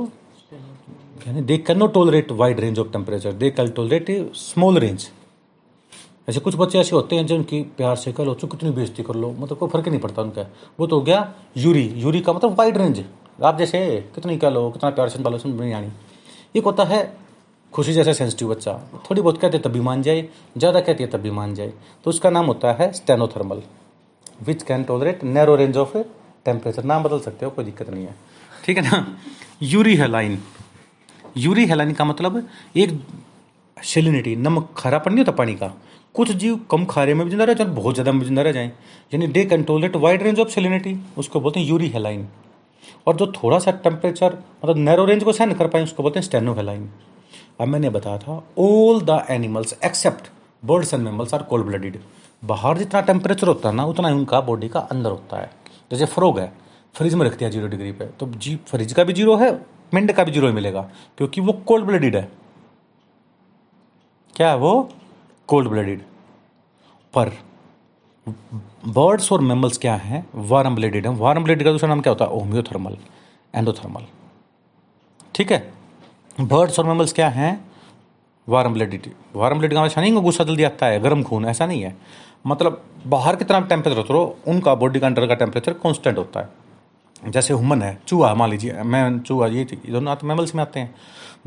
यानी 1.27 1.41
they 1.41 1.57
can 1.57 1.77
not 1.77 1.93
tolerate 1.93 2.31
wide 2.31 2.59
range 2.59 2.79
of 2.79 2.91
temperature 2.91 3.33
they 3.33 3.49
can 3.51 3.69
tolerate 3.71 4.11
small 4.35 4.77
range 4.77 5.09
ऐसे 6.27 6.39
कुछ 6.39 6.55
बच्चे 6.55 6.79
ऐसे 6.79 6.95
होते 6.95 7.15
हैं 7.15 7.25
जिनकी 7.27 7.61
प्यार 7.77 7.95
से 7.95 8.11
कर 8.11 8.25
लो 8.25 8.33
चुप 8.35 8.51
कितनी 8.51 8.71
बेइज्जती 8.71 9.03
कर 9.03 9.15
लो 9.15 9.31
मतलब 9.31 9.57
कोई 9.57 9.69
फ़र्क 9.69 9.87
नहीं 9.87 9.99
पड़ता 9.99 10.21
उनका। 10.21 10.45
वो 10.79 10.87
तो 10.87 10.95
हो 10.95 11.01
गया 11.01 11.33
यूरी। 11.57 11.83
यूरी 11.97 12.21
का 12.21 12.33
मतलब 12.33 12.57
वाइड 12.59 12.77
रेंज 12.77 13.03
आप 13.43 13.57
जैसे 13.57 13.79
कितनी 14.15 14.37
कह 14.37 14.49
लो, 14.49 14.69
कितना 14.71 14.89
प्यार 14.89 15.09
से 15.09 15.23
पालो 15.23 15.37
समझ 15.37 15.59
नहीं 15.59 15.73
आनी 15.73 15.91
एक 16.55 16.63
होता 16.63 16.83
है 16.83 17.01
खुशी 17.73 17.93
जैसा 17.93 18.13
सेंसिटिव 18.13 18.49
बच्चा। 18.49 18.73
थोड़ी 19.09 19.21
बहुत 19.21 19.37
कहते 19.37 19.59
तब 19.59 19.71
भी 19.71 19.79
मान 19.81 20.01
जाए, 20.01 20.27
ज़्यादा 20.57 20.79
कहती 20.81 21.03
है 21.03 21.09
तब 21.09 21.21
भी 21.21 21.31
मान 21.31 21.53
जाए। 21.55 21.73
तो 22.03 22.09
उसका 22.09 22.29
नाम 22.29 22.45
होता 22.45 22.71
है 22.73 22.91
stenothermal 22.93 23.61
which 24.41 24.63
can 24.63 24.83
tolerate 24.83 25.23
narrow 25.25 25.55
range 25.55 25.77
of 25.77 25.97
temperature 26.45 26.83
नाम 26.83 27.03
बदल 27.03 27.19
सकते 27.19 27.45
हो, 27.45 27.51
कोई 27.51 27.65
दिक्कत 27.65 27.89
नहीं 27.89 28.05
है। 28.05 28.15
ठीक 28.65 28.77
है 28.77 28.83
ना? 28.83 29.17
यूरी 29.63 29.95
हेलाइन। 29.95 30.37
यूरी 31.37 31.65
हेलाइन 31.65 31.93
का 31.93 32.05
मतलब 32.05 32.47
एक 32.75 32.99
सेलिनिटी 33.77 34.35
नमक, 34.35 34.69
खारापन 34.77 35.13
नहीं 35.13 35.25
होता 35.25 35.31
पानी 35.33 35.55
का। 35.55 35.73
कुछ 36.15 36.31
जीव 36.33 36.59
कम 36.71 36.85
खारे 36.85 37.13
में 37.13 37.23
भी 37.23 37.29
ज़िंदा 37.29 37.45
रह 37.45 37.53
जाए 37.53 37.67
बहुत 37.69 37.95
ज़्यादा 37.95 38.11
में 38.11 38.23
ज़िंदा 38.25 38.41
रह 38.41 38.51
जाए। 38.51 38.67
यानी 39.13 39.27
they 39.27 39.43
tolerate 39.45 39.95
wide 39.97 40.23
range 40.23 40.39
of 40.39 40.49
salinity 40.49 40.97
उसको 41.17 41.39
बोलते 41.39 41.59
हैं 41.59 41.67
यूरी 41.67 41.87
हेलाइन 41.89 42.27
और 43.07 43.15
जो 43.15 43.27
थोड़ा 43.33 43.59
सा 43.59 43.71
टेम्परेचर 43.83 44.33
मतलब 44.33 44.77
नैरो 44.79 45.05
रेंज 45.05 45.23
को 45.23 45.31
सहन 45.33 45.53
कर 45.53 45.67
पाए, 45.67 45.83
उसको 45.83 46.03
बोलते 46.03 46.19
हैं 46.19 46.25
स्टेनो 46.25 46.53
हेलाइन 46.53 46.89
अब 47.61 47.67
मैंने 47.67 47.89
बताया 47.89 48.17
था 48.17 48.43
all 48.59 49.01
the 49.03 49.25
animals 49.31 49.75
except 49.85 50.29
birds 50.63 50.93
and 50.93 51.03
mammals 51.03 51.33
are 51.33 51.43
cold 51.43 51.65
blooded 51.65 51.99
बाहर 52.43 52.77
जितना 52.77 53.01
टेम्परेचर 53.03 53.47
होता 53.47 53.69
है 53.69 53.75
ना, 53.75 53.85
उतना 53.85 54.07
ही 54.07 54.13
उनका 54.15 54.41
बॉडी 54.41 54.67
का 54.69 54.79
अंदर 54.81 55.09
होता 55.09 55.37
है। 55.37 55.49
जैसे 55.91 56.05
फ्रोग 56.07 56.39
है 56.39 56.51
फ्रिज 56.95 57.13
में 57.15 57.25
रखते 57.25 57.45
हैं 57.45 57.51
ज़ीरो 57.51 57.67
डिग्री 57.67 57.91
पे 57.91 58.05
तो 58.19 58.27
जी 58.27 58.55
फ्रिज 58.67 58.93
का 58.93 59.03
भी 59.03 59.13
ज़ीरो 59.13 59.35
है 59.37 59.51
मिंड 59.93 60.11
का 60.13 60.23
भी 60.23 60.31
ज़ीरो 60.31 60.47
ही 60.47 60.53
मिलेगा, 60.53 60.81
क्योंकि 61.17 61.41
वो 61.41 61.53
कोल्ड 61.65 61.85
ब्लडेड 61.85 62.15
है। 62.15 62.29
क्या 64.33 64.49
है 64.49 64.57
वो? 64.57 64.89
कोल्ड 65.49 65.69
ब्लडेड 65.69 66.01
पर 67.13 67.31
बर्ड्स 68.87 69.31
और 69.31 69.41
मेमल्स 69.41 69.77
क्या 69.77 69.95
हैं? 69.95 70.25
वारम 70.35 70.75
ब्लेडेड 70.75 71.07
हैं। 71.07 71.13
वारम 71.15 71.43
ब्लेडेड 71.43 71.65
का 71.65 71.71
दूसरा 71.71 71.89
नाम 71.89 72.01
क्या 72.01 72.11
होता 72.11 72.25
है? 72.25 72.31
ओमियोथर्मल 72.31 72.97
एंडोथर्मल 73.53 74.05
ठीक 75.35 75.51
है? 75.51 75.59
बर्ड्स 76.41 76.79
और 76.79 76.85
मेमल्स 76.85 77.13
क्या 77.13 77.29
हैं? 77.29 77.65
वारम 78.47 78.73
ब्लेडेड 78.73 79.09
वारम 79.35 79.59
ब्लेड 79.59 79.73
का 79.73 79.83
मतलब 79.83 79.99
नहीं 79.99 80.21
गुस्सा 80.23 80.43
जल्दी 80.43 80.63
आता 80.63 80.85
है, 80.85 80.99
गर्म 80.99 81.23
खून, 81.23 81.45
ऐसा 81.45 81.65
नहीं 81.65 81.81
है। 81.81 81.95
मतलब 82.47 82.81
बाहर 83.07 83.35
कितना 83.35 83.59
टेम्परेचर 83.61 83.97
होता 83.97 84.13
हो, 84.13 84.37
उनका 84.47 84.75
बॉडी 84.75 84.99
का 84.99 85.07
अंडर 85.07 85.27
का 85.27 85.35
टेम्परेचर 85.35 85.73
कॉन्स्टेंट 85.75 86.17
होता 86.17 86.39
है। 86.39 87.31
जैसे 87.31 87.53
हुमन 87.53 87.81
है, 87.81 87.97
चूहा, 88.07 88.33
मान 88.35 88.49
लीजिए, 88.49 88.73
मैं 88.73 89.19
चूहा, 89.19 89.47
ये 89.47 89.63
दोनों 89.63 90.15
मेमल्स 90.23 90.55
में 90.55 90.61
आते 90.61 90.79
हैं। 90.79 90.93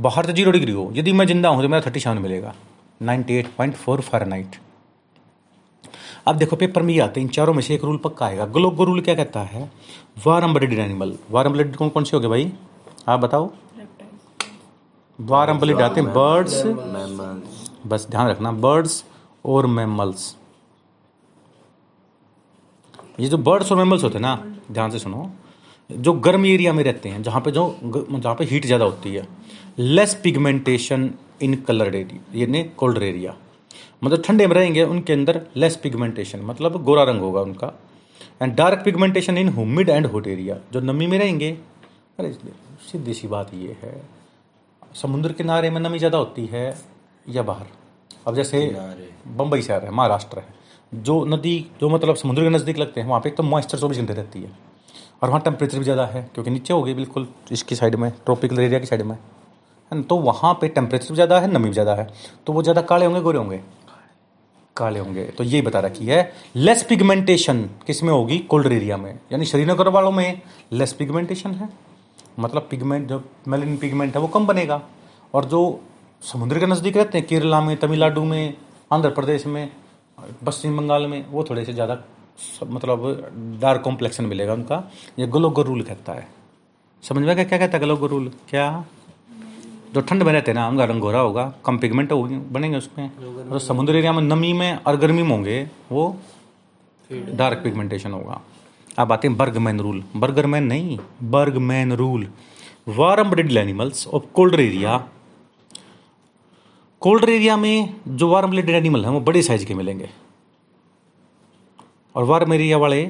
बाहर 0.00 0.26
तो 0.26 0.32
ज़ीरो 0.32 0.50
डिग्री 0.50 0.72
हो। 0.72 0.90
यदि 0.94 1.12
मैं 1.12 1.26
ज़िंदा 1.26 1.48
हूँ 1.48 1.62
तो 1.62 1.68
मेरा 1.68 1.86
थर्टी 1.86 2.00
सेवन 2.00 2.18
मिलेगा। 2.18 2.54
Ninety 3.00 3.34
eight 3.34 3.54
point 3.56 3.74
four 3.74 4.00
fahrenheit. 4.00 4.56
अब 6.26 6.36
देखो, 6.36 6.56
पेपर 6.56 6.82
में 6.82 6.92
ये 6.94 7.00
आते 7.00 7.20
हैं, 7.20 7.26
इन 7.26 7.32
चारों 7.32 7.54
में 7.54 7.60
से 7.62 7.74
एक 7.74 7.84
रूल 7.84 7.96
पक्का 7.96 8.26
आएगा। 8.26 8.46
ग्लोगो 8.46 8.84
रूल 8.84 9.00
क्या 9.00 9.14
कहता 9.14 9.40
है? 9.42 9.70
Warm 10.26 10.54
blooded 10.54 10.78
animal. 10.78 11.16
Warm 11.30 11.52
blooded 11.52 11.76
कौन 11.76 11.88
कौन 11.88 12.04
से 12.04 12.16
हो 12.16 12.20
गए 12.20 12.28
भाई? 12.28 12.52
आप 13.08 13.20
बताओ। 13.20 13.50
वारम 15.18 15.58
ब्लडेड 15.58 15.80
आते 15.82 16.00
हैं 16.00 16.12
बर्ड्स। 16.12 16.62
बस 17.86 18.06
ध्यान 18.10 18.28
रखना, 18.28 18.52
बर्ड्स 18.52 19.04
और 19.44 19.66
मैमल्स। 19.66 20.34
ये 23.20 23.28
जो 23.28 23.38
बर्ड्स 23.38 23.72
और 23.72 23.78
मैमल्स 23.78 24.02
होते 24.04 24.14
हैं 24.14 24.22
ना, 24.22 24.34
ध्यान 24.72 24.90
से 24.90 24.98
सुनो। 24.98 25.30
जो 25.90 26.12
गर्म 26.12 26.44
एरिया 26.46 26.72
में 26.72 26.82
रहते 26.84 27.08
हैं, 27.08 27.22
जहाँ 27.22 27.40
पे 27.40 27.50
जो 27.50 27.74
जहाँ 27.82 28.34
पे 28.34 28.44
हीट 28.44 28.66
ज़्यादा 28.66 28.84
होती 28.84 29.14
है 29.14 29.26
less 29.78 30.14
pigmentation 30.22 31.10
in 31.42 31.54
colour 31.66 31.94
area 31.94 32.40
यानी 32.40 32.62
कोल्ड 32.76 33.02
एरिया 33.02 33.34
मतलब 34.04 34.22
ठंडे 34.22 34.46
में 34.46 34.54
रहेंगे 34.56 34.82
उनके 34.84 35.12
अंदर 35.12 35.40
लेस 35.56 35.76
पिगमेंटेशन 35.76 36.40
मतलब 36.44 36.82
गोरा 36.84 37.02
रंग 37.02 37.20
होगा 37.20 37.40
उनका. 37.40 37.72
And 38.42 38.54
dark 38.54 38.82
pigmentation 38.84 39.38
in 39.38 39.48
humid 39.48 39.88
and 39.88 40.06
hot 40.06 40.26
area 40.26 40.56
जो 40.72 40.80
नमी 40.80 41.06
में 41.06 41.18
रहेंगे. 41.18 41.50
अरे 42.18 42.32
सीधी 42.90 43.14
सी 43.14 43.28
बात 43.28 43.54
ये 43.54 43.76
है 43.82 44.00
समुद्र 44.94 45.32
किनारे 45.32 45.70
में 45.70 45.80
नमी 45.80 45.98
ज़्यादा 45.98 46.18
होती 46.18 46.46
है 46.46 46.66
या 47.26 47.42
बाहर? 47.44 47.66
अब 48.26 48.34
जैसे 48.34 48.66
बम्बई 49.28 49.62
शहर 49.62 49.84
है 49.84 49.90
महाराष्ट्र 49.92 50.38
है 50.38 51.00
जो 51.04 51.24
नदी 51.26 51.58
जो 51.80 51.88
मतलब 51.88 52.16
समुद्र 52.16 52.42
के 52.42 52.48
नज़दीक 52.48 52.78
लगते 52.78 53.00
हैं 53.00 53.08
वहाँ 53.08 53.20
पे 53.20 53.28
एक 53.28 53.36
तो 53.36 53.42
मॉइस्चर 53.44 53.78
चौबीस 53.78 53.98
घंटे 53.98 54.12
रहती 54.14 54.42
है. 54.42 54.52
और 55.22 55.28
वहाँ 55.28 55.40
टेम्परेचर 55.42 55.78
भी 55.78 55.84
ज़्यादा 55.84 56.06
है 56.06 56.28
क्योंकि 56.34 56.50
नीचे 56.50 56.72
हो 56.74 56.82
गई 56.82 56.94
बिल्कुल 56.94 57.28
इसकी 57.52 57.74
साइड 57.76 57.94
में 57.94 58.10
ट्रॉपिकल 58.24 58.60
एरिया 58.60 58.78
की 58.80 58.86
साइड 58.86 59.02
में. 59.02 59.18
है 59.90 59.98
ना 59.98 60.02
तो 60.02 60.16
वहाँ 60.18 60.52
पे 60.60 60.68
टेम्परेचर 60.68 61.14
ज़्यादा 61.14 61.40
है, 61.40 61.50
नमी 61.52 61.64
भी 61.64 61.72
ज़्यादा 61.72 61.94
है। 61.94 62.06
तो 62.46 62.52
वो 62.52 62.62
ज़्यादा 62.62 62.82
काले 62.82 63.06
होंगे, 63.06 63.20
गोरे 63.20 63.38
होंगे? 63.38 63.60
काले 64.76 64.98
होंगे। 64.98 65.24
तो 65.28 65.44
ये 65.44 65.60
बता 65.62 65.80
रखी 65.80 66.06
है 66.06 66.32
लेस 66.56 66.82
पिगमेंटेशन 66.82 67.62
किसमें 67.86 68.12
होगी? 68.12 68.38
कोल्ड 68.40 68.72
एरिया 68.72 68.96
में। 68.96 69.10
यानी 69.32 69.44
श्रीनगर 69.44 69.88
वालों 69.88 70.10
में 70.12 70.40
लेस 70.72 70.92
पिगमेंटेशन 70.92 71.50
है। 71.52 71.68
मतलब 72.38 72.66
पिगमेंट 72.70 73.08
जो 73.08 73.22
मेलिन 73.48 73.76
पिगमेंट 73.76 74.14
है, 74.16 74.20
वो 74.22 74.28
कम 74.28 74.46
बनेगा। 74.46 74.80
और 75.34 75.44
जो 75.44 75.80
समुद्र 76.22 76.58
के 76.58 76.66
नज़दीक 76.66 76.96
रहते 76.96 77.18
हैं, 77.18 77.26
केरला 77.26 77.60
में, 77.60 77.76
तमिलनाडु 77.76 78.24
में, 78.24 78.54
आंध्र 78.92 79.10
प्रदेश 79.10 79.46
में, 79.46 79.70
पश्चिम 80.46 80.76
बंगाल 80.76 81.06
में, 81.06 81.24
वो 81.30 81.44
थोड़े 81.44 81.64
से 81.64 81.72
ज़्यादा 81.72 81.98
मतलब 82.64 83.58
डार्क 83.60 83.82
कॉम्प्लेक्शन 83.82 84.24
मिलेगा 84.26 84.52
उनका। 84.52 84.82
ये 85.18 85.26
ग्लोगो 85.26 85.62
रूल 85.62 85.82
कहता 85.82 86.12
है। 86.12 86.26
समझ 87.02 87.22
में 87.22 87.34
क्या 87.36 87.58
कहता 87.58 87.76
है 87.76 87.82
ग्लोगो 87.84 88.06
रूल 88.06 88.30
क्या? 88.50 88.84
जो 89.94 90.00
ठंड 90.00 90.22
में 90.22 90.32
रहते 90.32 90.50
हैं 90.50 90.58
ना 90.58 90.68
उनका 90.68 90.84
रंग 90.84 91.00
गोरा 91.00 91.20
होगा, 91.20 91.52
कम 91.64 91.78
पिगमेंट 91.78 92.12
होगी 92.12 92.36
बनेंगे 92.36 92.78
उसमें। 92.78 93.48
और 93.48 93.58
समुद्र 93.60 93.96
एरिया 93.96 94.12
में 94.12 94.22
नमी 94.22 94.52
में 94.52 94.74
और 94.76 94.96
गर्मी 94.96 95.22
में 95.22 95.30
होंगे, 95.30 95.62
वो 95.92 96.16
डार्क 97.12 97.58
पिगमेंटेशन 97.58 98.12
होगा। 98.12 98.40
अब 98.98 99.12
आते 99.12 99.28
हैं 99.28 99.36
बर्गमैन 99.36 99.80
रूल 99.80 100.02
बर्गरमैन 100.16 100.64
नहीं 100.64 100.98
Bergmann 101.22 101.92
rule 101.92 102.26
warm 102.88 103.30
blooded 103.30 103.56
animals 103.56 104.06
of 104.06 104.24
colder 104.34 104.60
area 104.60 104.96
colder 107.02 107.30
area 107.30 107.56
में 107.56 107.94
जो 108.08 108.28
वार्म 108.28 108.50
ब्लडेड 108.50 108.74
एनिमल 108.74 109.04
हैं, 109.04 109.12
वो 109.12 109.20
बड़े 109.20 109.42
साइज़ 109.42 109.64
के 109.66 109.74
मिलेंगे। 109.74 110.08
और 112.14 112.24
वार्म 112.24 112.52
एरिया 112.54 112.78
वाले 112.78 113.02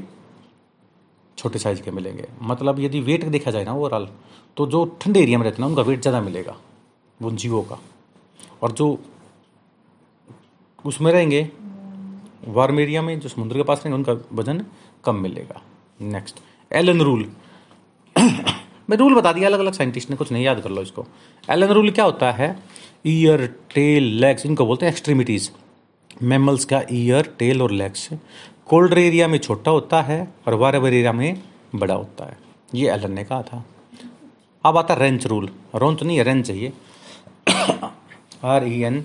छोटे 1.39 1.59
साइज़ 1.59 1.83
के 1.83 1.91
मिलेंगे। 1.91 2.25
मतलब 2.43 2.81
यदि 2.81 3.01
वेट 3.03 3.25
देखा 3.27 3.51
जाए 3.51 3.65
ना 3.65 3.73
ओवरऑल 3.75 4.09
तो 4.57 4.67
जो 4.67 4.85
ठंडे 5.03 5.21
एरिया 5.23 5.39
में 5.39 5.45
रहते 5.45 5.57
हैं 5.57 5.61
ना, 5.61 5.67
उनका 5.67 5.83
वेट 5.83 6.01
ज़्यादा 6.01 6.21
मिलेगा, 6.21 6.57
वो 7.21 7.31
जीवों 7.33 7.63
का। 7.63 7.79
और 8.63 8.73
जो 8.73 8.99
उसमें 10.85 11.11
रहेंगे 11.13 11.49
वार्म 12.49 12.81
एरिया 12.81 13.03
में 13.03 13.19
जो 13.21 13.29
समुद्र 13.29 13.57
के 13.57 13.63
पास 13.63 13.79
रहेंगे, 13.79 13.97
उनका 13.97 14.13
वज़न 14.35 14.65
कम 15.05 15.17
मिलेगा। 15.17 15.63
नेक्स्ट 16.01 16.41
एलन 16.71 17.01
रूल 17.03 17.31
मैं 18.91 18.97
रूल 18.97 19.15
बता 19.15 19.33
दिया 19.33 19.49
अलग 19.49 19.59
अलग 19.61 19.73
साइंटिस्ट 19.73 20.11
ने, 20.11 20.17
कुछ 20.17 20.31
नहीं 20.33 20.45
याद 20.45 20.61
कर 20.61 20.71
लो 20.71 20.83
इसको। 20.83 21.07
एलन 21.49 21.69
रूल 21.69 21.91
क्या 21.91 22.05
होता 22.05 22.31
है? 22.33 22.57
ईयर 23.07 23.47
टेल 23.75 24.05
लेग्स 24.21 24.47
इनको 24.47 24.67
बोलते 24.67 24.87
हैं 24.87 24.93
एक्सट्रीमिटीज़ 24.93 25.51
मैमल्स 26.23 26.65
का 26.65 26.83
ईयर 26.93 27.35
टेल 27.39 27.63
और 27.63 27.71
लेग्स 27.73 28.09
कोल्ड 28.69 28.99
एरिया 28.99 29.27
में 29.29 29.39
छोटा 29.39 29.71
होता 29.71 30.01
है 30.03 30.17
और 30.47 30.55
वार्म 30.55 30.87
एरिया 30.87 31.13
में 31.13 31.43
बड़ा 31.75 31.95
होता 31.95 32.25
है। 32.25 32.37
ये 32.75 32.91
एलन 32.91 33.13
ने 33.13 33.25
कहा 33.25 33.43
था। 33.43 33.65
अब 34.65 34.77
आता 34.79 34.95
रेंच 34.95 35.27
रूल। 35.27 35.49
रोंच 35.75 36.03
नहीं 36.03 36.17
है 36.17 36.23
रेंच 36.23 36.47
चाहिए। 36.47 36.73
R 38.45 38.65
E 38.65 38.81
N 38.83 39.05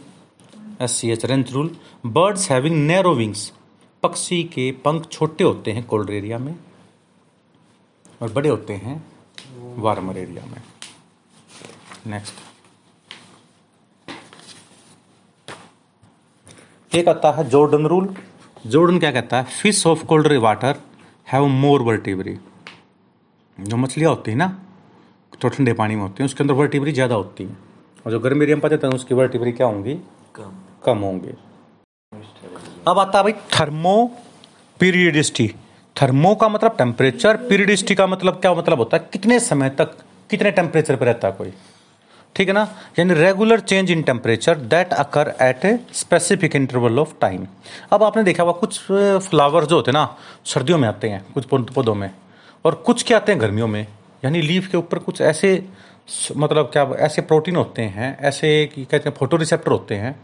S 0.82 0.92
C 0.92 1.12
H 1.12 1.26
Rensch 1.26 1.52
rule. 1.52 1.76
Birds 2.06 2.50
having 2.52 2.76
narrow 2.88 3.14
wings. 3.16 3.52
पक्षी 4.04 4.44
के 4.44 4.72
पंख 4.86 5.08
छोटे 5.08 5.44
होते 5.44 5.72
हैं 5.72 5.84
कोल्ड 5.84 6.10
एरिया 6.10 6.38
में 6.38 6.56
और 8.22 8.32
बड़े 8.32 8.50
होते 8.50 8.74
हैं 8.74 8.96
वार्मर 9.78 10.18
एरिया 10.18 10.46
में। 10.46 10.62
नेक्स्ट 12.08 12.36
एक 16.92 17.08
आता 17.08 17.32
है 17.32 17.50
जॉर्डन 17.50 17.88
रूल। 17.88 18.16
जॉर्डन 18.66 19.00
क्या 19.00 19.12
कहता 19.12 19.38
है? 19.38 19.44
Fish 19.44 19.86
of 19.88 20.04
cold 20.06 20.34
water 20.42 20.76
have 21.28 21.46
more 21.48 21.82
vertebrae 21.82 22.38
जो 23.58 23.78
मछलियाँ 23.78 24.10
होती 24.10 24.32
हैं 24.32 24.38
ना 24.38 24.48
तो 25.42 25.50
ठंडे 25.50 25.74
पानी 25.74 25.96
में 25.96 26.02
होती 26.02 26.24
हैं 26.24 26.26
उसके 26.26 26.44
अंदर 26.44 26.54
वर्टिवरी 26.54 26.92
ज़्यादा 26.92 27.16
होती 27.16 27.44
है। 27.44 27.58
और 28.06 28.12
जो 28.12 28.20
गर्म 28.20 28.44
एरिया 28.44 28.56
में 28.56 28.62
पाते 28.62 28.76
हैं 28.84 28.94
उसकी 28.94 29.16
वर्टिवरी 29.16 29.52
क्या 29.52 29.68
होंगी? 29.68 29.94
कम। 30.36 30.56
कम 30.86 30.98
होंगे। 31.00 31.34
अब 32.88 33.00
आता 33.00 33.18
है 33.18 33.24
भाई 33.24 33.34
थर्मो 33.54 33.96
पीरियडिस्टी 34.80 35.48
थर्मो 35.96 36.34
का 36.36 36.50
मतलब 36.50 36.76
टेम्परेचर 36.78 37.38
पीरियडिस्टी 37.50 37.96
का 37.96 38.08
मतलब 38.08 38.40
क्या 38.42 38.54
मतलब 38.54 38.78
होता 38.80 38.98
है? 38.98 39.10
कितने 39.14 39.40
समय 39.42 39.70
तक 39.72 39.98
कितने 40.32 40.52
टेम्परेचर 40.52 40.96
पर 40.96 41.06
रहता 41.06 41.28
है 41.28 41.34
कोई? 41.34 41.54
ठीक 42.36 42.48
है 42.48 42.54
ना? 42.54 42.68
यानी 43.00 43.14
regular 43.14 43.60
change 43.60 43.92
in 43.92 44.02
temperature 44.04 44.58
that 44.58 44.94
occur 44.94 45.34
at 45.42 45.66
a 45.66 45.78
specific 45.94 46.56
interval 46.56 47.00
of 47.00 47.14
time 47.22 47.46
अब 47.92 48.04
आपने 48.04 48.24
देखा 48.24 48.44
हुआ 48.44 48.52
कुछ 48.54 48.80
फ्लावर्स 48.82 49.68
जो 49.68 49.76
होते 49.76 49.92
हैं 49.92 49.94
ना, 49.94 50.18
सर्दियों 50.46 50.78
में 50.78 50.88
आते 50.88 51.10
हैं, 51.10 51.24
कुछ 51.34 51.46
पौधों 51.46 51.96
में। 51.96 52.10
और 52.66 52.76
कुछ 52.76 53.04
क्या 53.04 53.18
आते 53.18 53.32
हैं 53.32 53.42
गर्मियों 53.42 53.68
में? 53.68 53.86
यानी 54.26 54.42
लीफ 54.42 54.68
के 54.68 54.78
ऊपर 54.78 55.00
कुछ 55.00 55.22
ऐसे 55.22 55.54
मतलब 56.38 56.70
क्या, 56.74 56.84
ऐसे 56.84 57.22
प्रोटीन 57.22 57.56
होते 57.56 57.82
हैं, 57.82 58.18
ऐसे 58.20 58.66
कहते 58.78 59.10
हैं 59.10 59.16
फ़ोटो 59.16 59.38
रिसेप्टर 59.38 59.72
होते 59.72 59.96
हैं, 59.96 60.16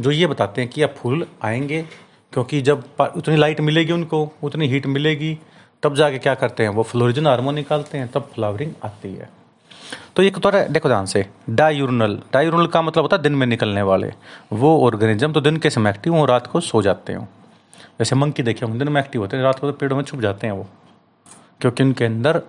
जो 0.00 0.10
ये 0.10 0.26
बताते 0.26 0.60
हैं 0.60 0.70
कि 0.70 0.82
अब 0.82 0.94
फूल 0.98 1.26
आएँगे, 1.42 1.82
क्योंकि 2.32 2.60
जब 2.60 2.84
उतनी 3.16 3.36
लाइट 3.36 3.60
मिलेगी 3.60 3.92
उनको, 3.92 4.32
उतनी 4.42 4.68
हीट 4.68 4.86
मिलेगी, 4.86 5.38
तब 5.82 5.94
जाके 5.94 6.18
क्या 6.18 6.34
करते 6.34 6.62
हैं, 6.62 6.70
वो 6.70 6.82
फ्लोरिजन 6.82 7.26
हार्मोन 7.26 7.54
निकालते 7.54 7.98
हैं, 7.98 8.08
तब 8.08 8.30
फ्लावरिंग 8.34 8.72
आती 8.84 9.14
है। 9.14 9.45
तो 10.16 10.22
एक 10.22 10.38
तो 10.38 10.50
देखो 10.50 10.88
ध्यान 10.88 11.06
से 11.06 11.26
डायूरनल 11.50 12.20
डायूरनल 12.32 12.66
का 12.66 12.82
मतलब 12.82 13.02
होता 13.02 13.16
है 13.16 13.22
दिन 13.22 13.34
में 13.34 13.46
निकलने 13.46 13.82
वाले। 13.82 14.12
वो 14.52 14.86
ऑर्गेनिज्म 14.86 15.32
तो 15.32 15.40
दिन 15.40 15.56
के 15.56 15.70
समय 15.70 15.90
एक्टिव 15.90 16.16
हो, 16.16 16.24
रात 16.24 16.46
को 16.46 16.60
सो 16.60 16.82
जाते 16.82 17.12
हो। 17.12 17.26
जैसे 17.98 18.16
मंकी 18.16 18.42
देखे 18.42 18.66
होंगे, 18.66 18.78
दिन 18.78 18.88
में 18.88 19.00
एक्टिव 19.00 19.20
होते 19.20 19.36
हैं, 19.36 19.44
रात 19.44 19.58
को 19.58 19.70
तो 19.70 19.78
पेड़ों 19.78 19.96
में 19.96 20.04
छुप 20.04 20.20
जाते 20.20 20.46
हैं 20.46 20.54
वो। 20.54 20.66
क्योंकि 21.60 21.82
उनके 21.82 22.04
अंदर 22.04 22.42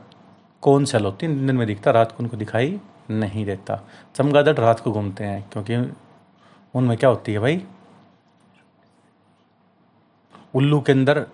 कौन 0.62 0.86
सेल 0.86 1.06
होती 1.06 1.26
है, 1.26 1.46
दिन 1.46 1.56
में 1.56 1.68
दिखता, 1.68 1.92
रात 1.92 2.12
को 2.12 2.24
उनको 2.24 2.38
दिखाई 2.38 2.80
नहीं 3.12 3.46
देता। 3.46 3.84
चमगादड़ 4.16 4.56
रात 4.56 4.80
को 4.80 4.92
घूमते 4.92 5.24
हैं, 5.24 5.46
क्योंकि 5.52 5.96
उनमें 6.76 6.98
क्या 6.98 7.10
होती 7.10 7.34
है 7.34 7.40
भाई? 7.40 7.64
उल्लू 10.56 10.82
के 10.82 10.92
अंदर 10.92 11.26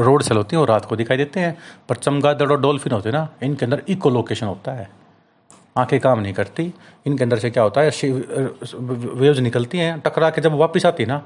रोड 0.00 0.22
सेल 0.22 0.36
होती 0.36 0.56
है 0.56 0.62
और 0.62 0.68
रात 0.68 0.84
को 0.84 0.96
दिखाई 0.96 1.16
देते 1.16 1.40
हैं। 1.40 1.58
पर 1.88 1.96
चमगादड़ 1.96 2.52
और 2.52 2.60
डॉल्फिन 2.60 2.92
होते 2.92 3.08
हैं 3.08 3.16
ना, 3.16 3.28
इनके 3.42 3.64
अंदर 3.64 3.82
इको 3.88 4.10
लोकेशन 4.10 4.46
होता 4.46 4.72
है। 4.72 5.03
आँखें 5.76 5.98
काम 6.00 6.20
नहीं 6.20 6.32
करती। 6.34 6.72
इनके 7.06 7.24
अंदर 7.24 7.38
से 7.38 7.50
क्या 7.50 7.62
होता 7.62 7.80
है 7.80 7.90
वेव्स 8.72 9.38
निकलती 9.40 9.78
हैं 9.78 9.98
टकरा 10.00 10.30
के 10.30 10.40
जब 10.40 10.52
वापस 10.56 10.86
आती 10.86 11.02
है 11.02 11.08
ना 11.08 11.22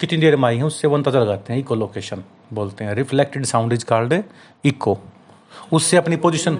कितनी 0.00 0.18
देर 0.18 0.36
में 0.36 0.48
आई 0.48 0.56
है 0.56 0.64
उससे 0.64 0.88
वो 0.88 0.96
अंदाज़ा 0.96 1.20
लगाते 1.20 1.52
हैं 1.52 1.60
इको 1.60 1.74
लोकेशन 1.74 2.22
बोलते 2.52 2.84
हैं। 2.84 2.94
Reflected 2.94 3.44
sound 3.46 3.72
is 3.72 3.84
called 3.84 4.22
echo 4.64 4.98
उससे 5.72 5.96
अपनी 5.96 6.16
पोजिशन 6.16 6.58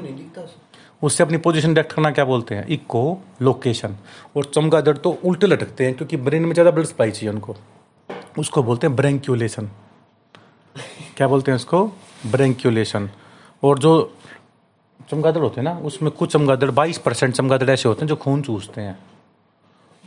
उससे 1.03 1.23
अपनी 1.23 1.39
पोजीशन 1.39 1.75
डिटेक्ट 1.75 1.93
करना 1.93 2.11
क्या 2.11 2.25
बोलते 2.25 2.55
हैं? 2.55 2.67
इको 2.69 3.19
लोकेशन 3.43 3.97
और 4.37 4.45
चमगादड़ 4.47 4.97
तो 4.97 5.11
उल्टे 5.25 5.47
लटकते 5.47 5.85
हैं 5.85 5.95
क्योंकि 5.95 6.17
ब्रेन 6.19 6.45
में 6.45 6.53
ज़्यादा 6.53 6.71
ब्लड 6.71 6.87
सप्लाई 6.87 7.11
चाहिए 7.11 7.31
उनको। 7.33 7.57
उसको 8.39 8.63
बोलते 8.63 8.87
हैं 8.87 8.97
ब्रेंक्यूलेशन 8.97 9.71
क्या 11.17 11.29
बोलते 11.29 11.51
हैं 11.51 11.57
उसको? 11.57 11.87
ब्रेंक्यूलेशन 12.27 13.09
और 13.63 13.79
जो 13.79 13.93
चमगादड़ 15.11 15.41
होते 15.41 15.61
हैं 15.61 15.65
ना, 15.65 15.79
उसमें 15.79 16.11
कुछ 16.13 16.33
चमगादड़, 16.33 16.71
बाईस 16.71 16.99
परसेंट 16.99 17.35
चमगादड़ 17.35 17.71
ऐसे 17.71 17.89
होते 17.89 18.01
हैं 18.01 18.09
जो 18.09 18.17
खून 18.17 18.43
चूसते 18.43 18.81
हैं। 18.81 18.99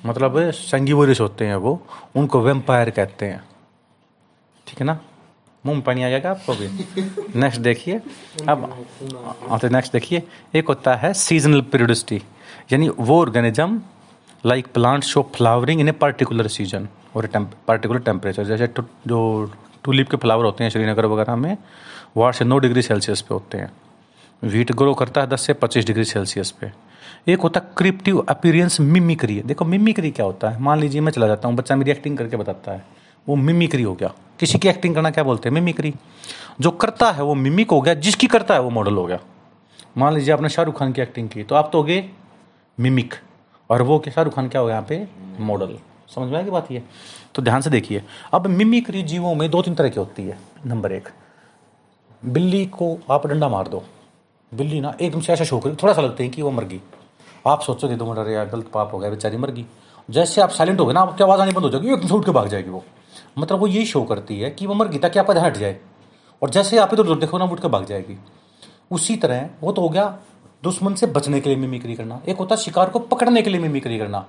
मतलब 0.05 0.39
संगीवरिस 0.51 1.19
होते 1.21 1.45
हैं 1.45 1.55
वो, 1.55 1.81
उनको 2.15 2.41
वेम्पायर 2.41 2.89
कहते 2.89 3.25
हैं। 3.25 3.43
ठीक 4.67 4.79
है 4.79 4.85
ना? 4.85 4.99
मुँह 5.65 5.75
में 5.75 5.83
पानी 5.83 6.03
आ 6.03 6.09
जाएगा 6.09 6.29
आपको 6.29 6.53
भी। 6.53 6.67
नेक्स्ट 7.39 7.61
देखिए। 7.61 7.95
अब 8.49 9.59
तो 9.61 9.67
नेक्स्ट 9.67 9.93
देखिए। 9.93 10.23
एक 10.55 10.67
होता 10.67 10.95
है 10.95 11.13
सीजनल 11.13 11.61
पीरियडिसिटी 11.61 12.21
यानी 12.71 12.89
वो 12.89 13.19
organism 13.21 13.81
like 14.45 14.67
plant 14.73 15.03
show 15.03 15.21
flowering 15.35 15.81
in 15.81 15.89
a 15.89 15.91
particular 15.91 16.47
season 16.47 16.87
और 17.15 17.27
पर्टिकुलर 17.67 17.99
टेम्परेचर 17.99 18.43
जैसे 18.43 18.67
जो 19.07 19.51
टूलिप 19.83 20.09
के 20.09 20.17
फ्लावर 20.17 20.45
होते 20.45 20.63
हैं, 20.63 20.71
श्रीनगर 20.71 21.05
वगैरह 21.05 21.35
में, 21.35 21.57
वो 22.17 22.23
आठ 22.23 22.35
से 22.35 22.45
नौ 22.45 22.57
डिग्री 22.59 22.81
सेल्सियस 22.81 23.21
पे 23.21 23.33
होते 23.33 23.57
हैं। 23.57 23.71
वीट 24.43 24.71
ग्रो 24.71 24.93
करता 24.93 25.21
है 25.21 25.27
दस 25.27 25.41
से 25.41 25.53
पच्चीस 25.53 25.85
डिग्री 25.85 26.03
सेल्सियस 26.03 26.51
पे। 26.51 26.71
एक 27.27 27.41
होता 27.41 27.59
है 27.59 27.71
क्रिप्टिव 27.77 28.19
अपीरियंस 28.19 28.79
मिमिक्री 28.79 29.41
देखो 29.41 29.65
मिमिक्री 29.65 30.11
क्या 30.11 30.25
होता 30.25 30.49
है? 30.49 30.59
मान 30.59 30.79
लीजिए 30.79 31.01
मैं 31.01 31.11
चला 31.11 31.27
जाता 31.27 31.47
हूँ, 31.47 31.55
बच्चा 31.55 31.75
मेरी 31.75 31.91
एक्टिंग 31.91 32.17
करके 32.17 32.37
बताता 32.37 32.71
है। 32.71 32.85
वो 33.29 33.35
मिमिक्री 33.35 33.83
हो 33.83 33.93
गया। 33.95 34.13
किसी 34.39 34.57
की 34.57 34.67
एक्टिंग 34.67 34.95
करना 34.95 35.11
क्या 35.11 35.23
बोलते 35.23 35.49
हैं? 35.49 35.53
मिमिक्री 35.53 35.93
जो 36.61 36.71
करता 36.71 37.11
है, 37.11 37.23
वो 37.23 37.35
मिमिक 37.35 37.71
हो 37.71 37.81
गया। 37.81 37.93
जिसकी 37.93 38.27
करता 38.27 38.53
है, 38.53 38.61
वो 38.61 38.69
मॉडल 38.69 38.95
हो 38.95 39.05
गया। 39.05 39.19
मान 39.97 40.13
लीजिए 40.13 40.33
आपने 40.33 40.49
शाहरुख 40.49 40.79
खान 40.79 40.91
की 40.91 41.01
एक्टिंग 41.01 41.29
की 41.29 41.43
तो 41.43 41.55
आप 41.55 41.69
तो 41.73 41.77
हो 41.77 41.83
गए 41.83 42.09
मिमिक 42.77 43.13
और 43.69 43.81
वो 43.81 44.01
शाहरुख 44.07 44.35
खान 44.35 44.49
क्या 44.49 44.61
हो 44.61 44.67
गया 44.67 44.75
यहाँ 44.75 44.87
पे? 44.87 45.07
मॉडल 45.39 45.77
समझ 46.15 46.29
में 46.29 46.37
आएगी 46.37 46.51
बात 46.51 46.71
ये? 46.71 46.83
तो 47.35 47.41
ध्यान 47.41 47.61
से 47.61 47.69
देखिए। 47.69 48.03
अब 48.33 48.47
मिमिक्री 48.47 49.03
जीवों 49.03 49.35
में 49.35 49.49
दो 49.51 49.61
तीन 49.61 49.75
तरह 49.75 49.89
की 49.89 49.99
होती 49.99 50.23
है। 50.23 50.37
नंबर 50.65 50.91
एक, 50.91 51.09
बिल्ली 52.23 52.65
को 52.65 52.97
आप 53.11 53.27
डंडा 53.27 53.49
मार 53.49 53.67
दो। 53.67 53.83
बिल्ली 54.53 54.81
ना 54.81 54.93
एकदम 55.01 55.21
से 55.21 55.33
ऐसा 55.33 55.43
शो 55.43 55.59
करी, 55.59 55.75
थोड़ा 55.75 55.93
सा 55.93 56.01
लगता 56.01 56.23
है 56.23 56.29
कि 56.29 56.41
वो 56.41 56.51
मर 56.51 56.63
गई। 56.63 56.81
आप 57.47 57.61
सोचोगे 57.61 57.95
दो 57.95 58.13
मिनट 58.13 58.27
यार, 58.27 58.45
गलत 58.45 58.67
पाप 58.73 58.93
हो 58.93 58.99
गया, 58.99 59.09
बेचारी 59.09 59.37
मर 59.37 59.51
गई। 59.51 59.65
जैसे 60.09 60.41
आप 60.41 60.49
साइलेंट 60.49 60.79
हो 60.79 60.85
गए 60.85 60.93
ना, 60.93 61.01
आपकी 61.01 61.23
आवाज़ 61.23 61.41
आनी 61.41 61.51
बंद 61.51 61.63
हो 61.63 61.69
जाएगी 61.69 61.93
एकदम 61.93 62.07
से 62.07 62.13
उठ 62.13 62.25
के 62.25 62.31
भाग 62.31 62.47
जाएगी 62.47 62.69
वो। 62.69 62.83
मतलब 63.37 63.59
वो 63.59 63.67
यही 63.67 63.85
शो 63.85 64.03
करती 64.03 64.39
है 64.39 64.51
कि 64.51 64.67
वो 64.67 64.73
मर 64.73 64.87
गई 64.87 64.97
ताकि 64.97 65.19
आपका 65.19 65.33
ध्यान 65.33 65.45
हट 65.45 65.57
जाए। 65.57 65.79
और 66.41 66.49
जैसे 66.49 66.77
आप 66.77 66.93
इधर 66.93 67.03
उधर 67.03 67.19
देखो 67.19 67.37
ना 67.37 67.45
उठ 67.45 67.59
के 67.59 67.67
भाग 67.67 67.85
जाएगी। 67.85 68.19
उसी 68.91 69.15
तरह 69.15 69.49
वो 69.61 69.71
तो 69.71 69.81
हो 69.81 69.89
गया 69.89 70.19
दुश्मन 70.63 70.93
से 70.93 71.07
बचने 71.07 71.41
के 71.41 71.49
लिए 71.49 71.57
मिमिक्री 71.57 71.95
करना। 71.95 72.21
एक 72.27 72.37
होता 72.37 72.55
है 72.55 72.61
शिकार 72.61 72.89
को 72.89 72.99
पकड़ने 72.99 73.41
के 73.41 73.49
लिए 73.49 73.61
मिमिक्री 73.61 73.99
करना। 73.99 74.25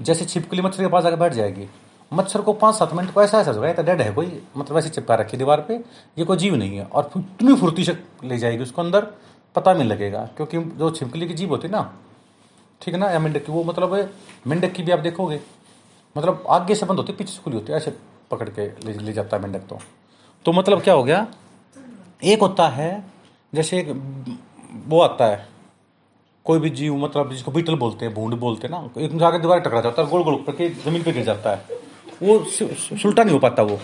जैसे 0.00 0.24
छिपकली 0.24 0.62
मच्छर 0.62 0.82
के 0.82 0.88
पास 0.88 1.04
आकर 1.04 1.16
बैठ 1.16 1.32
जाएगी। 1.32 1.68
मच्छर 2.12 2.40
को 2.40 2.52
पाँच 2.52 2.74
सात 2.74 2.94
मिनट 2.94 3.12
को 3.12 3.22
ऐसा 3.22 3.40
ऐसा 3.40 3.50
होगा 3.50 3.82
डेड 3.82 4.00
है 4.00 4.12
कोई? 4.12 4.42
मतलब 4.56 4.78
ऐसे 4.78 4.88
चिपका 4.88 5.14
रखी 5.14 5.36
दीवार 5.36 5.60
पे, 5.60 5.74
ये 6.18 6.24
कोई 6.24 6.36
जीव 6.36 6.54
नहीं 6.54 6.76
है। 6.76 6.84
और 6.84 7.10
इतनी 7.16 7.54
फुर्ती 7.54 7.84
से 7.84 7.98
ले 8.24 8.38
जाएगी 8.38 8.62
उसको 8.62 8.82
अंदर। 8.82 9.06
पता 9.56 9.72
नहीं 9.72 9.88
लगेगा 9.88 10.28
क्योंकि 10.36 10.58
जो 10.78 10.90
छिपकली 10.90 11.28
की 11.28 11.34
जीव 11.34 11.48
होती 11.48 11.68
है 11.68 11.72
ना 11.72 11.82
ठीक 12.80 12.94
है 12.94 13.00
ना 13.00 13.10
या 13.10 13.18
मेंढक 13.18 13.44
की 13.46 13.52
वो 13.52 13.62
मतलब 13.64 13.94
मेंढक 14.46 14.72
की 14.72 14.82
भी 14.82 14.92
आप 14.92 14.98
देखोगे 15.00 15.40
मतलब 16.16 16.44
आगे 16.50 16.74
से 16.74 16.86
बंद 16.86 16.98
होती 16.98 17.12
है 17.12 17.18
पीछे 17.18 17.32
से 17.32 17.42
खुली 17.42 17.56
होती 17.56 17.72
है 17.72 17.78
ऐसे 17.78 17.92
पकड़ 18.30 18.48
के 18.48 18.66
ले, 18.66 18.92
ले 18.92 19.12
जाता 19.12 19.36
है 19.36 19.42
मेंढक 19.42 19.66
तो। 19.68 19.78
तो 20.44 20.52
मतलब 20.52 20.80
क्या 20.82 20.94
हो 20.94 21.04
गया? 21.04 21.26
एक 22.24 22.40
होता 22.40 22.68
है 22.68 23.04
जैसे 23.54 23.78
एक 23.78 23.88
वो 24.86 25.00
आता 25.00 25.26
है 25.26 25.46
कोई 26.46 26.58
भी 26.58 26.70
जीव 26.70 26.96
मतलब 26.96 27.30
जिसको 27.32 27.50
बीटल 27.50 27.74
बोलते 27.76 28.06
हैं 28.06 28.14
भूड 28.14 28.34
बोलते 28.40 28.66
हैं 28.66 28.74
ना 28.74 29.02
एक 29.04 29.22
आगे 29.22 29.38
दीवार 29.38 29.60
टकरा 29.60 29.80
जाता 29.80 30.02
है 30.02 30.08
गोल 30.08 30.22
गोल 30.22 30.36
करके 30.46 30.68
ज़मीन 30.84 31.02
पे 31.02 31.12
गिर 31.12 31.24
जाता 31.24 31.50
है। 31.50 31.84
वो 32.22 32.38
सुलटा 32.44 33.22
नहीं 33.22 33.34
हो 33.34 33.38
पाता 33.38 33.62
वो। 33.62 33.78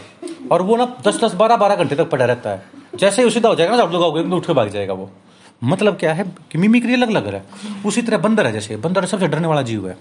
और 0.53 0.63
वो 0.63 0.77
ना 0.77 0.85
दस 1.07 1.21
दस 1.25 1.35
बारह 1.35 1.57
बारह 1.57 1.77
घंटे 1.77 1.97
तक 1.97 2.11
पड़ा 2.11 2.25
रहता 2.25 2.51
है। 2.51 2.63
जैसे 2.95 3.23
ही 3.23 3.27
उसी 3.29 3.35
सीधा 3.35 3.49
हो 3.49 3.55
जाएगा 3.55 3.77
ना 3.77 3.83
आप 3.83 3.93
लोग 3.93 4.33
उठ 4.35 4.47
के 4.47 4.53
भाग 4.53 4.69
जाएगा 4.69 4.95
वो। 4.95 5.11
मतलब 5.65 5.97
क्या 5.97 6.13
है 6.13 6.25
कि 6.51 6.59
मिमिक्री 6.59 6.95
अलग 6.95 7.09
अलग 7.09 7.35
है। 7.35 7.43
उसी 7.87 8.03
तरह 8.03 8.19
बंदर 8.19 8.47
है 8.47 8.53
जैसे। 8.53 8.77
बंदर 8.77 9.05
सबसे 9.05 9.27
डरने 9.27 9.49
वाला 9.49 9.63
जीव 9.63 9.89
है। 9.89 9.97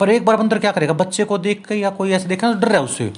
पर 0.00 0.10
एक 0.10 0.24
बार 0.24 0.36
बंदर 0.36 0.58
क्या 0.58 0.72
करेगा? 0.72 0.92
बच्चे 0.92 1.24
को 1.24 1.38
देख 1.38 1.66
के 1.66 1.74
या 1.74 1.90
कोई 1.90 2.10
ऐसे 2.10 2.28
देखा 2.28 2.52
डर 2.52 2.68
रहा 2.68 2.78
है 2.78 2.84
उससे। 2.84 3.12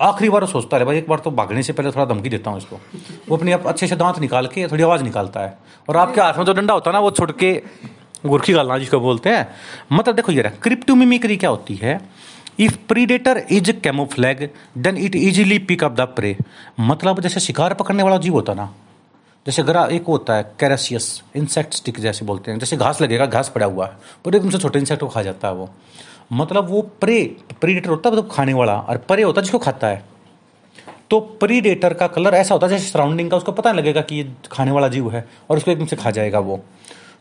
आखिरी 0.00 0.30
बार 0.30 0.46
सोचता 0.46 0.76
है, 0.76 0.84
भाई 0.84 0.98
एक 0.98 1.08
बार 1.08 1.18
तो 1.18 1.30
भागने 1.30 1.62
से 1.62 1.72
पहले 1.72 1.90
थोड़ा 1.90 2.04
धमकी 2.04 2.28
देता 2.28 2.50
हूँ 2.50 2.58
इसको। 2.58 2.80
वो 3.28 3.36
अपने 3.36 3.52
आप 3.52 3.66
अच्छे 3.66 3.86
से 3.86 3.96
दांत 3.96 4.18
निकाल 4.18 4.46
के 4.46 4.66
थोड़ी 4.68 4.82
आवाज़ 4.82 5.02
निकालता 5.02 5.40
है। 5.40 5.58
और 5.88 5.96
आपके 5.96 6.20
हाथ 6.20 6.34
में 6.38 6.44
जो 6.44 6.52
डंडा 6.52 6.74
होता 6.74 6.90
है 6.90 6.92
ना, 6.92 7.00
वो 7.00 7.10
छोड़ 7.10 7.30
के 7.32 7.62
गुरखी 8.26 8.52
गालना 8.52 8.78
जिसको 8.78 9.00
बोलते 9.00 9.30
हैं। 9.30 9.48
मतलब 9.92 10.14
देखो 10.14 10.32
ये 10.32 10.42
क्रिप्टो 10.62 10.94
मिमिक्री 10.94 11.36
क्या 11.36 11.50
होती 11.50 11.74
है? 11.74 12.00
If 12.58 12.76
predator 12.88 13.42
is 13.50 13.72
camouflage 13.72 14.50
then 14.78 14.96
it 14.96 15.16
easily 15.16 15.58
pick 15.58 15.84
up 15.84 15.92
the 15.92 16.00
prey 16.00 16.36
मतलब 16.80 17.20
जैसे 17.20 17.40
शिकार 17.40 17.74
पकड़ने 17.74 18.02
वाला 18.02 18.16
जीव 18.16 18.32
होता 18.32 18.54
ना 18.54 18.72
जैसे 19.46 19.62
गरा, 19.62 19.84
एक 19.86 20.04
होता 20.04 20.34
है, 20.34 20.42
कैरेसियस 20.60 21.22
इंसेक्ट 21.36 21.74
स्टिक 21.74 22.00
जैसे 22.00 22.24
बोलते 22.24 22.50
हैं। 22.50 22.58
जैसे 22.58 22.76
घास 22.76 23.00
लगेगा, 23.00 23.26
घास 23.26 23.48
पड़ा 23.48 23.66
हुआ 23.66 23.86
है, 23.86 23.96
पर 24.24 24.34
एकदम 24.34 24.50
से 24.50 24.58
छोटे 24.58 24.78
इंसेक्ट 24.78 25.00
को 25.00 25.08
खा 25.08 25.22
जाता 25.22 25.48
है 25.48 25.54
वो। 25.54 25.68
मतलब 26.32 26.68
वो 26.70 26.80
प्रे 27.00 27.22
प्रीडेटर 27.60 27.90
होता 27.90 28.08
है 28.08 28.16
मतलब 28.16 28.28
खाने 28.32 28.54
वाला, 28.54 28.74
और 28.74 28.96
परे 28.98 29.22
होता 29.22 29.40
है 29.40 29.44
जिसको 29.44 29.58
खाता 29.58 29.86
है। 29.86 30.04
तो 31.10 31.20
प्रीडेटर 31.40 31.94
का 31.94 32.06
कलर 32.06 32.34
ऐसा 32.34 32.54
होता 32.54 32.66
है, 32.66 32.72
जैसे 32.72 32.90
सराउंडिंग 32.90 33.30
का, 33.30 33.36
उसको 33.36 33.52
पता 33.52 33.72
नहीं 33.72 33.80
लगेगा 33.80 34.00
कि 34.00 34.16
ये 34.16 34.30
खाने 34.52 34.70
वाला 34.70 34.88
जीव 34.88 35.10
है, 35.10 35.24
और 35.50 35.56
उसको 35.56 35.70
एकदम 35.70 35.86
से 35.86 35.96
खा 35.96 36.10
जाएगा 36.10 36.38
वो। 36.38 36.60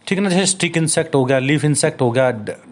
ठीक 0.07 0.17
है 0.17 0.23
ना, 0.23 0.29
जैसे 0.29 0.45
स्टिक 0.45 0.77
इंसेक्ट 0.77 1.15
हो 1.15 1.23
गया 1.25 1.39
लीफ 1.39 1.65
इंसेक्ट 1.65 2.01
हो 2.01 2.11
गया 2.11 2.29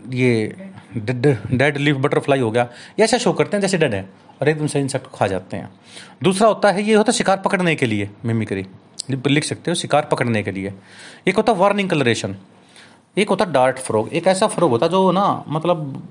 ये 0.09 0.55
डेड 0.97 1.77
लीफ 1.77 1.95
बटरफ्लाई 1.95 2.39
हो 2.39 2.51
गया, 2.51 2.63
ये 2.99 3.03
ऐसा 3.03 3.17
शो 3.17 3.33
करते 3.33 3.57
हैं 3.57 3.61
जैसे 3.61 3.77
डेड 3.77 3.93
है, 3.93 4.09
और 4.41 4.49
एकदम 4.49 4.67
से 4.67 4.79
इंसेक्ट 4.79 5.07
को 5.07 5.17
खा 5.17 5.27
जाते 5.27 5.57
हैं। 5.57 5.69
दूसरा 6.23 6.47
होता 6.47 6.71
है, 6.71 6.83
ये 6.83 6.95
होता 6.95 7.11
है 7.11 7.17
शिकार 7.17 7.37
पकड़ने 7.37 7.75
के 7.75 7.85
लिए 7.85 8.09
मिमिक्री 8.25 8.65
लिख 9.09 9.43
सकते 9.43 9.71
हो, 9.71 9.75
शिकार 9.75 10.07
पकड़ने 10.11 10.43
के 10.43 10.51
लिए। 10.51 10.73
एक 11.27 11.35
होता 11.35 11.53
वार्निंग 11.53 11.89
कलरेशन 11.89 12.35
एक 13.17 13.29
होता 13.29 13.45
डार्ट 13.45 13.79
फ्रॉग 13.79 14.09
एक 14.09 14.27
ऐसा 14.27 14.47
फ्रॉग 14.47 14.71
होता 14.71 14.87
जो 14.87 15.11
ना 15.11 15.43
मतलब 15.47 16.01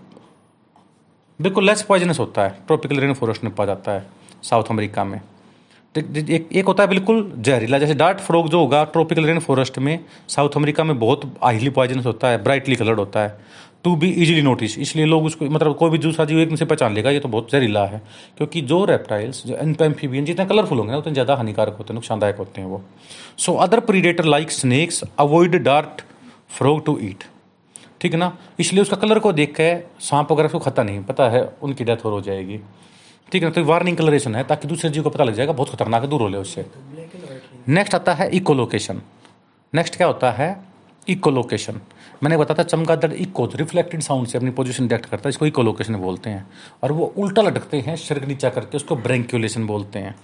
बिल्कुल 1.41 1.67
लेस 1.67 1.83
पॉइजनस 1.83 2.19
होता 2.19 2.43
है 2.43 2.59
ट्रॉपिकल 2.67 3.01
रेन 3.01 3.13
फॉरेस्ट 3.15 3.45
में 3.45 3.55
पाया 3.55 3.67
जाता 3.67 3.93
है 3.93 4.07
साउथ 4.43 4.71
अमेरिका 4.71 5.05
में। 5.05 5.21
एक 5.95 6.49
एक 6.53 6.67
होता 6.67 6.83
है 6.83 6.89
बिल्कुल 6.89 7.33
जहरीला, 7.39 7.79
जैसे 7.79 7.95
डार्ट 7.95 8.19
फ्रॉग 8.19 8.49
जो 8.49 8.59
होगा 8.59 8.83
ट्रॉपिकल 8.85 9.25
रेन 9.25 9.39
फॉरेस्ट 9.39 9.79
में 9.79 9.99
साउथ 10.29 10.57
अमेरिका 10.57 10.85
में 10.85 10.99
बहुत 10.99 11.25
हाईली 11.43 11.71
पॉइजनस 11.71 12.07
होता 12.07 12.29
है 12.29 12.43
ब्राइटली 12.43 12.77
कलर्ड 12.77 12.99
होता 12.99 13.21
है। 13.21 13.37
टू 13.85 13.95
बी 13.97 14.09
इजीली 14.13 14.43
नोटिस 14.43 14.79
इसलिए 14.79 15.07
लोग 15.07 15.25
उसको 15.25 15.45
मतलब 15.47 15.75
कोई 15.77 15.91
भी 15.91 15.99
दूसरा 15.99 16.25
जीव 16.25 16.39
एक 16.41 16.57
से 16.59 16.65
पहचान 16.65 16.95
लेगा, 16.95 17.11
ये 17.11 17.21
तो 17.21 17.29
बहुत 17.29 17.51
जहरीला 17.53 17.85
है। 17.87 18.01
क्योंकि 18.37 18.61
जो 18.63 18.85
रेप्टाइल्स 18.85 19.43
जो 19.47 19.57
एम्फीबियन 19.85 20.25
जितने 20.25 20.45
कलरफुल 20.47 20.79
होंगे 20.79 20.93
ना, 20.93 20.99
उतने 20.99 21.13
ज़्यादा 21.13 21.35
हानिकारक 21.37 21.77
होते 21.79 21.93
हैं, 21.93 21.95
नुकसानदायक 21.95 22.37
होते 22.37 22.61
हैं 22.61 22.69
वो। 22.69 22.83
So 23.39 23.55
other 23.57 23.81
predator 23.83 24.25
like 24.27 24.51
snakes 24.53 25.03
avoid 25.19 25.57
dart 25.63 26.03
frog 26.51 26.85
to 26.87 26.99
eat 27.03 27.25
ठीक 28.01 28.13
है 28.13 28.19
ना? 28.19 28.33
इसलिए 28.61 28.83
उसका 28.83 28.97
कलर 28.99 29.19
को 29.19 29.33
देख 29.33 29.55
के 29.57 29.75
सांप 30.03 30.33
वगैरह 30.33 30.47
उसको 30.47 30.59
खाता 30.61 30.83
नहीं 30.83 31.03
पता 31.05 31.29
है, 31.31 31.49
उनकी 31.63 31.85
डेथ 31.85 32.05
हो 32.05 32.21
जाएगी। 32.21 32.59
ठीक 33.33 33.43
है 33.43 33.51
तो 33.51 33.65
वार्निंग 33.65 33.97
कलरेशन 33.97 34.35
है, 34.35 34.43
ताकि 34.45 34.69
दूसरे 34.69 34.91
जीव 34.91 35.03
को 35.03 35.11
पता 35.11 35.25
लग 35.25 35.35
जाएगा, 35.35 35.53
बहुत 35.53 35.71
खतरनाक 35.71 36.03
है, 36.03 36.09
दूर 36.09 36.21
हो 36.21 36.29
ले 36.29 36.39
उससे 36.39 36.65
नेक्स्ट 37.69 37.95
आता 37.95 38.15
है 38.15 38.31
इकोलोकेशन 38.33 39.01
नेक्स्ट 39.73 39.97
क्या 39.97 40.07
होता 40.07 40.31
है? 40.33 40.72
इकोलोकेशन 41.09 41.81
मैंने 42.23 42.37
बताया 42.37 42.59
था 42.59 42.63
चमगादड़ 42.63 43.13
इको 43.13 43.47
रिफ्लेक्टेड 43.55 44.01
साउंड 44.03 44.27
से 44.29 44.39
अपनी 44.39 44.51
पोजीशन 44.51 44.89
डिटेक्ट 44.89 45.11
करता 45.11 45.29
है, 45.29 45.31
इसको 45.31 45.47
इकोलोकेशन 45.47 45.97
बोलते 45.97 46.31
हैं। 46.31 46.47
और 46.83 46.93
वो 46.93 47.13
उल्टा 47.19 47.43
लटकते 47.43 47.81
हैं 47.81 47.97
शरीर 47.97 48.27
नीचा 48.27 48.51
करके 48.51 48.77
उसको 48.77 48.97
ब्रेंक्यूलेशन 48.97 49.67
बोलते 49.67 49.99
हैं। 49.99 50.15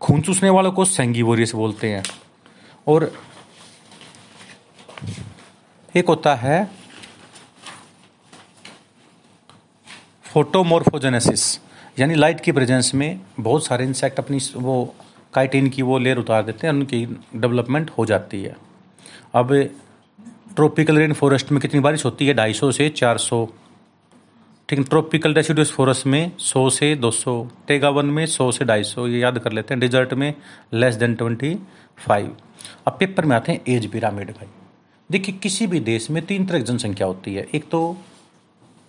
खून 0.00 0.20
चूसने 0.20 0.50
वालों 0.50 0.72
को 0.72 0.84
सेंगीवोरियस 0.84 1.54
बोलते 1.54 1.88
हैं। 1.88 2.02
और 2.86 3.12
एक 5.94 6.08
होता 6.08 6.34
है 6.34 6.64
फोटोमोर्फोजेनेसिस 10.24 11.60
यानी 11.98 12.14
लाइट 12.14 12.40
की 12.40 12.52
प्रेजेंस 12.52 12.94
में 12.94 13.20
बहुत 13.40 13.66
सारे 13.66 13.84
इंसेक्ट 13.84 14.18
अपनी 14.18 14.38
वो 14.54 14.94
काइटिन 15.34 15.68
की 15.68 15.82
वो 15.82 15.98
लेयर 15.98 16.18
उतार 16.18 16.42
देते 16.42 16.66
हैं, 16.66 16.74
उनकी 16.74 17.04
डेवलपमेंट 17.36 17.90
हो 17.90 18.06
जाती 18.06 18.42
है। 18.42 18.56
अब 19.34 19.52
ट्रॉपिकल 20.56 20.96
रेन 20.96 21.12
फॉरेस्ट 21.12 21.52
में 21.52 21.60
कितनी 21.60 21.80
बारिश 21.80 22.04
होती 22.04 22.26
है? 22.26 22.34
ढाई 22.34 22.52
सौ 22.52 22.70
से 22.72 22.88
चार 22.88 23.18
सौ। 23.18 23.44
ठीक 24.68 24.78
है, 24.78 24.84
ट्रॉपिकल 24.84 25.34
डेसिडुअस 25.34 25.70
फॉरेस्ट 25.70 26.06
में 26.06 26.32
सौ 26.38 26.68
से 26.70 26.94
दो 26.94 27.10
सौ 27.10 27.34
टेगा 27.68 27.90
वन 27.90 28.06
में 28.06 28.24
सौ 28.26 28.50
से 28.52 28.64
ढाई 28.64 28.82
सौ, 28.82 29.06
ये 29.06 29.18
याद 29.18 29.38
कर 29.38 29.52
लेते 29.52 29.74
हैं। 29.74 29.80
डिजर्ट 29.80 30.14
में 30.14 30.34
लेस 30.74 30.94
देन 30.94 31.14
ट्वेंटी 31.14 31.54
फाइव। 31.98 32.36
अब 32.86 32.96
पेपर 32.98 33.24
में 33.24 33.36
आते 33.36 33.52
हैं 33.52 33.60
एज 33.68 33.90
पिरामिड 33.90 34.30
भाई। 34.30 34.48
देखिए, 35.10 35.34
किसी 35.34 35.66
भी 35.66 35.80
देश 35.80 36.10
में 36.10 36.24
तीन 36.26 36.46
तरह 36.46 36.58
की 36.58 36.64
जनसंख्या 36.64 37.06
होती 37.06 37.34
है। 37.34 37.46
एक 37.54 37.68
तो 37.70 37.96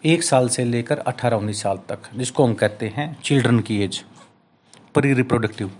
एक 0.03 0.23
साल 0.23 0.49
से 0.49 0.63
लेकर 0.65 0.97
अठारह 0.97 1.37
उन्नीस 1.37 1.61
साल 1.61 1.79
तक, 1.89 2.09
जिसको 2.15 2.43
हम 2.43 2.53
कहते 2.53 2.87
हैं 2.87 3.15
चिल्ड्रन 3.23 3.59
की 3.59 3.81
एज 3.83 4.03
प्री 4.93 5.13
रिप्रोडक्टिव 5.13 5.71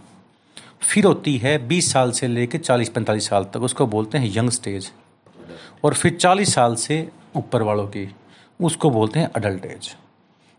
फिर 0.83 1.05
होती 1.05 1.35
है 1.37 1.57
बीस 1.67 1.91
साल 1.91 2.11
से 2.11 2.27
लेकर 2.27 2.57
चालीस, 2.59 2.89
पैंतालीस 2.89 3.27
साल 3.29 3.43
तक, 3.43 3.61
उसको 3.61 3.85
बोलते 3.87 4.17
हैं 4.17 4.31
यंग 4.35 4.49
स्टेज। 4.49 4.91
और 5.83 5.93
फिर 5.93 6.15
चालीस 6.15 6.53
साल 6.53 6.75
से 6.75 7.07
ऊपर 7.35 7.61
वालों 7.61 7.87
की, 7.87 8.07
उसको 8.59 8.89
बोलते 8.89 9.19
हैं 9.19 9.29
अडल्ट 9.35 9.65
एज 9.65 9.95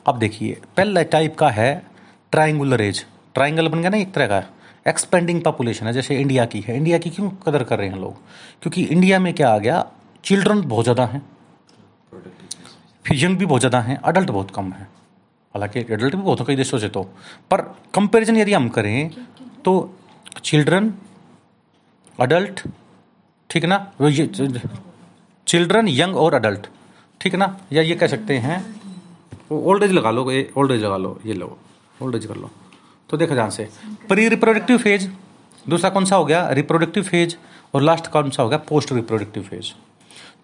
अब 0.07 0.19
देखिए, 0.19 0.61
पहला 0.77 1.03
टाइप 1.05 1.35
का 1.35 1.49
है 1.51 1.83
ट्राइंगुलर 2.33 2.81
एज 2.81 3.05
ट्राइंगल 3.35 3.69
बन 3.69 3.81
गया 3.81 3.91
ना 3.91 3.97
एक 3.97 4.13
तरह 4.13 4.27
का। 4.27 4.43
एक्सपेंडिंग 4.87 5.41
पॉपुलेशन 5.43 5.87
है, 5.87 5.93
जैसे 5.93 6.17
इंडिया 6.21 6.45
की 6.47 6.61
है। 6.61 6.77
इंडिया 6.77 6.99
की 6.99 7.11
क्यों 7.11 7.29
कदर 7.43 7.63
कर 7.63 7.79
रहे 7.79 7.89
हैं 7.89 7.99
लोग? 7.99 8.17
क्योंकि 8.63 8.83
इंडिया 8.85 9.19
में 9.19 9.33
क्या 9.35 9.49
आ 9.49 9.59
गया 9.59 9.87
चिल्ड्रन 10.25 10.61
बहुत 10.63 10.85
ज़्यादा 10.85 11.05
हैं। 11.05 11.23
फिर 13.05 13.25
यंग 13.25 13.39
भी 13.39 13.47
बहुत 13.47 13.61
ज़्यादा 13.61 13.81
हैं 13.81 13.97
अडल्ट 13.99 14.31
बहुत 14.31 14.51
कम 14.51 14.73
है। 14.73 14.83
हालाँकि 15.55 15.81
एडल्ट 15.81 16.15
भी 16.15 16.23
बहुत 16.23 16.47
कई 16.47 16.57
देशों 16.57 16.79
से 16.79 16.89
तो। 16.89 17.03
पर 17.51 17.61
कंपैरिजन 17.95 18.37
यदि 18.37 18.53
हम 18.53 18.69
करें 18.69 19.11
तो 19.65 19.75
चिल्ड्रन 20.37 20.93
अडल्ट 22.19 22.61
ठीक 23.51 23.65
ना? 23.65 23.79
चिल्ड्रन 25.47 25.89
यंग 25.89 26.17
और 26.17 26.35
अडल्ट 26.35 26.67
ठीक 27.21 27.35
ना? 27.35 27.57
या 27.73 27.83
ये 27.83 27.95
कह 27.95 28.07
सकते 28.07 28.39
हैं 28.39 28.59
ओल्ड 29.53 29.83
एज 29.83 29.93
लगा 29.93 30.11
लो, 30.11 30.31
ये 30.31 30.51
ओल्ड 30.57 30.73
एज 30.73 30.83
लगा 30.83 30.97
लो, 30.97 31.19
ये 31.27 31.35
लो 31.35 31.59
ओल्ड 32.03 32.15
एज 32.17 32.27
कर 32.27 32.37
लो। 32.37 32.51
तो 33.11 33.17
देखो 33.17 33.35
ध्यान 33.35 33.51
से। 33.51 33.69
प्री 34.09 34.29
रिप्रोडक्टिव 34.29 34.79
फ़ेज़ 34.79 35.09
दूसरा 35.67 35.91
कौन 35.91 36.05
सा 36.05 36.17
हो 36.17 36.25
गया? 36.25 36.49
रिप्रोडक्टिव 36.51 37.03
फ़ेज़ 37.03 37.37
और 37.75 37.83
लास्ट 37.83 38.07
कौन 38.07 38.31
सा 38.31 38.43
हो 38.43 38.49
गया? 38.49 38.59
पोस्ट 38.69 38.93
रिप्रोडक्टिव 38.93 39.43
फ़ेज़ 39.43 39.73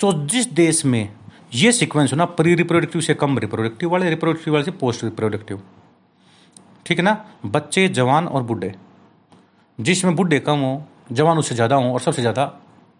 तो 0.01 0.13
जिस 0.27 0.47
देश 0.55 0.85
में 0.85 1.09
ये 1.55 1.73
सीक्वेंस 1.73 2.13
हो 2.13 2.17
ना 2.17 2.25
प्री 2.25 2.55
रिप्रोडक्टिव 2.55 3.01
से 3.03 3.15
कम 3.15 3.39
रिप्रोडक्टिव 3.39 3.91
वाले 3.91 4.11
रिप्रोडक्टिव 4.11 4.53
वाले 4.55 4.65
से 4.65 4.71
पोस्ट 4.73 5.05
रिप्रोडक्टिव 5.05 5.63
ठीक 6.87 6.99
है 6.99 7.05
ना? 7.05 7.25
बच्चे, 7.47 7.89
जवान 7.89 8.27
और 8.29 8.43
बूढ़े। 8.43 8.75
जिसमें 9.81 10.15
बुढ़े 10.17 10.39
कम 10.41 10.59
हों, 10.59 10.81
जवान 11.13 11.39
उससे 11.39 11.55
ज़्यादा 11.55 11.77
हों 11.77 11.93
और 11.93 12.01
सबसे 12.01 12.23
ज़्यादा 12.23 12.53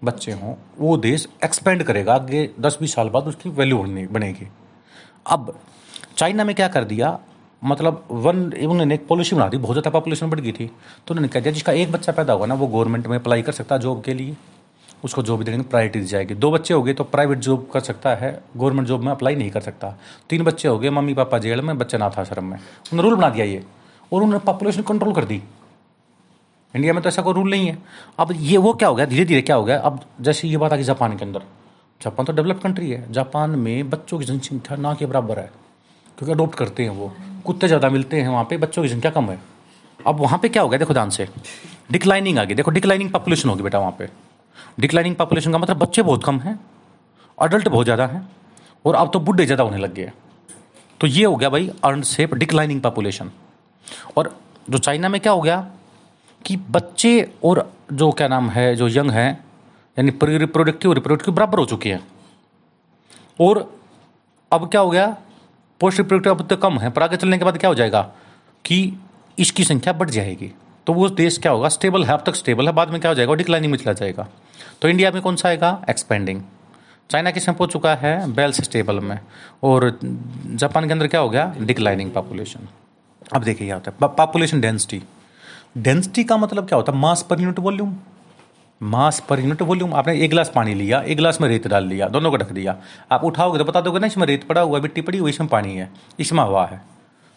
बच्चे 0.03 0.33
हों, 0.33 0.55
वो 0.79 0.97
देश 0.99 1.27
एक्सपेंड 1.45 1.83
करेगा। 1.83 2.15
आगे 2.15 2.49
दस 2.61 2.79
बीस 2.81 2.95
साल 2.95 3.09
बाद 3.09 3.25
उसकी 3.25 3.51
वैल्यू 3.51 3.79
बढ़ने 3.79 4.07
बनेगी 4.09 4.47
अब 5.27 5.59
चाइना 6.17 6.45
में 6.45 6.55
क्या 6.55 6.69
कर 6.69 6.85
दिया? 6.85 7.19
मतलब 7.63 8.05
वन 8.11 8.39
उन्होंने 8.55 8.95
एक 8.95 9.07
पॉलिसी 9.07 9.37
बना 9.37 9.49
दी। 9.49 9.57
बहुत 9.59 9.75
ज़्यादा 9.75 9.91
पॉपुलेशन 9.91 10.31
बढ़ 10.31 10.41
गई 10.41 10.53
थी। 10.53 10.67
तो 10.67 11.15
उन्होंने 11.15 11.29
कह 11.29 11.41
दिया, 11.41 11.53
जिसका 11.53 11.73
एक 11.73 11.93
बच्चा 11.93 12.13
पैदा 12.13 12.33
होगा 12.33 12.47
ना, 12.47 12.55
वो 12.55 12.67
गवर्नमेंट 12.67 13.07
में 13.07 13.17
अप्लाई 13.19 13.43
कर 13.43 13.53
सकता 13.53 13.75
है 13.75 13.81
जॉब 13.81 14.03
के 14.03 14.15
लिए। 14.15 14.37
उसको 15.05 15.23
जॉब 15.23 15.43
देने 15.43 15.57
की 15.57 15.63
प्रायोरिटी 15.63 16.01
दी 16.01 16.07
जाएगी। 16.07 16.35
दो 16.35 16.51
बच्चे 16.51 16.75
हो 16.75 16.83
गए 16.83 16.93
तो 16.93 17.05
प्राइवेट 17.05 17.39
जॉब 17.39 17.69
कर 17.73 17.81
सकता 17.81 18.15
है। 18.15 18.33
गवर्नमेंट 18.57 18.89
जॉब 18.89 19.03
में 19.03 19.11
अप्लाई 19.13 19.35
नहीं 19.35 19.51
कर 19.51 19.61
सकता। 19.61 19.95
तीन 20.31 20.45
बच्चे 20.45 20.69
हो 20.69 20.79
गए, 20.79 20.91
मम्मी 20.91 21.15
पापा 21.15 21.39
जेल 21.39 21.61
में, 21.61 21.77
बच्चे 21.79 21.99
नाथ 21.99 22.19
आश्रम 22.19 22.45
में। 22.45 22.57
उन्होंने 22.57 23.03
रूल 23.03 23.19
बना 23.19 23.29
दिया 23.29 23.45
ये। 23.45 23.63
और 24.13 24.23
उन्होंने 24.23 24.45
पॉपुलेशन 24.47 24.83
कंट्रोल 24.83 25.15
कर 25.15 25.25
दी। 25.25 25.43
इंडिया 26.75 26.93
में 26.93 27.03
तो 27.03 27.09
ऐसा 27.09 27.23
कोई 27.23 27.35
रूल 27.35 27.51
नहीं 27.51 27.67
है। 27.67 27.79
अब 28.19 28.33
ये 28.33 28.57
वो 28.59 28.73
क्या 28.73 28.89
हो 28.89 28.95
गया? 28.95 29.07
धीरे 29.07 29.25
धीरे 29.25 29.43
क्या 29.43 29.57
हो 29.57 29.65
गया? 29.65 29.79
अब 29.79 30.01
जैसे 30.21 30.49
ये 30.49 30.57
बात 30.57 30.73
आ 30.73 30.77
गई 30.77 30.83
जापान 30.85 31.17
के 31.17 31.25
अंदर। 31.25 31.43
जापान 32.01 32.27
तो 32.27 32.33
डेवलप 32.33 32.61
कंट्री 32.63 32.91
है। 32.91 33.13
जापान 33.13 33.51
में 33.59 33.91
बच्चों 33.91 34.19
की 34.19 34.25
जनसंख्या 34.25 34.77
ना 34.79 34.95
के 34.95 35.07
बराबर 35.07 35.39
है, 35.39 35.51
क्योंकि 36.19 36.33
अडोप्ट 36.33 36.55
करते 36.55 36.83
हैं 36.83 36.91
वो। 36.91 37.13
कुत्ते 37.45 37.67
ज़्यादा 37.69 37.89
मिलते 37.91 38.21
हैं 38.21 38.29
वहाँ 38.29 38.45
पे, 38.45 38.57
बच्चों 38.59 38.83
की 38.83 38.89
संख्या 38.89 39.11
कम 39.11 39.31
है। 39.31 39.39
अब 40.01 40.21
वहाँ 40.21 40.39
पे 40.39 40.49
क्या 40.49 40.63
हो 40.63 40.69
गया? 40.69 40.79
देखो 40.79 40.95
ध्यान 40.95 41.11
से। 41.11 41.29
डिक्लाइनिंग 41.93 42.39
आ 42.39 42.45
गई। 42.45 42.55
देखो 42.55 42.71
डिक्लाइनिंग 42.71 43.11
पॉपुलेशन 43.11 43.49
होगी 43.49 43.63
बेटा 43.63 43.79
वहाँ 43.79 43.97
पे। 43.99 44.09
डिक्लाइनिंग 44.81 45.17
पॉपुलेशन 45.17 45.53
का 45.53 45.59
मतलब 45.59 45.79
बच्चे 45.79 46.03
बहुत 46.03 46.25
कम 46.25 46.39
हैं 46.41 46.59
अडल्ट 47.39 47.69
बहुत 47.69 47.87
ज़्यादा 47.87 48.07
हैं, 48.07 48.29
और 48.85 48.95
अब 48.95 49.11
तो 49.13 49.21
बुढ़े 49.21 49.45
ज़्यादा 49.47 49.65
होने 49.65 49.79
लग 49.79 49.95
गए 49.95 50.11
तो 51.01 51.07
ये 51.07 51.25
हो 51.25 51.37
गया 51.37 51.49
भाई 51.49 51.71
अनसेफ 51.85 52.35
डिक्लाइनिंग 52.35 52.81
पॉपुलेशन 52.83 53.31
और 54.17 54.35
जो 54.71 54.79
चाइना 54.79 55.09
में 55.09 55.21
क्या 55.21 55.33
हो 55.33 55.41
गया? 55.41 55.59
कि 56.47 56.57
बच्चे 56.57 57.33
और 57.45 57.73
जो 57.93 58.13
क्या 58.13 58.29
नाम 58.29 58.51
है, 58.51 58.77
जो 58.77 58.89
यंग 58.89 59.11
हैं, 59.11 59.45
यानी 59.99 60.11
प्री 60.11 60.39
रिप्रोडक्टिव 60.39 60.93
रिप्रोडक्टिव 60.93 61.35
बराबर 61.35 61.59
हो 61.59 61.65
चुके 61.65 61.93
हैं। 61.93 62.07
और 63.41 63.79
अब 64.53 64.71
क्या 64.71 64.81
हो 64.81 64.91
गया? 64.91 65.17
पोस्ट 65.81 65.99
रिप्रोडक्टिव 65.99 66.35
अब 66.35 66.47
तो 66.47 66.57
कम 66.57 66.79
है, 66.79 66.91
पर 66.91 67.03
आगे 67.03 67.17
चलने 67.17 67.39
के 67.39 67.45
बाद 67.45 67.59
क्या 67.59 67.69
हो 67.69 67.75
जाएगा? 67.75 68.03
कि 68.65 69.01
इसकी 69.39 69.65
संख्या 69.65 69.93
बढ़ 69.93 70.11
जाएगी। 70.11 70.53
तो 70.87 70.93
वो 70.93 71.09
देश 71.09 71.39
क्या 71.39 71.53
होगा? 71.53 71.69
स्टेबल 71.69 72.05
है, 72.05 72.13
अब 72.13 72.23
तक 72.27 72.35
स्टेबल 72.35 72.67
है, 72.67 72.73
बाद 72.73 72.91
में 72.91 73.01
क्या 73.01 73.11
हो 73.11 73.15
जाएगा? 73.15 73.35
डिक्लाइनिंग 73.35 73.71
में 73.71 73.79
चला 73.79 73.93
जाएगा। 73.93 74.29
तो 74.83 74.89
इंडिया 74.89 75.11
में 75.11 75.23
कौन 75.23 75.37
सा 75.37 75.49
आएगा? 75.49 75.85
एक्सपेंडिंग 75.91 76.43
चाइना 77.11 77.31
किसमें 77.31 77.59
पहुँच 77.59 77.73
चुका 77.73 77.95
है 77.95 78.33
बेल 78.33 78.53
स्टेबल 78.53 79.01
में। 79.01 79.19
और 79.63 79.99
जापान 80.47 80.87
के 80.87 80.93
अंदर 80.93 81.07
क्या 81.07 81.21
हो 81.21 81.31
गया? 81.31 81.55
डिक्लाइनिंग 81.61 82.13
पॉपुलेशन 82.13 82.69
अब 83.35 83.43
देखिए 83.43 83.67
क्या 83.67 83.77
होता 83.77 83.91
है 83.91 84.15
पॉपुलेशन 84.15 84.61
डेंसिटी 84.61 85.03
डेंसिटी 85.77 86.23
का 86.25 86.37
मतलब 86.37 86.67
क्या 86.69 86.77
होता 86.77 86.93
है? 86.93 86.99
मास 86.99 87.23
per 87.31 87.41
unit 87.41 87.59
volume 87.59 87.95
mass 88.81 89.19
per 89.29 89.41
unit 89.41 89.63
volume 89.63 89.95
आपने 89.95 90.15
एक 90.15 90.31
गिलास 90.31 90.51
पानी 90.55 90.75
लिया, 90.75 91.01
एक 91.01 91.17
गिलास 91.17 91.41
में 91.41 91.49
रेत 91.49 91.67
डाल 91.69 91.85
लिया 91.87 92.09
दोनों 92.09 92.31
को 92.31 92.37
ढक 92.37 92.53
दिया। 92.53 92.77
आप 93.13 93.25
उठाओगे 93.25 93.59
तो 93.59 93.65
बता 93.65 93.81
दोगे 93.81 93.99
ना, 93.99 94.07
इसमें 94.07 94.27
रेत 94.27 94.45
पड़ा 94.45 94.61
हुआ 94.61 94.81
मिट्टी 94.81 95.01
पड़ी 95.01 95.19
हुई 95.19 95.31
इसमें 95.31 95.49
पानी 95.51 95.75
है, 95.75 95.91
इसमें 96.21 96.43
हवा 96.43 96.65
है। 96.67 96.81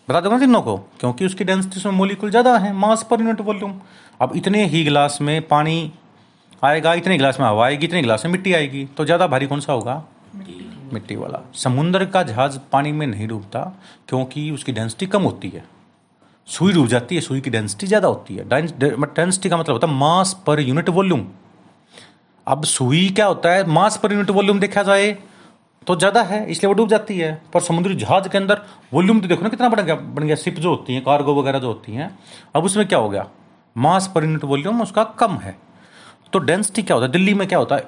बता 0.07 0.21
दोगे 0.21 0.35
ना 0.35 0.39
तीनों 0.39 0.61
को? 0.61 0.77
क्योंकि 0.99 1.25
उसकी 1.25 1.43
डेंसिटी 1.43 1.77
उसमें 1.77 1.93
मोलिकुल 1.93 2.29
ज़्यादा 2.29 2.57
है 2.57 2.71
मास 2.75 3.05
पर 3.11 3.21
यूनिट 3.21 3.41
वॉल्यूम 3.41 3.73
अब 4.21 4.31
इतने 4.35 4.65
ही 4.65 4.83
गिलास 4.83 5.17
में 5.21 5.41
पानी 5.47 5.91
आएगा, 6.63 6.93
इतने 6.93 7.17
गिलास 7.17 7.39
में 7.39 7.47
हवा 7.47 7.65
आएगी, 7.65 7.85
इतने 7.85 8.01
गिलास 8.01 8.25
में 8.25 8.31
मिट्टी 8.31 8.53
आएगी 8.53 8.85
तो 8.97 9.05
ज़्यादा 9.05 9.27
भारी 9.27 9.47
कौन 9.47 9.59
सा 9.59 9.73
होगा? 9.73 10.03
मिट्टी 10.93 11.15
वाला। 11.15 11.39
समुद्र 11.55 12.05
का 12.05 12.23
जहाज़ 12.23 12.57
पानी 12.71 12.91
में 12.91 13.05
नहीं 13.07 13.27
डूबता, 13.27 13.59
क्योंकि 14.09 14.49
उसकी 14.51 14.71
डेंसिटी 14.71 15.05
कम 15.07 15.23
होती 15.23 15.49
है। 15.49 15.63
सुई 16.47 16.73
डूब 16.73 16.87
जाती 16.87 17.15
है, 17.15 17.21
सुई 17.21 17.41
की 17.41 17.49
डेंसिटी 17.49 17.87
ज़्यादा 17.87 18.07
होती 18.07 18.35
है। 18.35 18.43
डेंसिटी 18.49 19.49
का 19.49 19.57
मतलब 19.57 19.73
होता 19.73 19.87
है 19.87 19.93
मास 19.93 20.33
पर 20.47 20.59
यूनिट 20.59 20.89
वॉल्यूम 20.91 21.25
अब 22.47 22.63
सुई 22.65 23.07
क्या 23.09 23.25
होता 23.25 23.51
है 23.51 23.67
मास 23.69 23.97
पर 23.97 24.13
यूनिट 24.13 24.29
वॉल्यूम 24.31 24.59
देखा 24.59 24.83
जाए 24.83 25.11
तो 25.87 25.95
ज़्यादा 25.95 26.21
है, 26.23 26.45
इसलिए 26.51 26.67
वो 26.67 26.73
डूब 26.73 26.89
जाती 26.89 27.17
है। 27.17 27.31
पर 27.53 27.61
समुद्री 27.61 27.95
जहाज़ 27.95 28.27
के 28.29 28.37
अंदर 28.37 28.61
वॉल्यूम 28.93 29.19
तो 29.21 29.27
देखो 29.27 29.43
ना 29.43 29.49
कितना 29.49 29.69
बन 29.69 29.81
गया 29.81 29.95
बन 29.95 30.23
गया 30.23 30.35
शिप 30.35 30.55
जो 30.55 30.69
होती 30.69 30.93
हैं 30.93 31.03
कार्गो 31.03 31.33
वगैरह 31.35 31.59
जो 31.59 31.67
होती 31.67 31.91
हैं, 31.93 32.09
अब 32.55 32.63
उसमें 32.65 32.87
क्या 32.87 32.99
हो 32.99 33.09
गया? 33.09 33.27
मास 33.75 34.11
पर 34.15 34.23
यूनिट 34.23 34.43
वॉल्यूम 34.45 34.81
उसका 34.81 35.03
कम 35.19 35.37
है। 35.37 35.55
तो 36.33 36.39
डेंसिटी 36.41 36.83
क्या 36.83 36.95
होता 36.95 37.05
है? 37.05 37.11
दिल्ली 37.11 37.33
में 37.33 37.47
क्या 37.47 37.59
होता 37.59 37.75
है? 37.75 37.87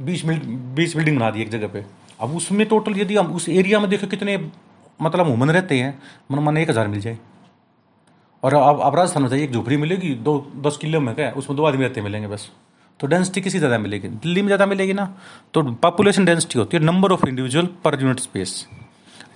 बीस 0.00 0.24
बीस 0.24 0.96
बिल्डिंग 0.96 1.18
बना 1.18 1.30
दी 1.30 1.42
एक 1.42 1.50
जगह 1.50 1.68
पे। 1.68 1.84
अब 2.20 2.36
उसमें 2.36 2.66
टोटल 2.68 2.98
यदि 3.00 3.16
हम 3.16 3.32
उस 3.34 3.48
एरिया 3.50 3.80
में 3.80 3.88
देखो 3.90 4.06
कितने 4.06 4.36
मतलब 5.00 5.26
वुमन 5.26 5.50
रहते 5.50 5.78
हैं, 5.78 5.98
मन 6.30 6.38
मन 6.40 6.56
एक 6.58 6.70
हज़ार 6.70 6.88
मिल 6.88 7.00
जाए। 7.00 7.18
और 8.44 8.54
अब 8.54 8.80
अब 8.80 8.96
राजस्थान 8.96 9.22
में 9.22 9.28
चाहिए 9.30 9.44
एक 9.44 9.52
झोपड़ी 9.52 9.76
मिलेगी, 9.76 10.14
दो, 10.14 10.52
दस 10.56 10.76
किलो 10.76 11.00
में 11.00 11.14
क्या? 11.14 11.30
उसमें 11.32 11.56
दो 11.56 11.64
आदमी 11.64 11.84
रहते 11.84 12.00
मिलेंगे 12.02 12.28
बस। 12.28 12.48
तो 13.00 13.06
डेंसिटी 13.06 13.40
किसी 13.40 13.58
ज़्यादा 13.58 13.78
मिलेगी? 13.78 14.08
दिल्ली 14.08 14.42
में 14.42 14.48
ज़्यादा 14.48 14.66
मिलेगी 14.66 14.92
ना? 14.92 15.08
तो 15.54 15.62
पॉपुलेशन 15.82 16.24
डेंसिटी 16.24 16.58
होती 16.58 16.76
है। 16.76 16.82
Number 16.82 17.12
of 17.12 17.26
individual 17.28 17.68
per 17.84 18.00
unit 18.00 18.20
space 18.20 18.66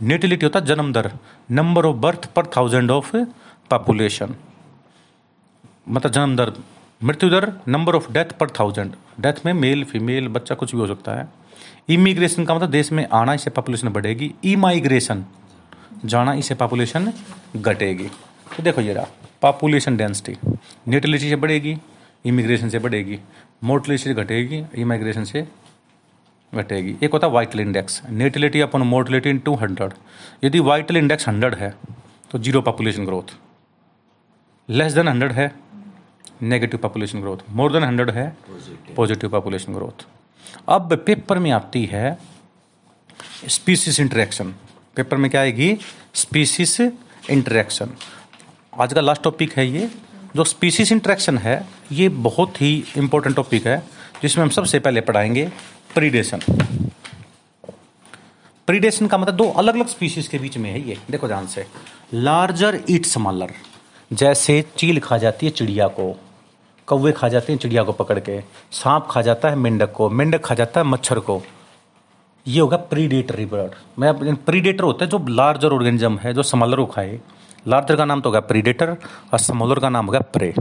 natality 0.02 0.46
होता 0.46 0.58
है 0.58 0.66
जन्म 0.66 0.92
दर। 0.92 1.10
Number 1.50 1.86
of 1.86 1.96
birth 1.96 2.26
per 2.34 2.46
thousand 2.56 2.90
of 2.90 3.16
population 3.70 4.34
मतलब 5.88 6.12
जन्म 6.12 6.36
दर। 6.36 6.52
मृत्यु 7.00 7.30
दर 7.30 7.52
number 7.68 7.94
of 7.94 8.12
death 8.12 8.38
per 8.40 8.50
thousand 8.50 8.92
death 9.20 9.44
में 9.46 9.52
मेल 9.54 9.84
फीमेल 9.84 10.28
बच्चा 10.28 10.54
कुछ 10.54 10.74
भी 10.74 10.80
हो 10.80 10.86
सकता 10.86 11.12
है। 11.12 11.28
इमिग्रेशन 11.88 12.44
का 12.44 12.54
मतलब 12.54 12.70
देश 12.70 12.92
में 12.92 13.06
आना, 13.08 13.34
इससे 13.34 13.50
पॉपुलेशन 13.50 13.88
बढ़ेगी। 13.88 14.32
ई 14.44 14.56
माइग्रेशन 14.56 15.24
जाना, 16.04 16.32
इससे 16.34 16.54
पॉपुलेशन 16.54 17.12
घटेगी। 17.56 18.10
तो 18.56 18.62
देखो 18.62 18.80
ये 18.80 18.92
रहा 18.92 19.06
पॉपुलेशन 19.42 19.96
डेंसिटी 19.96 20.36
नेटिलिटी 20.88 21.28
से 21.28 21.36
बढ़ेगी 21.36 21.76
इमिग्रेशन 22.24 22.68
से 22.68 22.78
बढ़ेगी 22.78 23.18
मोर्टलिटी 23.64 24.02
से 24.02 24.14
घटेगी 24.14 24.64
इमिग्रेशन 24.74 25.24
से 25.24 25.46
घटेगी। 26.52 26.96
एक 27.02 27.12
होता 27.12 27.26
है 27.26 27.32
vital 27.32 27.60
index 27.60 28.02
natality 28.10 28.60
upon 28.60 28.82
mortality 28.82 29.30
into 29.38 29.54
hundred 29.54 29.92
यदि 30.44 30.60
वाइटल 30.60 30.96
इंडेक्स 30.96 31.28
हंड्रेड 31.28 31.54
है 31.54 31.74
तो 32.30 32.38
zero 32.38 32.60
population 32.62 33.04
growth 33.04 33.34
less 34.68 34.92
than 34.92 35.08
hundred 35.08 35.32
है 35.32 35.50
negative 36.42 36.80
population 36.80 37.20
growth 37.20 37.50
more 37.50 37.72
than 37.72 37.84
hundred 37.84 38.10
है 38.10 38.28
पॉजिटिव 38.96 39.30
पॉपुलेशन 39.30 39.74
ग्रोथ 39.74 40.06
अब 40.68 40.96
पेपर 41.06 41.38
में 41.38 41.50
आती 41.50 41.84
है 41.84 42.18
स्पीसीस 43.48 44.00
इंटरेक्शन 44.00 44.54
पेपर 44.96 45.16
में 45.16 45.30
क्या 45.30 45.40
आएगी? 45.40 45.76
स्पीसीस 46.14 46.80
इंटरेक्शन 46.80 47.90
आज 48.78 48.92
का 48.92 49.00
लास्ट 49.00 49.22
टॉपिक 49.22 49.52
है 49.52 49.66
ये, 49.66 49.88
जो 50.36 50.44
स्पीसीज 50.44 50.92
इंट्रैक्शन 50.92 51.38
है, 51.38 51.66
ये 51.92 52.08
बहुत 52.08 52.60
ही 52.62 52.84
इंपॉर्टेंट 52.96 53.34
टॉपिक 53.36 53.66
है, 53.66 53.78
जिसमें 54.22 54.42
हम 54.44 54.50
सबसे 54.50 54.78
पहले 54.78 55.00
पढ़ाएँगे 55.00 55.46
प्रीडेशन 55.94 56.40
प्रीडेशन 58.68 59.06
का 59.06 59.18
मतलब 59.18 59.34
दो 59.34 59.48
अलग 59.52 59.74
अलग 59.74 59.86
स्पीसीज 59.86 60.28
के 60.28 60.38
बीच 60.38 60.58
में 60.58 60.70
है 60.70 60.80
ये, 60.88 60.96
देखो 61.10 61.28
ध्यान 61.28 61.46
से। 61.46 61.66
लार्जर 62.14 62.80
ईट 62.90 63.06
स्मॉलर 63.06 63.52
जैसे 64.12 64.62
चील 64.76 65.00
खा 65.00 65.18
जाती 65.18 65.46
है 65.46 65.52
चिड़िया 65.52 65.88
को, 65.88 66.12
कौवे 66.88 67.12
खा 67.12 67.28
जाते 67.28 67.52
हैं 67.52 67.58
चिड़िया 67.60 67.82
को 67.82 67.92
पकड़ 67.92 68.18
के, 68.20 68.40
सांप 68.72 69.08
खा 69.10 69.22
जाता 69.22 69.48
है 69.48 69.56
मेंढक 69.56 69.92
को, 69.92 70.08
मेंढक 70.10 70.44
खा 70.44 70.54
जाता 70.54 70.80
है 70.80 70.86
मच्छर 70.86 71.18
को। 71.20 71.40
ये 72.46 72.60
होगा 72.60 72.76
प्रीडेटरी 72.76 73.46
बर्ड 73.46 73.74
मैं 73.98 74.34
प्रीडेटर 74.36 74.84
होता 74.84 75.04
है 75.04 75.10
जो 75.10 75.24
लार्जर 75.28 75.72
ऑर्गेनिज्म 75.72 76.18
है, 76.18 76.34
जो 76.34 76.42
स्मॉलर 76.42 76.76
को 76.76 76.86
खाए। 76.86 77.20
लार्जर 77.66 77.96
का 77.96 78.04
नाम 78.04 78.20
तो 78.20 78.28
हो 78.28 78.32
गया 78.32 78.40
प्रीडेटर 78.42 78.96
और 79.32 79.38
स्मॉलर 79.38 79.78
का 79.78 79.88
नाम 79.88 80.06
हो 80.06 80.12
गया 80.12 80.20
प्रे। 80.32 80.54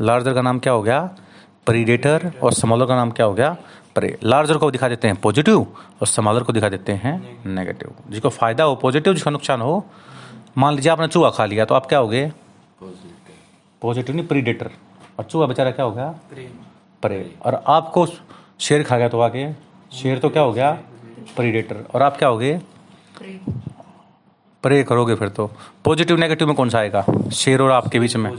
लार्जर 0.00 0.34
का 0.34 0.42
नाम 0.42 0.58
क्या 0.58 0.72
हो 0.72 0.82
गया? 0.82 1.00
प्रीडेटर 1.66 2.30
और 2.42 2.52
स्मॉलर 2.52 2.86
का 2.86 2.94
नाम 2.96 3.10
क्या 3.10 3.26
हो 3.26 3.34
गया? 3.34 3.56
प्रे। 3.94 4.16
लार्जर 4.24 4.56
को 4.58 4.70
दिखा 4.70 4.88
देते 4.88 5.08
हैं 5.08 5.16
पॉजिटिव 5.16 5.60
और 5.60 6.06
स्मॉलर 6.06 6.42
को 6.42 6.52
दिखा 6.52 6.68
देते 6.68 6.92
हैं 6.94 7.14
नेगेटिव। 7.46 7.94
जिसको 8.10 8.28
फ़ायदा 8.30 8.64
हो 8.64 8.74
पॉजिटिव 8.76 9.14
जिसका 9.14 9.30
नुकसान 9.30 9.60
हो 9.60 9.84
मान 10.58 10.74
लीजिए 10.74 10.92
आपने 10.92 11.06
चूहा 11.08 11.30
खा 11.30 11.44
लिया 11.44 11.64
तो 11.64 11.74
आप 11.74 11.86
क्या 11.86 11.98
हो 11.98 12.08
गए 12.08 12.30
पॉजिटिव 13.82 14.16
नहीं 14.16 14.26
प्रीडेटर। 14.26 14.70
और 15.18 15.24
चूहा 15.24 15.46
बेचारा 15.46 15.70
क्या 15.70 15.84
हो 15.84 15.92
गया? 15.92 16.08
प्रे। 17.02 17.30
और 17.44 17.62
आपको 17.68 18.06
शेर 18.60 18.82
खा 18.82 18.98
गया 18.98 19.08
तो 19.08 19.20
आगे 19.20 19.52
शेर 19.92 20.18
तो 20.18 20.28
क्या 20.28 20.42
हो 20.42 20.52
गया? 20.52 20.70
प्रीडेटर। 21.36 21.84
और 21.94 22.02
आप 22.02 22.16
क्या 22.16 22.28
हो 22.28 22.38
गए 22.38 22.60
प्रे 24.62 24.82
करोगे 24.84 25.14
फिर 25.14 25.28
तो। 25.28 25.50
पॉजिटिव 25.84 26.16
नेगेटिव 26.16 26.46
में 26.46 26.56
कौन 26.56 26.68
सा 26.68 26.78
आएगा? 26.78 27.04
शेर 27.34 27.62
और 27.62 27.70
आपके 27.70 28.00
बीच 28.00 28.16
में। 28.16 28.30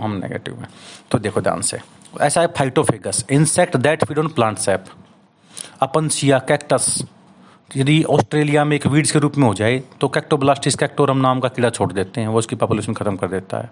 हम 0.00 0.12
नेगेटिव 0.14 0.60
में 0.60 0.66
तो 1.10 1.18
देखो 1.18 1.40
ध्यान 1.40 1.60
से। 1.62 1.78
ऐसा 2.20 2.40
है 2.40 2.46
phytophagous 2.56 3.24
insect 3.30 3.76
that 3.76 4.04
feed 4.04 4.18
on 4.18 4.28
plant 4.28 4.58
sap 4.58 4.84
Opuntia 5.82 6.38
cactus 6.38 7.04
यदि 7.70 8.02
ऑस्ट्रेलिया 8.04 8.64
में 8.64 8.74
एक 8.76 8.86
वीड्स 8.86 9.10
के 9.10 9.18
रूप 9.18 9.36
में 9.36 9.46
हो 9.46 9.54
जाए 9.54 9.82
तो 10.00 10.08
कैक्टोब्लास्टिस 10.08 10.74
कैक्टोरम 10.74 11.16
नाम 11.16 11.40
का 11.40 11.48
कीड़ा 11.48 11.70
छोड़ 11.70 11.92
देते 11.92 12.20
हैं। 12.20 12.28
वो 12.28 12.38
उसकी 12.38 12.56
पॉपुलेशन 12.56 12.94
खत्म 12.94 13.16
कर 13.16 13.28
देता 13.28 13.58
है। 13.58 13.70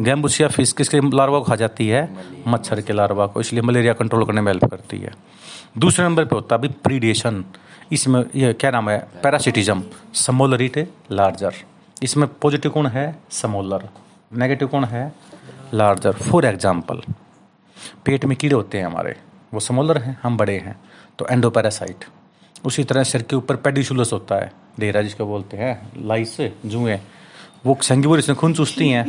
गैम्बुसिया 0.00 0.48
फ़िश 0.48 0.72
किसके 0.72 1.00
लार्वा 1.10 1.38
को 1.38 1.44
खा 1.44 1.56
जाती 1.56 1.88
है? 1.88 2.08
मच्छर 2.48 2.80
के 2.80 2.92
लार्वा 2.92 3.26
को। 3.26 3.40
इसलिए 3.40 3.62
मलेरिया 3.62 3.92
कंट्रोल 3.92 4.24
करने 4.24 4.40
में 4.40 4.52
हेल्प 4.52 4.64
करती 4.64 4.98
है। 4.98 5.12
दूसरे 5.78 6.04
नंबर 6.04 6.24
पे 6.24 6.34
होता 6.36 6.54
है 6.54 6.58
अभी 6.58 6.68
प्रीडेशन 6.84 7.44
इसमें 7.94 8.24
ये 8.34 8.52
क्या 8.54 8.70
नाम 8.70 8.90
है? 8.90 8.98
पैरासिटिज्म 9.22 9.82
समोलरिट 10.16 10.78
लार्जर 11.12 11.54
इसमें 12.02 12.26
पॉजिटिव 12.40 12.70
कौन 12.70 12.86
है? 12.86 13.06
समोलर 13.32 13.88
नेगेटिव 14.32 14.68
कौन 14.68 14.84
है? 14.84 15.12
लार्जर 15.74 16.12
फॉर 16.12 16.44
एग्ज़ाम्पल 16.44 17.02
पेट 18.04 18.24
में 18.24 18.36
कीड़े 18.36 18.54
होते 18.54 18.78
हैं 18.78 18.86
हमारे। 18.86 19.16
वो 19.54 19.60
समोलर 19.60 19.98
हैं, 19.98 20.16
हम 20.22 20.36
बड़े 20.36 20.58
हैं 20.58 20.76
तो 21.18 21.26
एंडोपैरासाइट 21.30 22.04
उसी 22.64 22.84
तरह 22.84 23.02
सिर 23.04 23.22
के 23.22 23.36
ऊपर 23.36 23.56
पेडिशुलस 23.56 24.12
होता 24.12 24.34
है। 24.34 24.50
डेरा 24.80 25.02
जिसको 25.02 25.26
बोलते 25.26 25.56
हैं, 25.56 25.90
लाइस, 25.98 26.36
जुएँ। 26.66 26.98
वो 27.66 27.76
संगिबुर 27.82 28.18
इसमें 28.18 28.36
खून 28.38 28.54
चूसती 28.54 28.88
हैं। 28.90 29.04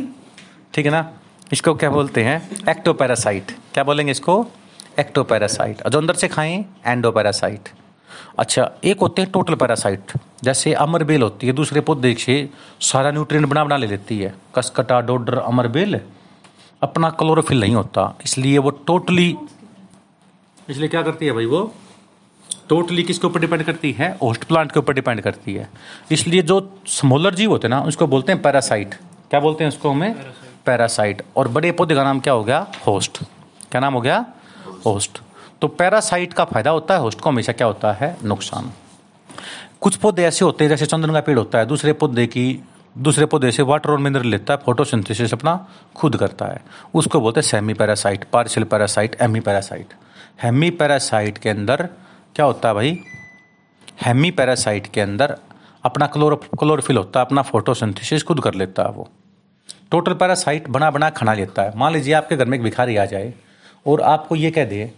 ठीक 0.74 0.86
है 0.86 0.92
ना? 0.92 1.10
इसको 1.52 1.74
क्या 1.74 1.90
बोलते 1.90 2.24
हैं? 2.24 2.38
एक्टोपैरासाइट 2.68 3.52
क्या 3.74 3.84
बोलेंगे 3.84 4.12
इसको? 4.12 4.46
एक्टोपैरासाइट 4.98 5.82
और 5.82 5.90
जो 5.90 5.98
अंदर 5.98 6.14
से 6.14 6.28
खाएँ 6.28 6.64
एंडोपैरासाइट 6.86 7.68
अच्छा 8.38 8.70
एक 8.84 9.00
होते 9.00 9.22
हैं 9.22 9.30
टोटल 9.30 9.54
पैरासाइट 9.54 10.12
जैसे 10.44 10.72
अमरबेल 10.74 11.22
होती 11.22 11.46
है 11.46 11.52
दूसरे 11.52 11.80
पौधे 11.80 12.14
से 12.14 12.48
सारा 12.80 13.10
न्यूट्रिएंट 13.10 13.46
बना 13.46 13.64
बना 13.64 13.76
ले 13.76 13.86
लेती 13.86 14.18
है। 14.18 14.34
कसकटा 14.54 15.00
डोडर 15.00 15.38
अमरबेल 15.38 16.00
अपना 16.82 17.10
क्लोरोफिल 17.10 17.60
नहीं 17.60 17.74
होता 17.74 18.14
इसलिए 18.24 18.58
वो 18.58 18.70
टोटली 18.86 19.34
इसलिए 20.68 20.88
क्या 20.88 21.02
करती 21.02 21.26
है 21.26 21.32
भाई 21.32 21.46
वो? 21.46 21.74
टोटली 22.68 23.02
किसके 23.02 23.26
ऊपर 23.26 23.40
डिपेंड 23.40 23.62
करती 23.62 23.92
है? 23.92 24.08
होस्ट 24.22 24.44
प्लांट 24.44 24.72
के 24.72 24.78
ऊपर 24.80 24.92
डिपेंड 24.92 25.20
करती 25.20 25.54
है। 25.54 25.68
इसलिए 26.12 26.42
जो 26.42 26.58
स्मॉलर 26.88 27.34
जीव 27.34 27.50
होते 27.50 27.66
हैं 27.66 27.70
ना 27.70 27.80
उसको 27.82 28.06
बोलते 28.06 28.32
हैं 28.32 28.42
पैरासाइट 28.42 28.94
क्या 29.30 29.40
बोलते 29.40 29.64
हैं 29.64 29.68
उसको 29.68 29.90
हमें? 29.90 30.14
पैरासाइट 30.66 31.22
और 31.36 31.48
बड़े 31.48 31.72
पौधे 31.72 31.94
का 31.94 32.04
नाम 32.04 32.20
क्या 32.20 32.32
हो 32.32 32.44
गया? 32.44 32.66
होस्ट 32.86 33.22
क्या 33.70 33.80
नाम 33.80 33.94
हो 33.94 34.00
गया? 34.00 34.24
होस्ट 34.86 35.20
तो 35.62 35.68
पैरासाइट 35.68 36.32
का 36.32 36.44
फ़ायदा 36.44 36.70
होता 36.70 36.94
है, 36.94 37.00
होस्ट 37.00 37.20
को 37.20 37.30
हमेशा 37.30 37.52
क्या 37.52 37.66
होता 37.66 37.92
है? 37.92 38.16
नुकसान। 38.24 38.72
कुछ 39.80 39.96
पौधे 39.96 40.24
ऐसे 40.24 40.44
होते 40.44 40.64
हैं, 40.64 40.68
जैसे 40.68 40.86
चंदन 40.86 41.12
का 41.12 41.20
पेड़ 41.20 41.38
होता 41.38 41.58
है, 41.58 41.66
दूसरे 41.66 41.92
पौधे 41.92 42.26
की, 42.26 42.62
दूसरे 42.98 43.26
पौधे 43.26 43.50
से 43.52 43.62
वाटर 43.62 43.90
और 43.90 43.98
मिनरल 43.98 44.26
लेता 44.26 44.54
है 44.54 44.60
फोटोसिंथेसिस 44.64 45.32
अपना 45.32 45.68
खुद 45.96 46.16
करता 46.16 46.46
है। 46.46 46.60
उसको 46.94 47.20
बोलते 47.20 47.40
हैं 47.40 47.46
semi 47.48 47.74
parasite 47.74 48.24
partial 48.24 48.64
parasite 48.64 49.16
hemi 49.20 49.40
parasite 49.40 49.94
hemi 50.42 50.70
parasite 50.70 51.38
के 51.38 51.48
अंदर 51.48 51.88
क्या 52.34 52.46
होता 52.46 52.68
है 52.68 52.74
भाई? 52.74 52.98
हेमी 54.02 54.30
पैरासाइट 54.30 54.86
के 54.86 55.00
अंदर 55.00 55.36
अपना 55.84 56.06
क्लोरो 56.06 56.36
क्लोरोफिल 56.36 56.96
होता 56.96 57.20
है, 57.20 57.26
अपना 57.26 57.42
फोटोसिंथेसिस 57.42 58.22
खुद 58.22 58.40
कर 58.40 58.54
लेता 58.54 58.82
है 58.82 58.90
वो। 58.90 59.08
टोटल 59.90 60.14
पैरासाइट 60.14 60.68
बना 60.68 60.90
बना 60.90 61.10
खाना 61.10 61.34
लेता 61.34 61.62
है। 61.62 61.76
मान 61.76 61.92
लीजिए 61.92 62.14
आपके 62.14 62.36
घर 62.36 62.44
में 62.44 62.58
एक 62.58 62.64
भिखारी 62.64 62.96
आ 62.96 63.04
जाए 63.04 63.32
और 63.86 64.00
आपको 64.00 64.36
ये 64.36 64.50
कह 64.50 64.64
दे 64.64 64.90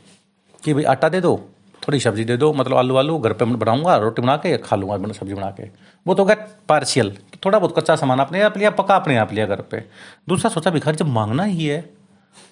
कि 0.64 0.74
भाई 0.74 0.84
आटा 0.84 1.08
दे 1.08 1.20
दो 1.20 1.36
थोड़ी 1.82 2.00
सब्ज़ी 2.00 2.24
दे 2.24 2.36
दो 2.36 2.52
मतलब 2.52 2.76
आलू 2.76 2.96
आलू 2.96 3.18
घर 3.18 3.32
पे 3.32 3.44
बनाऊँगा 3.44 3.96
रोटी 3.96 4.22
बना 4.22 4.36
के 4.36 4.56
खा 4.58 4.76
लूँगा 4.76 5.12
सब्ज़ी 5.12 5.34
बना 5.34 5.50
के। 5.50 5.68
वो 6.06 6.14
तो 6.14 6.24
गया 6.24 6.46
पार्शियल 6.68 7.16
थोड़ा 7.44 7.58
बहुत 7.58 7.78
कच्चा 7.78 7.96
सामान 7.96 8.20
आपने 8.20 8.42
आप 8.42 8.56
लिया 8.58 8.70
पका 8.70 8.96
अपने 8.96 9.16
आप 9.16 9.32
लिया 9.32 9.46
घर 9.46 9.60
पे। 9.70 9.84
दूसरा 10.28 10.50
सोचा 10.50 10.70
भिखारी 10.70 10.96
जब 10.96 11.06
मांगना 11.08 11.44
ही 11.44 11.66
है 11.66 11.80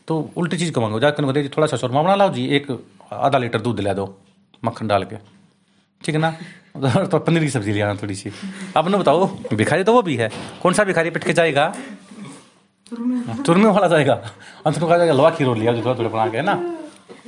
तो 0.09 0.19
उल्टी 0.37 0.57
चीज़ 0.57 0.73
को 0.73 0.81
मांगो। 0.81 1.01
जाकर 1.01 1.49
थोड़ा 1.49 1.67
सा 1.67 1.77
शोरमा 1.77 2.03
बना 2.03 2.15
लाओ 2.15 2.33
जी 2.33 2.47
एक 2.57 2.71
आधा 3.13 3.39
लीटर 3.39 3.61
दूध 3.61 3.77
दिला 3.77 3.93
दो 3.95 4.07
मक्खन 4.63 4.89
डाल 4.89 5.05
के। 5.05 5.17
ठीक 6.03 6.15
है 6.15 6.21
ना? 6.21 6.31
तो 7.07 7.19
पनीर 7.19 7.43
की 7.43 7.51
सब्ज़ी 7.51 7.73
ले 7.73 7.81
आना 7.81 7.95
थोड़ी 8.03 8.15
सी। 8.15 8.31
आपने 8.77 8.99
बताओ 8.99 9.27
भिखारी 9.53 9.85
तो 9.85 9.93
वो 9.93 10.03
भी 10.03 10.17
है। 10.17 10.31
कौन 10.63 10.73
सा 10.73 10.85
भिखारी 10.85 11.11
पिट 11.11 11.25
के 11.25 11.33
जाएगा 11.33 11.67
तुरने 13.47 13.67
वाला 13.67 13.87
जाएगा। 13.89 14.15
अंत 14.67 14.79
में 14.79 14.89
कहा 14.89 14.97
जाएगा 14.99 15.13
लोहा 15.13 15.31
खीरो 15.31 15.55
लिया 15.55 15.73
जो 15.73 15.85
थोड़ा 15.85 15.99
थोड़ा 15.99 16.09
बना 16.09 16.29
के 16.31 16.37
है 16.37 16.43
ना? 16.45 16.55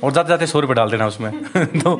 और 0.03 0.11
जाते 0.11 0.29
जाते 0.29 0.47
सौ 0.47 0.59
रुपये 0.59 0.75
डाल 0.75 0.91
देना 0.91 1.07
उसमें। 1.07 1.31
तो 1.55 1.95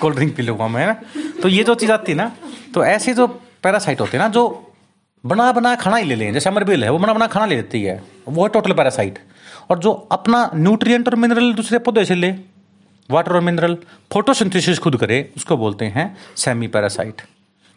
कोल्ड 0.00 0.16
ड्रिंक 0.16 0.36
पी 0.36 0.42
लूँगा 0.42 0.68
मैं 0.68 0.94
तो 1.42 1.48
ये 1.48 1.64
जो 1.64 1.74
चीज़ 1.74 1.92
आती 1.92 2.12
है 2.12 2.18
ना 2.18 2.30
तो 2.74 2.84
ऐसे 2.84 3.14
जो 3.14 3.26
पैरासाइट 3.62 4.00
होते 4.00 4.16
हैं 4.16 4.24
ना, 4.24 4.28
जो 4.28 4.72
बना 5.24 5.50
बना, 5.52 5.74
खाना 5.74 5.96
ही 5.96 6.04
ले 6.04 6.14
लें। 6.14 6.32
जैसे 6.32 6.50
अमरबेल 6.50 6.84
है, 6.84 6.90
वो 6.90 6.98
बना 6.98 7.12
बना, 7.12 7.26
खाना 7.26 7.46
ले 7.46 7.56
लेती 7.56 7.82
है। 7.82 8.02
वो 8.28 8.42
है 8.42 8.48
टोटल 8.48 8.72
पैरासाइट 8.72 9.18
और 9.70 9.78
जो 9.78 9.92
अपना 10.12 10.50
न्यूट्रिएंट 10.54 11.08
और 11.08 11.14
मिनरल 11.14 11.52
दूसरे 11.52 11.78
पौधे 11.78 12.04
से 12.04 12.14
ले 12.14 12.30
वाटर 13.10 13.32
और 13.32 13.40
मिनरल 13.40 13.76
फोटोसिंथेसिस 14.12 14.78
खुद 14.78 14.96
करे, 14.96 15.32
उसको 15.36 15.56
बोलते 15.56 15.84
हैं 15.86 16.16
सेमी 16.36 16.66
पैरासाइट 16.68 17.22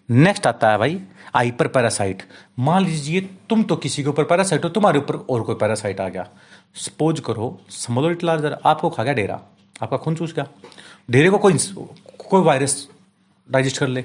नेक्स्ट 0.10 0.48
आता 0.48 0.72
है 0.72 0.78
भाई 0.78 1.00
हाइपर 1.36 1.68
पैरासाइट 1.68 2.24
मान 2.60 2.86
लीजिए 2.86 3.22
तुम 3.50 3.64
तो 3.64 3.76
किसी 3.76 4.04
के 4.04 4.10
ऊपर 4.10 4.24
पैरासाइट 4.24 4.64
हो, 4.64 4.70
तुम्हारे 4.70 5.00
ऊपर 5.00 5.16
और 5.30 5.42
कोई 5.42 5.56
पैरासाइट 5.56 6.00
आ 6.02 6.08
गया। 6.10 6.28
सपोज़ 6.76 7.22
करो 7.22 7.60
स्मॉल 7.70 8.12
इट 8.12 8.24
लार्जर 8.24 8.58
आपको 8.66 8.90
खा 8.90 9.04
गया 9.04 9.14
डेरा 9.14 9.42
आपका 9.84 9.98
खून 9.98 10.16
चूस 10.16 10.34
गया। 10.34 10.48
डेरे 11.10 11.30
को 11.30 11.38
कोई 11.38 11.58
कोई 12.30 12.42
वायरस 12.42 12.88
डाइजेस्ट 13.50 13.78
कर 13.78 13.88
ले। 13.88 14.04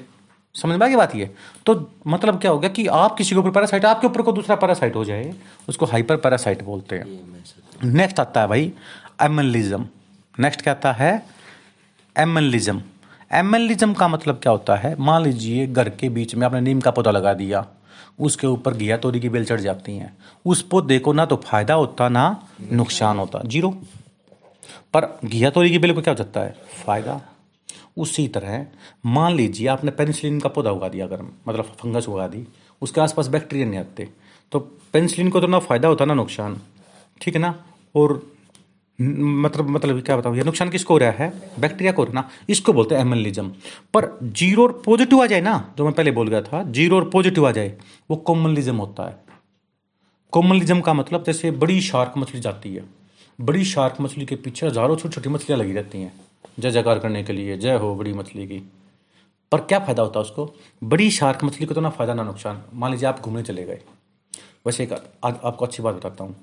समझ 0.54 0.78
में 0.78 0.86
आ 0.86 0.88
गई 0.88 0.96
बात 0.96 1.14
ये? 1.16 1.30
तो 1.66 1.90
मतलब 2.06 2.40
क्या 2.40 2.50
हो 2.50 2.58
गया 2.58 2.70
कि 2.70 2.86
आप 2.86 3.16
किसी 3.16 3.34
के 3.34 3.38
ऊपर 3.38 3.50
पैरासाइट 3.50 3.84
आपके 3.84 4.06
ऊपर 4.06 4.22
को 4.22 4.32
दूसरा 4.32 4.56
पैरासाइट 4.56 4.96
हो 4.96 5.04
जाए 5.04 5.34
उसको 5.68 5.86
हाइपर 5.86 6.16
पैरासाइट 6.16 6.62
बोलते 6.62 6.96
हैं। 6.96 7.44
नेक्स्ट 7.84 8.20
आता 8.20 8.40
है 8.40 8.48
भाई 8.48 8.72
एमलिज्म 9.22 9.86
नेक्स्ट 10.40 10.62
क्या 10.62 10.72
आता 10.72 10.92
है? 10.92 11.26
एमलिज्म 12.16 12.82
एमलिज्म 13.32 13.94
का 13.94 14.08
मतलब 14.08 14.38
क्या 14.42 14.52
होता 14.52 14.76
है? 14.76 14.94
मान 14.98 15.22
लीजिए 15.22 15.66
घर 15.66 15.88
के 15.90 16.08
बीच 16.08 16.34
में 16.34 16.46
आपने 16.46 16.60
नीम 16.60 16.80
का 16.80 16.90
पौधा 16.90 17.10
लगा 17.10 17.34
दिया। 17.34 17.66
उसके 18.20 18.46
ऊपर 18.46 18.74
घिया 18.74 18.96
तोरी 18.96 19.20
की 19.20 19.28
बेल 19.28 19.44
चढ़ 19.44 19.60
जाती 19.60 19.96
हैं। 19.96 20.16
उस 20.46 20.62
पौधे 20.62 20.98
को 20.98 21.12
ना 21.12 21.26
तो 21.26 21.36
फ़ायदा 21.36 21.74
होता 21.74 22.08
ना 22.08 22.24
नुकसान 22.72 23.18
होता। 23.18 23.42
ज़ीरो। 23.46 23.70
पर 24.94 25.06
घिया 25.24 25.50
तोरी 25.50 25.70
की 25.70 25.78
बेल 25.78 25.92
को 25.94 26.02
क्या 26.02 26.12
हो 26.14 26.18
जाता 26.18 26.40
है? 26.40 26.54
फ़ायदा। 26.84 27.20
उसी 27.96 28.26
तरह, 28.28 28.66
मान 29.06 29.34
लीजिए 29.34 29.66
आपने 29.68 29.90
पेनिसिलिन 29.90 30.38
का 30.40 30.48
पौधा 30.48 30.70
उगा 30.70 30.88
दिया, 30.88 31.06
अगर 31.06 31.22
मतलब 31.48 31.64
फंगस 31.80 32.08
उगा 32.08 32.26
दी, 32.28 32.46
उसके 32.82 33.00
आसपास 33.00 33.26
बैक्टीरिया 33.28 33.66
नहीं 33.68 33.80
आते 33.80 34.08
तो 34.52 34.58
पेनिसिलिन 34.92 35.30
को 35.30 35.40
तो 35.40 35.46
ना 35.46 35.58
फ़ायदा 35.58 35.88
होता 35.88 36.04
ना 36.04 36.14
नुकसान। 36.14 36.60
ठीक 37.20 37.34
है 37.34 37.40
ना? 37.40 37.54
और 37.94 38.22
मतलब 38.98 39.68
मतलब 39.68 40.00
क्या 40.02 40.16
बताऊँ 40.16 40.36
ये 40.36 40.42
नुकसान 40.44 40.70
किसको 40.70 40.94
हो 40.94 40.98
रहा 40.98 41.10
है? 41.12 41.32
बैक्टीरिया 41.60 41.92
को 41.92 42.04
हो 42.04 42.12
ना, 42.12 42.28
इसको 42.48 42.72
बोलते 42.72 42.94
हैं 42.94 43.02
एमलिज्म। 43.02 43.48
पर 43.94 44.06
ज़ीरो 44.24 44.62
और 44.62 44.72
पॉजिटिव 44.84 45.22
आ 45.22 45.26
जाए 45.26 45.40
ना, 45.40 45.74
जो 45.78 45.84
मैं 45.84 45.92
पहले 45.94 46.10
बोल 46.12 46.28
गया 46.28 46.42
था, 46.42 46.62
ज़ीरो 46.64 46.96
और 46.96 47.08
पॉजिटिव 47.10 47.46
आ 47.46 47.50
जाए, 47.50 47.76
वो 48.10 48.16
कॉमनलिज्म 48.18 48.76
होता 48.76 49.08
है। 49.08 49.16
कॉमनलिज्म 50.32 50.80
का 50.80 50.94
मतलब 50.94 51.24
जैसे 51.24 51.50
बड़ी 51.52 51.80
शार्क 51.80 52.14
मछली 52.18 52.40
जाती 52.40 52.74
है, 52.74 52.84
बड़ी 53.38 53.64
शार्क 53.64 54.00
मछली 54.00 54.26
के 54.26 54.36
पीछे 54.36 54.66
हज़ारों 54.66 54.96
छोटी 54.96 55.14
छोटी 55.14 55.28
मछलियाँ 55.28 55.60
लगी 55.60 55.72
रहती 55.72 56.00
हैं, 56.00 56.12
जय 56.60 56.70
जयकार 56.70 56.98
करने 56.98 57.22
के 57.24 57.32
लिए, 57.32 57.56
जय 57.58 57.76
हो 57.76 57.94
बड़ी 57.94 58.12
मछली 58.12 58.46
की। 58.46 58.62
पर 59.52 59.60
क्या 59.60 59.78
फ़ायदा 59.78 60.02
होता 60.02 60.18
है 60.18 60.24
उसको? 60.24 60.50
बड़ी 60.82 61.10
शार्क 61.10 61.44
मछली 61.44 61.66
को 61.66 61.74
तो 61.74 61.80
ना 61.80 61.90
फ़ायदा 61.90 62.14
ना 62.14 62.22
नुकसान। 62.22 62.62
मान 62.74 62.90
लीजिए 62.90 63.08
आप 63.08 63.20
घूमने 63.20 63.42
चले 63.42 63.64
गए। 63.64 63.80
वैसे 64.66 64.82
एक 64.84 64.92
आपको 65.24 65.64
अच्छी 65.64 65.82
बात 65.82 65.94
बताता 65.94 66.24
हूँ। 66.24 66.36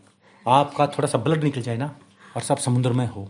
आपका 0.45 0.87
थोड़ा 0.87 1.07
सा 1.07 1.17
ब्लड 1.17 1.43
निकल 1.43 1.61
जाए 1.61 1.77
ना 1.77 1.95
और 2.35 2.41
सब 2.41 2.57
समुद्र 2.57 2.91
में 2.91 3.07
हो। 3.07 3.27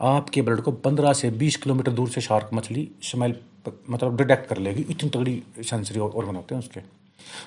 आपके 0.00 0.42
ब्लड 0.42 0.60
को 0.60 0.72
पंद्रह 0.72 1.12
से 1.12 1.30
बीस 1.32 1.56
किलोमीटर 1.56 1.92
दूर 1.92 2.08
से 2.08 2.20
शार्क 2.20 2.50
मछली 2.54 2.88
स्मेल 3.02 3.34
मतलब 3.90 4.16
डिटेक्ट 4.16 4.48
कर 4.48 4.58
लेगी। 4.58 4.84
इतनी 4.90 5.10
तगड़ी 5.10 5.42
सेंसरी 5.60 6.00
और 6.00 6.24
बनाते 6.24 6.54
हैं 6.54 6.62
उसके। 6.62 6.80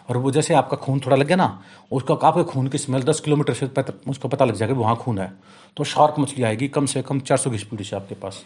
और 0.09 0.17
वो 0.17 0.31
जैसे 0.31 0.53
आपका 0.53 0.77
खून 0.77 0.99
थोड़ा 0.99 1.15
लग 1.15 1.27
गया 1.27 1.37
ना 1.37 1.47
उसका 1.91 2.13
आपके 2.27 2.43
खून 2.43 2.67
की 2.67 2.77
स्मेल 2.77 3.03
दस 3.03 3.19
किलोमीटर 3.19 3.53
से 3.53 3.67
पता, 3.67 3.93
उसको 4.07 4.27
पता 4.27 4.45
लग 4.45 4.55
जाएगा 4.55 4.73
वहाँ 4.73 4.95
खून 4.95 5.19
है। 5.19 5.31
तो 5.77 5.83
शार्क 5.83 6.15
मछली 6.19 6.43
आएगी 6.43 6.67
कम 6.67 6.85
से 6.85 7.01
कम 7.01 7.19
चार 7.19 7.37
सौ 7.37 7.51
की 7.51 7.57
स्पीड 7.57 7.81
से 7.81 7.95
आपके 7.95 8.15
पास। 8.15 8.43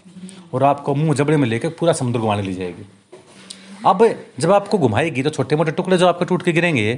और 0.53 0.63
आपको 0.63 0.95
मुँह 0.95 1.13
जबड़े 1.15 1.37
में 1.37 1.47
लेकर 1.47 1.69
पूरा 1.69 1.93
समुद्र 1.93 2.19
घुमाने 2.19 2.41
ली 2.41 2.53
जाएगी। 2.53 2.85
अब 3.85 4.03
जब 4.39 4.51
आपको 4.51 4.77
घुमाएगी 4.77 5.23
तो 5.23 5.29
छोटे 5.29 5.55
मोटे 5.55 5.71
टुकड़े 5.71 5.97
जो 5.97 6.07
आपके 6.07 6.25
टूट 6.25 6.43
के 6.43 6.51
गिरेंगे 6.51 6.95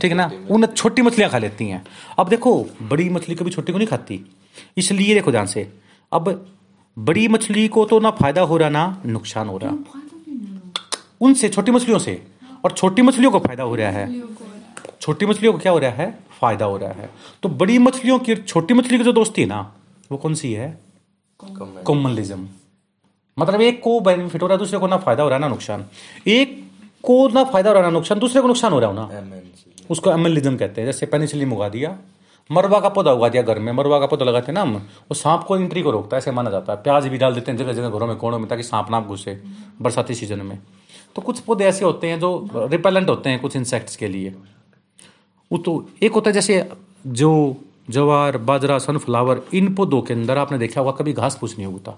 ठीक 0.00 0.04
है 0.04 0.14
ना? 0.14 0.30
उन 0.50 0.66
छोटी 0.66 1.02
मछलियाँ 1.02 1.30
खा 1.30 1.38
लेती 1.38 1.68
हैं। 1.68 1.84
अब 2.18 2.28
देखो 2.28 2.56
बड़ी 2.82 3.08
मछली 3.10 3.34
कभी 3.34 3.50
छोटी 3.50 3.72
को 3.72 3.78
नहीं 3.78 3.88
खाती। 3.88 4.24
इसलिए 4.76 5.14
देखो 5.14 5.30
ध्यान 5.30 5.46
से 5.46 5.68
अब 6.12 6.28
बड़ी 6.96 7.26
मछली 7.28 7.66
को 7.68 7.84
तो 7.84 7.98
ना 8.00 8.10
फ़ायदा 8.10 8.42
हो 8.42 8.56
रहा 8.56 8.68
ना 8.68 9.02
नुकसान 9.06 9.48
हो 9.48 9.58
रहा। 9.58 9.72
उनसे 11.20 11.48
छोटी 11.48 11.72
मछलियों 11.72 11.98
से। 11.98 12.22
और 12.64 12.72
छोटी 12.72 13.02
मछलियों 13.02 13.30
को 13.30 13.38
फ़ायदा 13.38 13.62
हो 13.62 13.74
रहा 13.74 13.90
है। 13.90 14.22
छोटी 15.00 15.26
मछलियों 15.26 15.52
को 15.52 15.58
क्या 15.58 15.72
हो 15.72 15.78
रहा 15.78 15.90
है? 15.90 16.10
फ़ायदा 16.40 16.64
हो 16.64 16.76
रहा 16.76 16.92
है। 16.92 17.10
तो 17.42 17.48
बड़ी 17.48 17.78
मछलियों 17.78 18.18
की 18.18 18.34
छोटी 18.36 18.74
मछली 18.74 18.98
की 18.98 19.04
जो 19.04 19.12
दोस्ती 19.12 19.42
है 19.42 19.48
ना 19.48 19.60
वो 20.10 20.18
कौन 20.18 20.34
सी 20.34 20.52
है? 20.52 20.68
कॉमनलिज्म 21.40 22.48
मतलब 23.38 23.60
एक 23.60 23.80
को 23.82 23.98
बेनिफिट 24.00 24.42
हो 24.42 24.46
रहा 24.46 24.54
है 24.54 24.58
दूसरे 24.58 24.78
को 24.78 24.86
ना 24.86 24.96
फ़ायदा 24.96 25.22
हो 25.22 25.28
रहा 25.28 25.36
है 25.36 25.40
ना 25.40 25.48
नुकसान। 25.48 25.84
एक 26.26 26.62
को 27.04 27.16
ना 27.28 27.44
फ़ायदा 27.44 27.70
हो 27.70 27.74
रहा 27.74 27.82
है 27.82 27.90
ना 27.90 27.98
नुकसान 27.98 28.18
दूसरे 28.18 28.42
को 28.42 28.48
नुकसान 28.48 28.72
हो 28.72 28.78
रहा 28.78 28.90
है 28.90 29.24
ना। 29.24 29.40
उसको 29.90 30.12
एमएलिज्म 30.12 30.56
कहते 30.56 30.80
हैं। 30.80 30.86
जैसे 30.86 31.06
पेनिसिलिन 31.06 31.52
उगा 31.52 31.68
दिया 31.68 31.98
मरवा 32.50 32.80
का 32.80 32.88
पौधा 32.88 33.12
उगा 33.12 33.28
दिया 33.28 33.42
घर 33.42 33.58
में, 33.58 33.72
मरवा 33.72 33.98
का 34.00 34.06
पौधा 34.06 34.24
लगाते 34.24 34.46
हैं 34.46 34.54
ना 34.54 34.62
हम। 34.62 34.74
वो 34.76 35.14
सांप 35.14 35.42
को 35.42 35.56
एंट्री 35.56 35.82
को 35.82 35.90
रोकता 35.90 36.16
है, 36.16 36.18
ऐसे 36.18 36.30
माना 36.30 36.50
जाता 36.50 36.72
है। 36.72 36.82
प्याज 36.82 37.06
भी 37.06 37.18
डाल 37.18 37.34
देते 37.34 37.50
हैं 37.50 37.58
जगह 37.58 37.72
जगह 37.72 37.90
घरों 37.90 38.06
में 38.06 38.16
कोणों 38.16 38.38
में, 38.38 38.48
ताकि 38.48 38.62
सांप 38.62 38.90
ना 38.90 39.00
घुसे 39.00 39.42
बरसाती 39.82 40.14
सीज़न 40.14 40.40
में। 40.40 40.58
तो 41.16 41.22
कुछ 41.22 41.40
पौधे 41.40 41.64
ऐसे 41.64 41.84
होते 41.84 42.06
हैं 42.06 42.20
जो 42.20 42.50
रिपेलेंट 42.54 43.08
होते 43.08 43.30
हैं 43.30 43.40
कुछ 43.40 43.56
इंसेक्ट्स 43.56 43.96
के 43.96 44.08
लिए। 44.08 44.34
वो 45.52 45.58
तो 45.58 45.88
एक 46.02 46.12
होता 46.12 46.30
है 46.30 46.34
जैसे 46.34 46.70
जो, 47.06 47.56
जवार, 47.90 48.38
बाजरा 48.38 48.78
सनफ्लावर 48.78 49.42
इन 49.54 49.74
पौधों 49.74 50.02
के 50.02 50.14
अंदर 50.14 50.38
आपने 50.38 50.58
देखा 50.58 50.80
होगा, 50.80 50.92
कभी 50.92 51.12
घास 51.12 51.36
फूस 51.36 51.58
नहीं 51.58 51.68
उगता। 51.68 51.92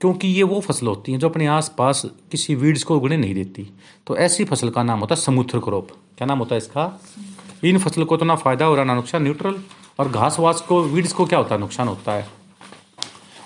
क्योंकि 0.00 0.28
ये 0.28 0.42
वो 0.42 0.60
फ़सल 0.60 0.86
होती 0.86 1.12
हैं 1.12 1.18
जो 1.18 1.28
अपने 1.28 1.46
आसपास 1.46 2.06
किसी 2.30 2.54
वीड्स 2.54 2.82
को 2.82 2.96
उगने 2.96 3.16
नहीं 3.16 3.34
देती। 3.34 3.74
तो 4.06 4.16
ऐसी 4.16 4.44
फ़सल 4.44 4.70
का 4.70 4.82
नाम 4.82 5.00
होता 5.00 5.14
है 5.14 5.20
समुद्र 5.20 5.58
क्रॉप 5.58 5.88
क्या 5.90 6.26
नाम 6.26 6.38
होता 6.38 6.54
है 6.54 6.58
इसका? 6.58 7.00
इन 7.62 7.78
फ़सल 7.78 8.04
को 8.04 8.16
तो 8.16 8.24
ना 8.24 8.34
फ़ायदा 8.36 8.64
हो 8.64 8.74
रहा, 8.74 8.84
ना 8.84 8.94
नुकसान, 8.94 9.22
न्यूट्रल। 9.22 9.60
और 9.98 10.08
घास 10.08 10.38
वास 10.38 10.60
को, 10.60 10.82
वीड्स 10.82 11.12
को 11.12 11.24
क्या 11.26 11.38
होता 11.38 11.54
है? 11.54 11.60
नुकसान 11.60 11.88
होता 11.88 12.12
है। 12.12 12.26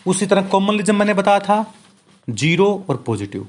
उसी 0.07 0.27
तरह 0.27 0.49
कॉमनलिज्म 0.49 0.97
मैंने 0.97 1.15
बताया 1.15 1.41
था 1.41 1.75
ज़ीरो 2.29 2.85
और 2.89 2.97
पॉजिटिव 2.97 3.47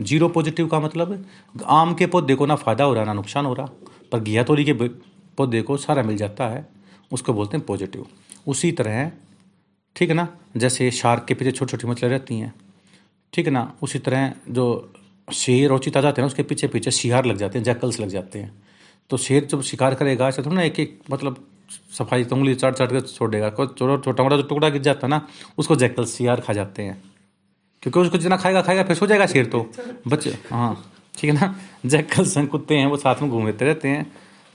ज़ीरो 0.00 0.28
पॉजिटिव 0.28 0.66
का 0.66 0.80
मतलब 0.80 1.24
आम 1.64 1.94
के 1.94 2.06
पौधे 2.06 2.34
को 2.34 2.46
ना 2.46 2.54
फ़ायदा 2.56 2.84
हो 2.84 2.94
रहा, 2.94 3.04
ना 3.04 3.12
नुकसान 3.12 3.46
हो 3.46 3.54
रहा। 3.54 3.66
पर 4.12 4.20
घिया 4.20 4.42
तोरी 4.44 4.64
के 4.64 4.72
पौधे 4.72 5.62
को 5.62 5.76
सारा 5.76 6.02
मिल 6.02 6.16
जाता 6.16 6.48
है, 6.48 6.66
उसको 7.12 7.32
बोलते 7.32 7.56
हैं 7.56 7.66
पॉजिटिव 7.66 8.06
उसी 8.46 8.70
तरह, 8.72 9.10
ठीक 9.96 10.08
है 10.08 10.14
ना? 10.14 10.28
जैसे 10.56 10.90
शार्क 10.90 11.24
के 11.28 11.34
पीछे 11.34 11.50
छोटी 11.52 11.70
छोटी 11.70 11.86
मछलियाँ 11.88 12.10
रहती 12.10 12.38
हैं, 12.38 12.52
ठीक 13.32 13.46
है 13.46 13.52
ना? 13.52 13.72
उसी 13.82 13.98
तरह 14.00 14.32
जो 14.50 14.92
शेर 15.28 15.72
और 15.72 15.78
चिता 15.78 16.00
जाते 16.00 16.22
हैं 16.22 16.26
उसके 16.26 16.42
पीछे 16.42 16.68
पीछे 16.68 16.90
शिहार 16.90 17.24
लग 17.24 17.36
जाते 17.36 17.58
हैं, 17.58 17.64
जैकल्स 17.64 18.00
लग 18.00 18.08
जाते 18.08 18.38
हैं। 18.38 18.52
तो 19.10 19.16
शेर 19.18 19.44
जब 19.44 19.62
शिकार 19.62 19.94
करेगा, 19.94 20.28
ऐसा 20.28 20.42
थोड़ा 20.42 20.54
ना 20.56 20.62
एक 20.62 20.80
एक 20.80 20.98
मतलब 21.10 21.44
सफ़ाई 21.92 22.24
तो 22.24 22.36
उंगली 22.36 22.54
चाट 22.54 22.74
चाट 22.74 22.92
के 22.92 23.00
छोड़ेगा। 23.02 23.50
छोटा 23.50 23.96
छोटा 23.96 24.22
मोटा 24.22 24.36
जो 24.36 24.42
टुकड़ा 24.44 24.68
गिर 24.68 24.82
जाता 24.82 25.06
है 25.06 25.10
ना, 25.10 25.26
उसको 25.58 25.76
जैकल 25.76 26.04
सियार 26.06 26.40
खा 26.40 26.52
जाते 26.52 26.82
हैं। 26.82 27.02
क्योंकि 27.82 28.00
उसको 28.00 28.18
जितना 28.18 28.36
खाएगा 28.36 28.62
खाएगा, 28.62 28.82
फिर 28.82 28.96
सो 28.96 29.06
जाएगा 29.06 29.26
शेर 29.26 29.46
तो। 29.46 29.60
बच्चे 30.08 30.36
हाँ 30.50 30.90
ठीक 31.14 31.30
है 31.30 31.36
ना? 31.36 31.54
जैकल 31.86 32.24
संग 32.26 32.48
कुत्ते 32.48 32.76
हैं, 32.76 32.86
वो 32.86 32.96
साथ 32.96 33.22
में 33.22 33.30
घूमते 33.30 33.64
रहते 33.64 33.88
हैं। 33.88 34.10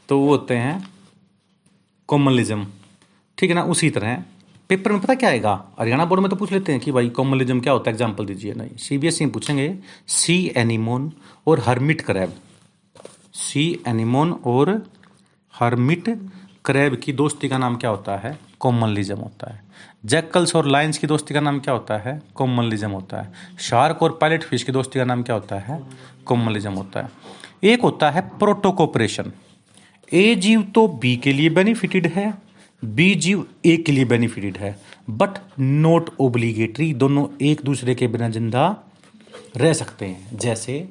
तो 0.09 0.19
वो 0.19 0.27
होते 0.27 0.55
हैं 0.55 0.83
कॉमनलिज्म 2.09 2.65
ठीक 3.37 3.49
है 3.49 3.55
ना? 3.55 3.63
उसी 3.65 3.89
तरह 3.89 4.23
पेपर 4.69 4.91
में 4.91 4.99
पता 5.01 5.13
क्या 5.15 5.29
आएगा? 5.29 5.53
हरियाणा 5.79 6.05
बोर्ड 6.05 6.21
में 6.21 6.29
तो 6.29 6.35
पूछ 6.35 6.51
लेते 6.51 6.71
हैं 6.71 6.81
कि 6.81 6.91
भाई 6.91 7.09
कॉमनलिज्म 7.11 7.59
क्या 7.59 7.73
होता 7.73 7.89
है? 7.89 7.93
एग्ज़ाम्पल 7.93 8.25
दीजिए। 8.25 8.53
नहीं 8.53 8.75
सीबीएसई 8.79 9.25
में 9.25 9.31
पूछेंगे 9.33 9.73
सी 10.07 10.35
एनिमोन 10.57 11.11
और 11.47 11.59
हर्मिट 11.59 12.01
क्रैब 12.01 12.33
सी 13.39 13.61
एनिमोन 13.87 14.31
और 14.45 14.69
हर्मिट 15.53 16.09
क्रैब 16.65 16.95
की 16.95 17.13
दोस्ती 17.13 17.49
का 17.49 17.57
नाम 17.57 17.75
क्या 17.75 17.89
होता 17.89 18.17
है? 18.17 18.37
कॉमनलिज्म 18.59 19.15
होता 19.15 19.51
है। 19.53 19.61
जैकल्स 20.05 20.55
और 20.55 20.67
लाइन्स 20.67 20.97
की 20.97 21.07
दोस्ती 21.07 21.33
का 21.33 21.39
नाम 21.39 21.59
क्या 21.59 21.73
होता 21.73 21.97
है? 21.97 22.21
कॉमनलिज्म 22.35 22.89
होता 22.89 23.21
है। 23.21 23.31
शार्क 23.59 24.03
और 24.03 24.17
पायलट 24.21 24.43
फ़िश 24.43 24.63
की 24.63 24.71
दोस्ती 24.71 24.99
का 24.99 25.05
नाम 25.05 25.23
क्या 25.23 25.35
होता 25.35 25.59
है? 25.59 25.81
कॉमनलिज्म 26.25 26.71
होता 26.71 27.01
है। 27.01 27.09
एक 27.63 27.81
होता 27.81 28.09
है 28.11 28.21
प्रोटोकोपरेशन। 28.39 29.31
ए 30.13 30.35
जीव 30.35 30.61
तो 30.75 30.87
बी 30.87 31.15
के 31.17 31.33
लिए 31.33 31.49
बेनिफिटेड 31.49 32.07
है, 32.07 32.33
बी 32.83 33.13
जीव 33.15 33.47
ए 33.65 33.77
के 33.77 33.91
लिए 33.91 34.05
बेनिफिटेड 34.05 34.57
है, 34.57 34.79
बट 35.09 35.29
नोट 35.59 36.09
ओब्लिगेटरी, 36.19 36.93
दोनों 36.93 37.27
एक 37.41 37.61
दूसरे 37.61 37.95
के 37.95 38.07
बिना 38.07 38.29
ज़िंदा 38.29 38.75
रह 39.57 39.73
सकते 39.73 40.05
हैं। 40.05 40.37
जैसे 40.37 40.87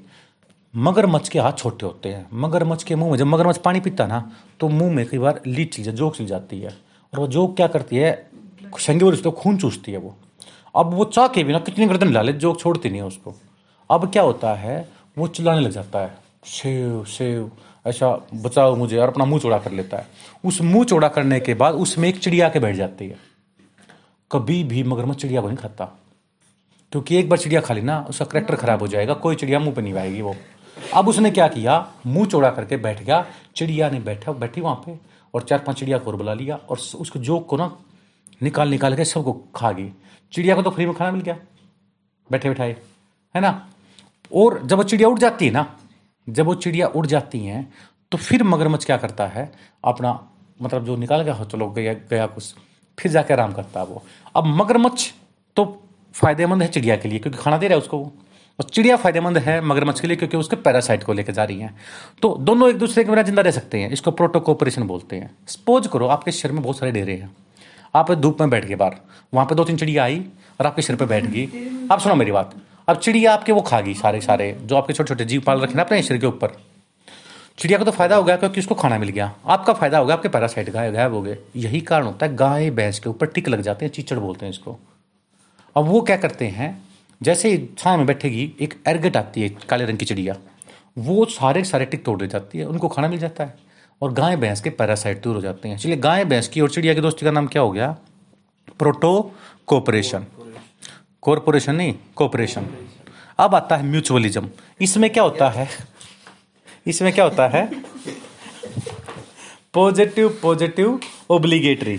मगरमच्छ 0.79 1.29
के 1.29 1.39
हाथ 1.39 1.53
छोटे 1.53 1.87
होते 1.87 2.09
हैं। 2.09 2.29
मगरमच्छ 2.33 2.83
के 2.83 2.95
मुँह 2.95 3.11
में, 3.11 3.19
जब 3.19 3.27
मगरमच्छ 3.27 3.61
पानी 3.61 3.81
पीता 3.81 4.07
ना 4.07 4.33
तो 4.61 4.69
मुँह 4.69 4.93
में 4.93 5.07
कई 5.07 5.19
बार 5.19 5.41
लीड 5.47 5.71
चीज़ 5.71 5.91
जोक 5.91 6.17
चल 6.17 6.27
जाती 6.27 6.61
है। 6.61 6.69
और 6.69 7.21
वो 7.21 7.27
जोक 7.27 7.57
क्या 7.57 7.67
करती 7.67 7.97
है? 7.97 8.31
संगे 8.79 9.17
तो 9.17 9.31
खून 9.31 9.59
चूसती 9.59 9.93
है 9.93 9.99
वो। 9.99 10.17
अब 10.77 10.95
वो 10.95 11.05
चाह 11.05 11.29
के 11.29 11.45
भी 11.45 11.53
ना, 11.53 11.59
कितनी 11.59 11.87
गर्दन 11.87 12.13
डाले 12.13 12.33
जोक 12.33 12.61
छोड़ती 12.61 12.91
नहीं 12.91 13.01
है 13.01 13.07
उसको। 13.07 13.35
अब 13.91 14.13
क्या 14.13 14.23
होता 14.23 14.55
है? 14.55 14.89
वो 15.19 15.29
चिल्लाने 15.29 15.61
लग 15.61 15.71
जाता 15.71 15.99
है। 15.99 16.19
सेव 16.45 17.05
सेव, 17.05 17.51
ऐसा 17.87 18.27
बचाओ 18.35 18.77
मुझे, 18.77 18.99
और 18.99 19.09
अपना 19.09 19.25
मुँह 19.25 19.41
चौड़ा 19.41 19.59
कर 19.59 19.73
लेता 19.73 19.97
है। 19.97 20.07
उस 20.45 20.63
मुँह 20.63 20.85
चौड़ा 20.85 21.09
करने 21.09 21.41
के 21.41 21.55
बाद 21.55 21.75
उसमें 21.75 22.09
एक 22.09 22.19
चिड़िया 22.19 22.49
के 22.49 22.59
बैठ 22.59 22.77
जाती 22.77 23.09
है। 23.09 23.17
कभी 24.33 24.65
भी 24.65 24.83
मगरमच्छ 24.83 25.21
चिड़िया 25.21 25.41
को 25.41 25.47
नहीं 25.47 25.59
खाता। 25.59 25.85
क्योंकि 26.93 27.17
एक 27.17 27.29
बार 27.29 27.39
चिड़िया 27.39 27.61
खा 27.61 27.75
ली 27.75 27.81
ना, 27.81 28.07
उसका 28.11 28.25
करेक्टर 28.25 28.57
खराब 28.57 28.81
हो 28.81 28.89
जाएगा, 28.89 29.15
कोई 29.15 29.35
चिड़िया 29.35 29.59
मुँह 29.59 29.75
पे 29.75 29.83
नहीं 29.83 29.95
आएगी 29.95 30.23
वो। 30.23 30.37
अब 30.95 31.09
उसने 31.09 31.31
क्या 31.31 31.47
किया? 31.49 31.75
मुँह 32.07 32.27
चौड़ा 32.27 32.51
करके 32.51 32.77
बैठ 32.77 33.03
गया। 33.03 33.25
चिड़िया 33.57 33.89
ने 33.91 33.99
बैठा, 34.01 34.33
बैठी 34.33 34.61
वहाँ 34.61 34.83
पे 34.87 34.99
और 35.35 35.43
चार 35.43 35.59
पाँच 35.59 35.79
चिड़िया 35.79 35.99
को 35.99 36.13
बुला 36.13 36.35
लिया 36.35 36.57
और 36.57 36.79
उसको 36.97 37.19
जोक 37.19 37.47
को 37.47 37.57
ना 37.57 37.71
निकाल 38.43 38.69
निकाल 38.69 38.97
के 38.97 39.05
सबको 39.05 39.33
खा 39.55 39.73
गई। 39.73 39.91
चिड़िया 40.33 40.55
को 40.57 40.63
तो 40.63 40.71
फ्री 40.71 40.87
में 40.87 40.95
खाना 40.95 41.11
मिल 41.11 41.21
गया। 41.21 41.37
बैठे, 42.31 42.49
बैठाए। 42.49 42.77
है 43.35 43.41
ना? 43.41 43.69
और 44.35 44.61
जब 44.65 44.77
वो 44.77 44.83
चिड़िया 44.85 45.09
उड़ 45.09 45.19
जाती 45.19 45.47
है 45.47 45.53
ना, 45.53 45.67
जब 46.27 46.47
वो 46.47 46.55
चिड़िया 46.55 46.87
उड़ 46.89 47.07
जाती 47.07 47.41
हैं 47.41 47.73
तो 48.13 48.19
फिर 48.19 48.43
मगरमच्छ 48.45 48.85
क्या 48.85 48.97
करता 48.97 49.27
है? 49.27 49.53
अपना 49.85 50.21
मतलब 50.61 50.85
जो 50.85 50.97
निकाल 50.97 51.23
गया 51.23 51.45
चलो 51.45 51.69
गया 51.71 51.93
गया 52.11 52.27
कुछ, 52.27 52.55
फिर 52.99 53.13
जाके 53.13 53.35
आराम 53.35 53.53
करता 53.53 53.81
है 53.81 53.87
वो। 53.87 54.03
अब 54.37 54.47
मगरमच्छ 54.47 55.13
तो 55.57 55.65
फ़ायदेमंद 56.15 56.63
है 56.63 56.69
चिड़िया 56.69 56.97
के 56.97 57.09
लिए, 57.09 57.19
क्योंकि 57.19 57.39
खाना 57.39 57.59
दे 57.59 57.69
रहा 57.69 57.77
है 57.77 57.83
उसको 57.83 58.11
और 58.59 58.65
चिड़िया 58.65 58.97
फ़ायदेमंद 58.97 59.39
है 59.39 59.61
मगरमच्छ 59.61 60.01
के 60.01 60.07
लिए 60.07 60.17
क्योंकि 60.17 60.37
उसके 60.37 60.57
पैरासाइट 60.57 61.03
को 61.05 61.13
लेकर 61.13 61.33
जा 61.33 61.45
रही 61.45 61.59
हैं। 61.61 61.75
तो 62.23 62.37
दोनों 62.41 62.69
एक 62.71 62.79
दूसरे 62.79 63.05
के 63.05 63.11
बिना 63.11 63.23
ज़िंदा 63.23 63.43
रह 63.43 63.51
सकते 63.51 63.79
हैं। 63.79 63.91
इसको 63.91 64.11
प्रोटोकोपरेशन 64.11 64.83
बोलते 64.83 65.17
हैं। 65.17 65.31
सपोज़ 65.49 65.89
करो 65.89 66.07
आपके 66.07 66.33
शरीर 66.33 66.55
में 66.55 66.63
बहुत 66.63 66.79
सारे 66.79 66.93
डेरे 66.93 67.15
हैं। 67.15 67.31
आप 67.95 68.11
धूप 68.13 68.41
में 68.41 68.51
बैठ 68.51 68.65
गए 68.65 68.75
बाहर। 68.75 68.97
वहाँ 69.35 69.47
पर 69.47 69.55
दो 69.55 69.65
तीन 69.65 69.77
चिड़िया 69.77 70.05
आई 70.05 70.25
और 70.61 70.67
आपके 70.67 70.83
सिर 70.83 70.97
पर 70.97 71.07
बैठ 71.07 71.27
गई। 71.27 71.87
आप 71.93 72.01
सुनो 72.01 72.15
मेरी 72.15 72.33
बात। 72.33 72.55
अब 72.89 72.97
चिड़िया 72.97 73.33
आपके 73.33 73.53
वो 73.53 73.61
खा 73.61 73.81
गई 73.81 73.95
सारे 73.95 74.21
सारे 74.21 74.53
जो 74.63 74.77
आपके 74.77 74.93
छोटे 74.93 75.09
छोटे 75.09 75.25
जीव 75.25 75.41
पाल 75.41 75.61
रखे 75.61 75.75
ना 75.75 75.83
अपने 75.83 76.03
शरीर 76.03 76.21
के 76.21 76.27
ऊपर। 76.27 76.57
चिड़िया 77.59 77.79
को 77.79 77.85
तो 77.85 77.91
फ़ायदा 77.91 78.17
हो 78.17 78.25
गया 78.25 78.37
क्योंकि 78.37 78.61
उसको 78.61 78.75
खाना 78.75 78.99
मिल 78.99 79.09
गया। 79.09 79.33
आपका 79.47 79.73
फ़ायदा 79.73 79.99
हो 79.99 80.07
गया, 80.07 80.17
आपके 80.17 80.29
पैरासाइट 80.29 80.71
गाय 80.71 80.91
गायब 80.93 81.15
हो 81.15 81.23
गए। 81.23 81.37
यही 81.57 81.81
कारण 81.81 82.05
होता 82.05 82.27
है, 82.27 82.35
गाय, 82.37 82.71
भैंस 82.71 82.99
के 82.99 83.09
ऊपर 83.11 83.27
टिक 83.27 83.49
लग 83.49 83.61
जाते 83.61 83.85
हैं, 83.85 83.93
चीचड़ 83.93 84.19
बोलते 84.19 84.47
हैं 84.47 84.51
इसको। 84.53 84.77
अब 85.77 85.85
वो 85.85 86.01
क्या 86.01 86.17
करते 86.17 86.47
हैं 86.47 86.71
जैसे 87.23 87.69
छाया 87.79 87.97
में 87.97 88.07
बैठेगी, 88.07 88.53
एक 88.61 88.75
एरगट 88.89 89.17
आती 89.17 89.43
है 89.43 89.49
काले 89.69 89.85
रंग 89.85 89.99
की 89.99 90.05
चिड़िया। 90.05 90.37
वो 90.99 91.25
सारे 91.25 91.65
सारे 91.65 91.85
टिक 91.85 92.05
तोड़ 92.05 92.19
दे 92.21 92.27
जाती 92.27 92.59
है, 92.59 92.65
उनको 92.65 92.89
खाना 92.89 93.09
मिल 93.09 93.19
जाता 93.19 93.45
है 93.45 93.55
और 94.03 94.13
गाय 94.13 94.37
भैंस 94.37 94.61
के 94.61 94.71
पैरासाइट 94.71 95.23
दूर 95.23 95.35
हो 95.35 95.41
जाते 95.41 95.69
हैं। 95.69 95.77
चलिए, 95.79 95.97
गाय 95.97 96.25
भैंस 96.25 96.49
की 96.49 96.61
और 96.61 96.71
चिड़िया 96.71 96.95
की 96.95 97.01
दोस्ती 97.01 97.27
का 97.27 97.31
नाम 97.31 97.47
क्या 97.47 97.63
हो 97.63 97.71
गया? 97.71 97.97
प्रोटो 98.79 99.35
कोऑपरेशन 99.67 100.27
कॉरपोरेशन 101.23 101.75
नहीं 101.75 101.95
कोऑपरेशन 102.17 102.67
अब 103.39 103.55
आता 103.55 103.77
है 103.77 103.87
म्यूचुअलिज्म 103.87 104.49
इसमें 104.81 105.11
क्या 105.11 105.23
होता 105.23 105.49
है? 105.51 105.69
इसमें 106.87 107.13
क्या 107.13 107.25
होता 107.25 107.47
है? 107.49 107.71
Positive 109.75 110.29
positive 110.43 111.01
obligatory 111.31 111.97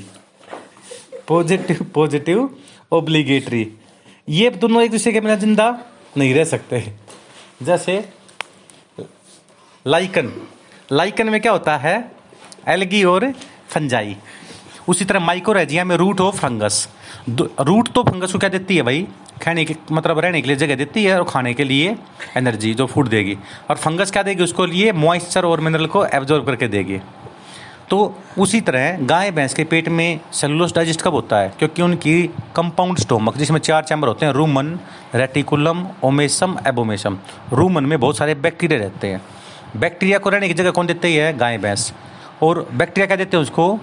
positive 1.28 1.86
positive 1.94 2.50
obligatory 2.92 3.64
ये 4.30 4.50
दोनों 4.50 4.82
एक 4.82 4.92
दूसरे 4.92 5.12
के 5.14 5.20
बिना 5.20 5.36
ज़िंदा 5.36 5.70
नहीं 6.18 6.34
रह 6.34 6.44
सकते। 6.44 6.82
जैसे, 7.64 7.94
लाइकन। 9.86 10.32
लाइकन 10.92 11.30
में 11.30 11.40
क्या 11.42 11.52
होता 11.52 11.78
है? 11.78 12.12
एलगी 12.68 13.04
और 13.04 13.32
फंजाई। 13.70 14.16
उसी 14.88 15.06
तरह 15.06 15.20
माइक्रोरेजिया 15.20 15.84
में 15.84 15.96
रूट 15.96 16.22
ऑफ़ 16.22 16.36
फंगस 16.36 16.88
रूट 17.30 17.92
तो 17.92 18.04
फंगस 18.04 18.32
को 18.34 18.40
क्या 18.40 18.50
देती 18.50 18.76
है 18.76 18.82
भाई? 18.82 19.08
खाने 19.44 19.66
के 19.66 19.76
मतलब 19.92 20.20
रहने 20.20 20.42
के 20.42 20.48
लिए 20.48 20.56
जगह 20.58 20.76
देती 20.76 21.04
है 21.04 21.18
और 21.20 21.26
खाने 21.30 21.54
के 21.54 21.64
लिए 21.64 21.96
एनर्जी 22.38 22.74
जो 22.74 22.86
फ़ूड 22.86 23.08
देगी। 23.08 23.38
और 23.70 23.78
फंगस 23.78 24.12
क्या 24.12 24.24
देगी? 24.24 24.44
उसको 24.44 24.66
लिए 24.66 24.92
मॉइस्चर 24.92 25.46
और 25.46 25.62
मिनरल 25.62 25.86
को 25.88 26.06
एब्जॉर्ब 26.06 26.46
करके 26.46 26.68
देगी। 26.68 27.00
तो 27.90 28.20
उसी 28.38 28.62
तरह 28.62 28.98
गाय 29.02 29.32
भैंस 29.32 29.54
के 29.54 29.64
पेट 29.64 29.88
में 29.90 30.20
सेलुलोस 30.34 30.76
डाइजेस्ट 30.76 31.02
कब 31.02 31.14
होता 31.14 31.38
है? 31.38 31.54
क्योंकि 31.60 31.82
उनकी 31.82 32.24
कंपाउंड 32.56 32.98
स्टोमक 32.98 33.38
जिसमें 33.38 33.60
चार 33.60 33.84
चैम्बर 33.84 34.08
होते 34.08 34.26
हैं 34.26 34.34
rumen 34.34 34.80
reticulum 35.16 35.88
omasum 36.04 36.58
abomasum 36.68 37.18
rumen 37.54 37.86
में 37.86 38.00
बहुत 38.00 38.18
सारे 38.18 38.36
बैक्टीरिया 38.36 38.80
रहते 38.80 39.08
हैं। 39.08 39.22
बैक्टीरिया 39.78 40.18
को 40.18 40.30
रहने 40.30 40.48
की 40.48 40.54
जगह 40.54 40.72
कौन 40.72 40.88
देते 40.88 41.14
है? 41.14 41.38
गाय 41.38 41.58
भैंस। 41.58 41.94
और 42.44 42.70
बैक्टीरिया 42.74 43.06
क्या 43.06 43.18
देते 43.18 43.38
हैं 43.38 43.42
उसको? 43.42 43.80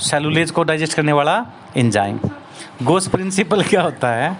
सेलुलेज 0.00 0.50
को 0.50 0.62
डाइजेस्ट 0.62 0.96
करने 0.96 1.12
वाला 1.12 1.46
एंजाइम 1.76 2.20
गोस 2.82 3.08
प्रिंसिपल 3.08 3.62
क्या 3.62 3.82
होता 3.82 4.08
है? 4.08 4.36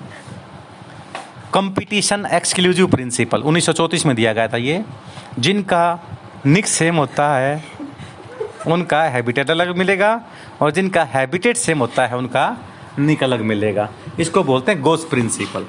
कंपटीशन 1.54 2.26
एक्सक्लूसिव 2.32 2.86
प्रिंसिपल 2.86 3.42
1934 3.42 4.06
में 4.06 4.16
दिया 4.16 4.32
गया 4.32 4.48
था 4.48 4.56
ये। 4.56 4.84
जिनका 5.38 6.00
निक्स 6.46 6.70
सेम 6.70 6.96
होता 6.96 7.34
है 7.36 7.79
उनका 8.66 9.02
हैबिटेट 9.02 9.50
अलग 9.50 9.76
मिलेगा 9.76 10.20
और 10.62 10.70
जिनका 10.70 11.04
हैबिटेट 11.04 11.56
सेम 11.56 11.78
होता 11.78 12.06
है, 12.06 12.16
उनका 12.16 12.56
निक 12.98 13.22
अलग 13.22 13.40
मिलेगा। 13.42 13.88
इसको 14.20 14.42
बोलते 14.44 14.72
हैं 14.72 14.80
गोस 14.82 15.04
प्रिंसिपल 15.04 15.66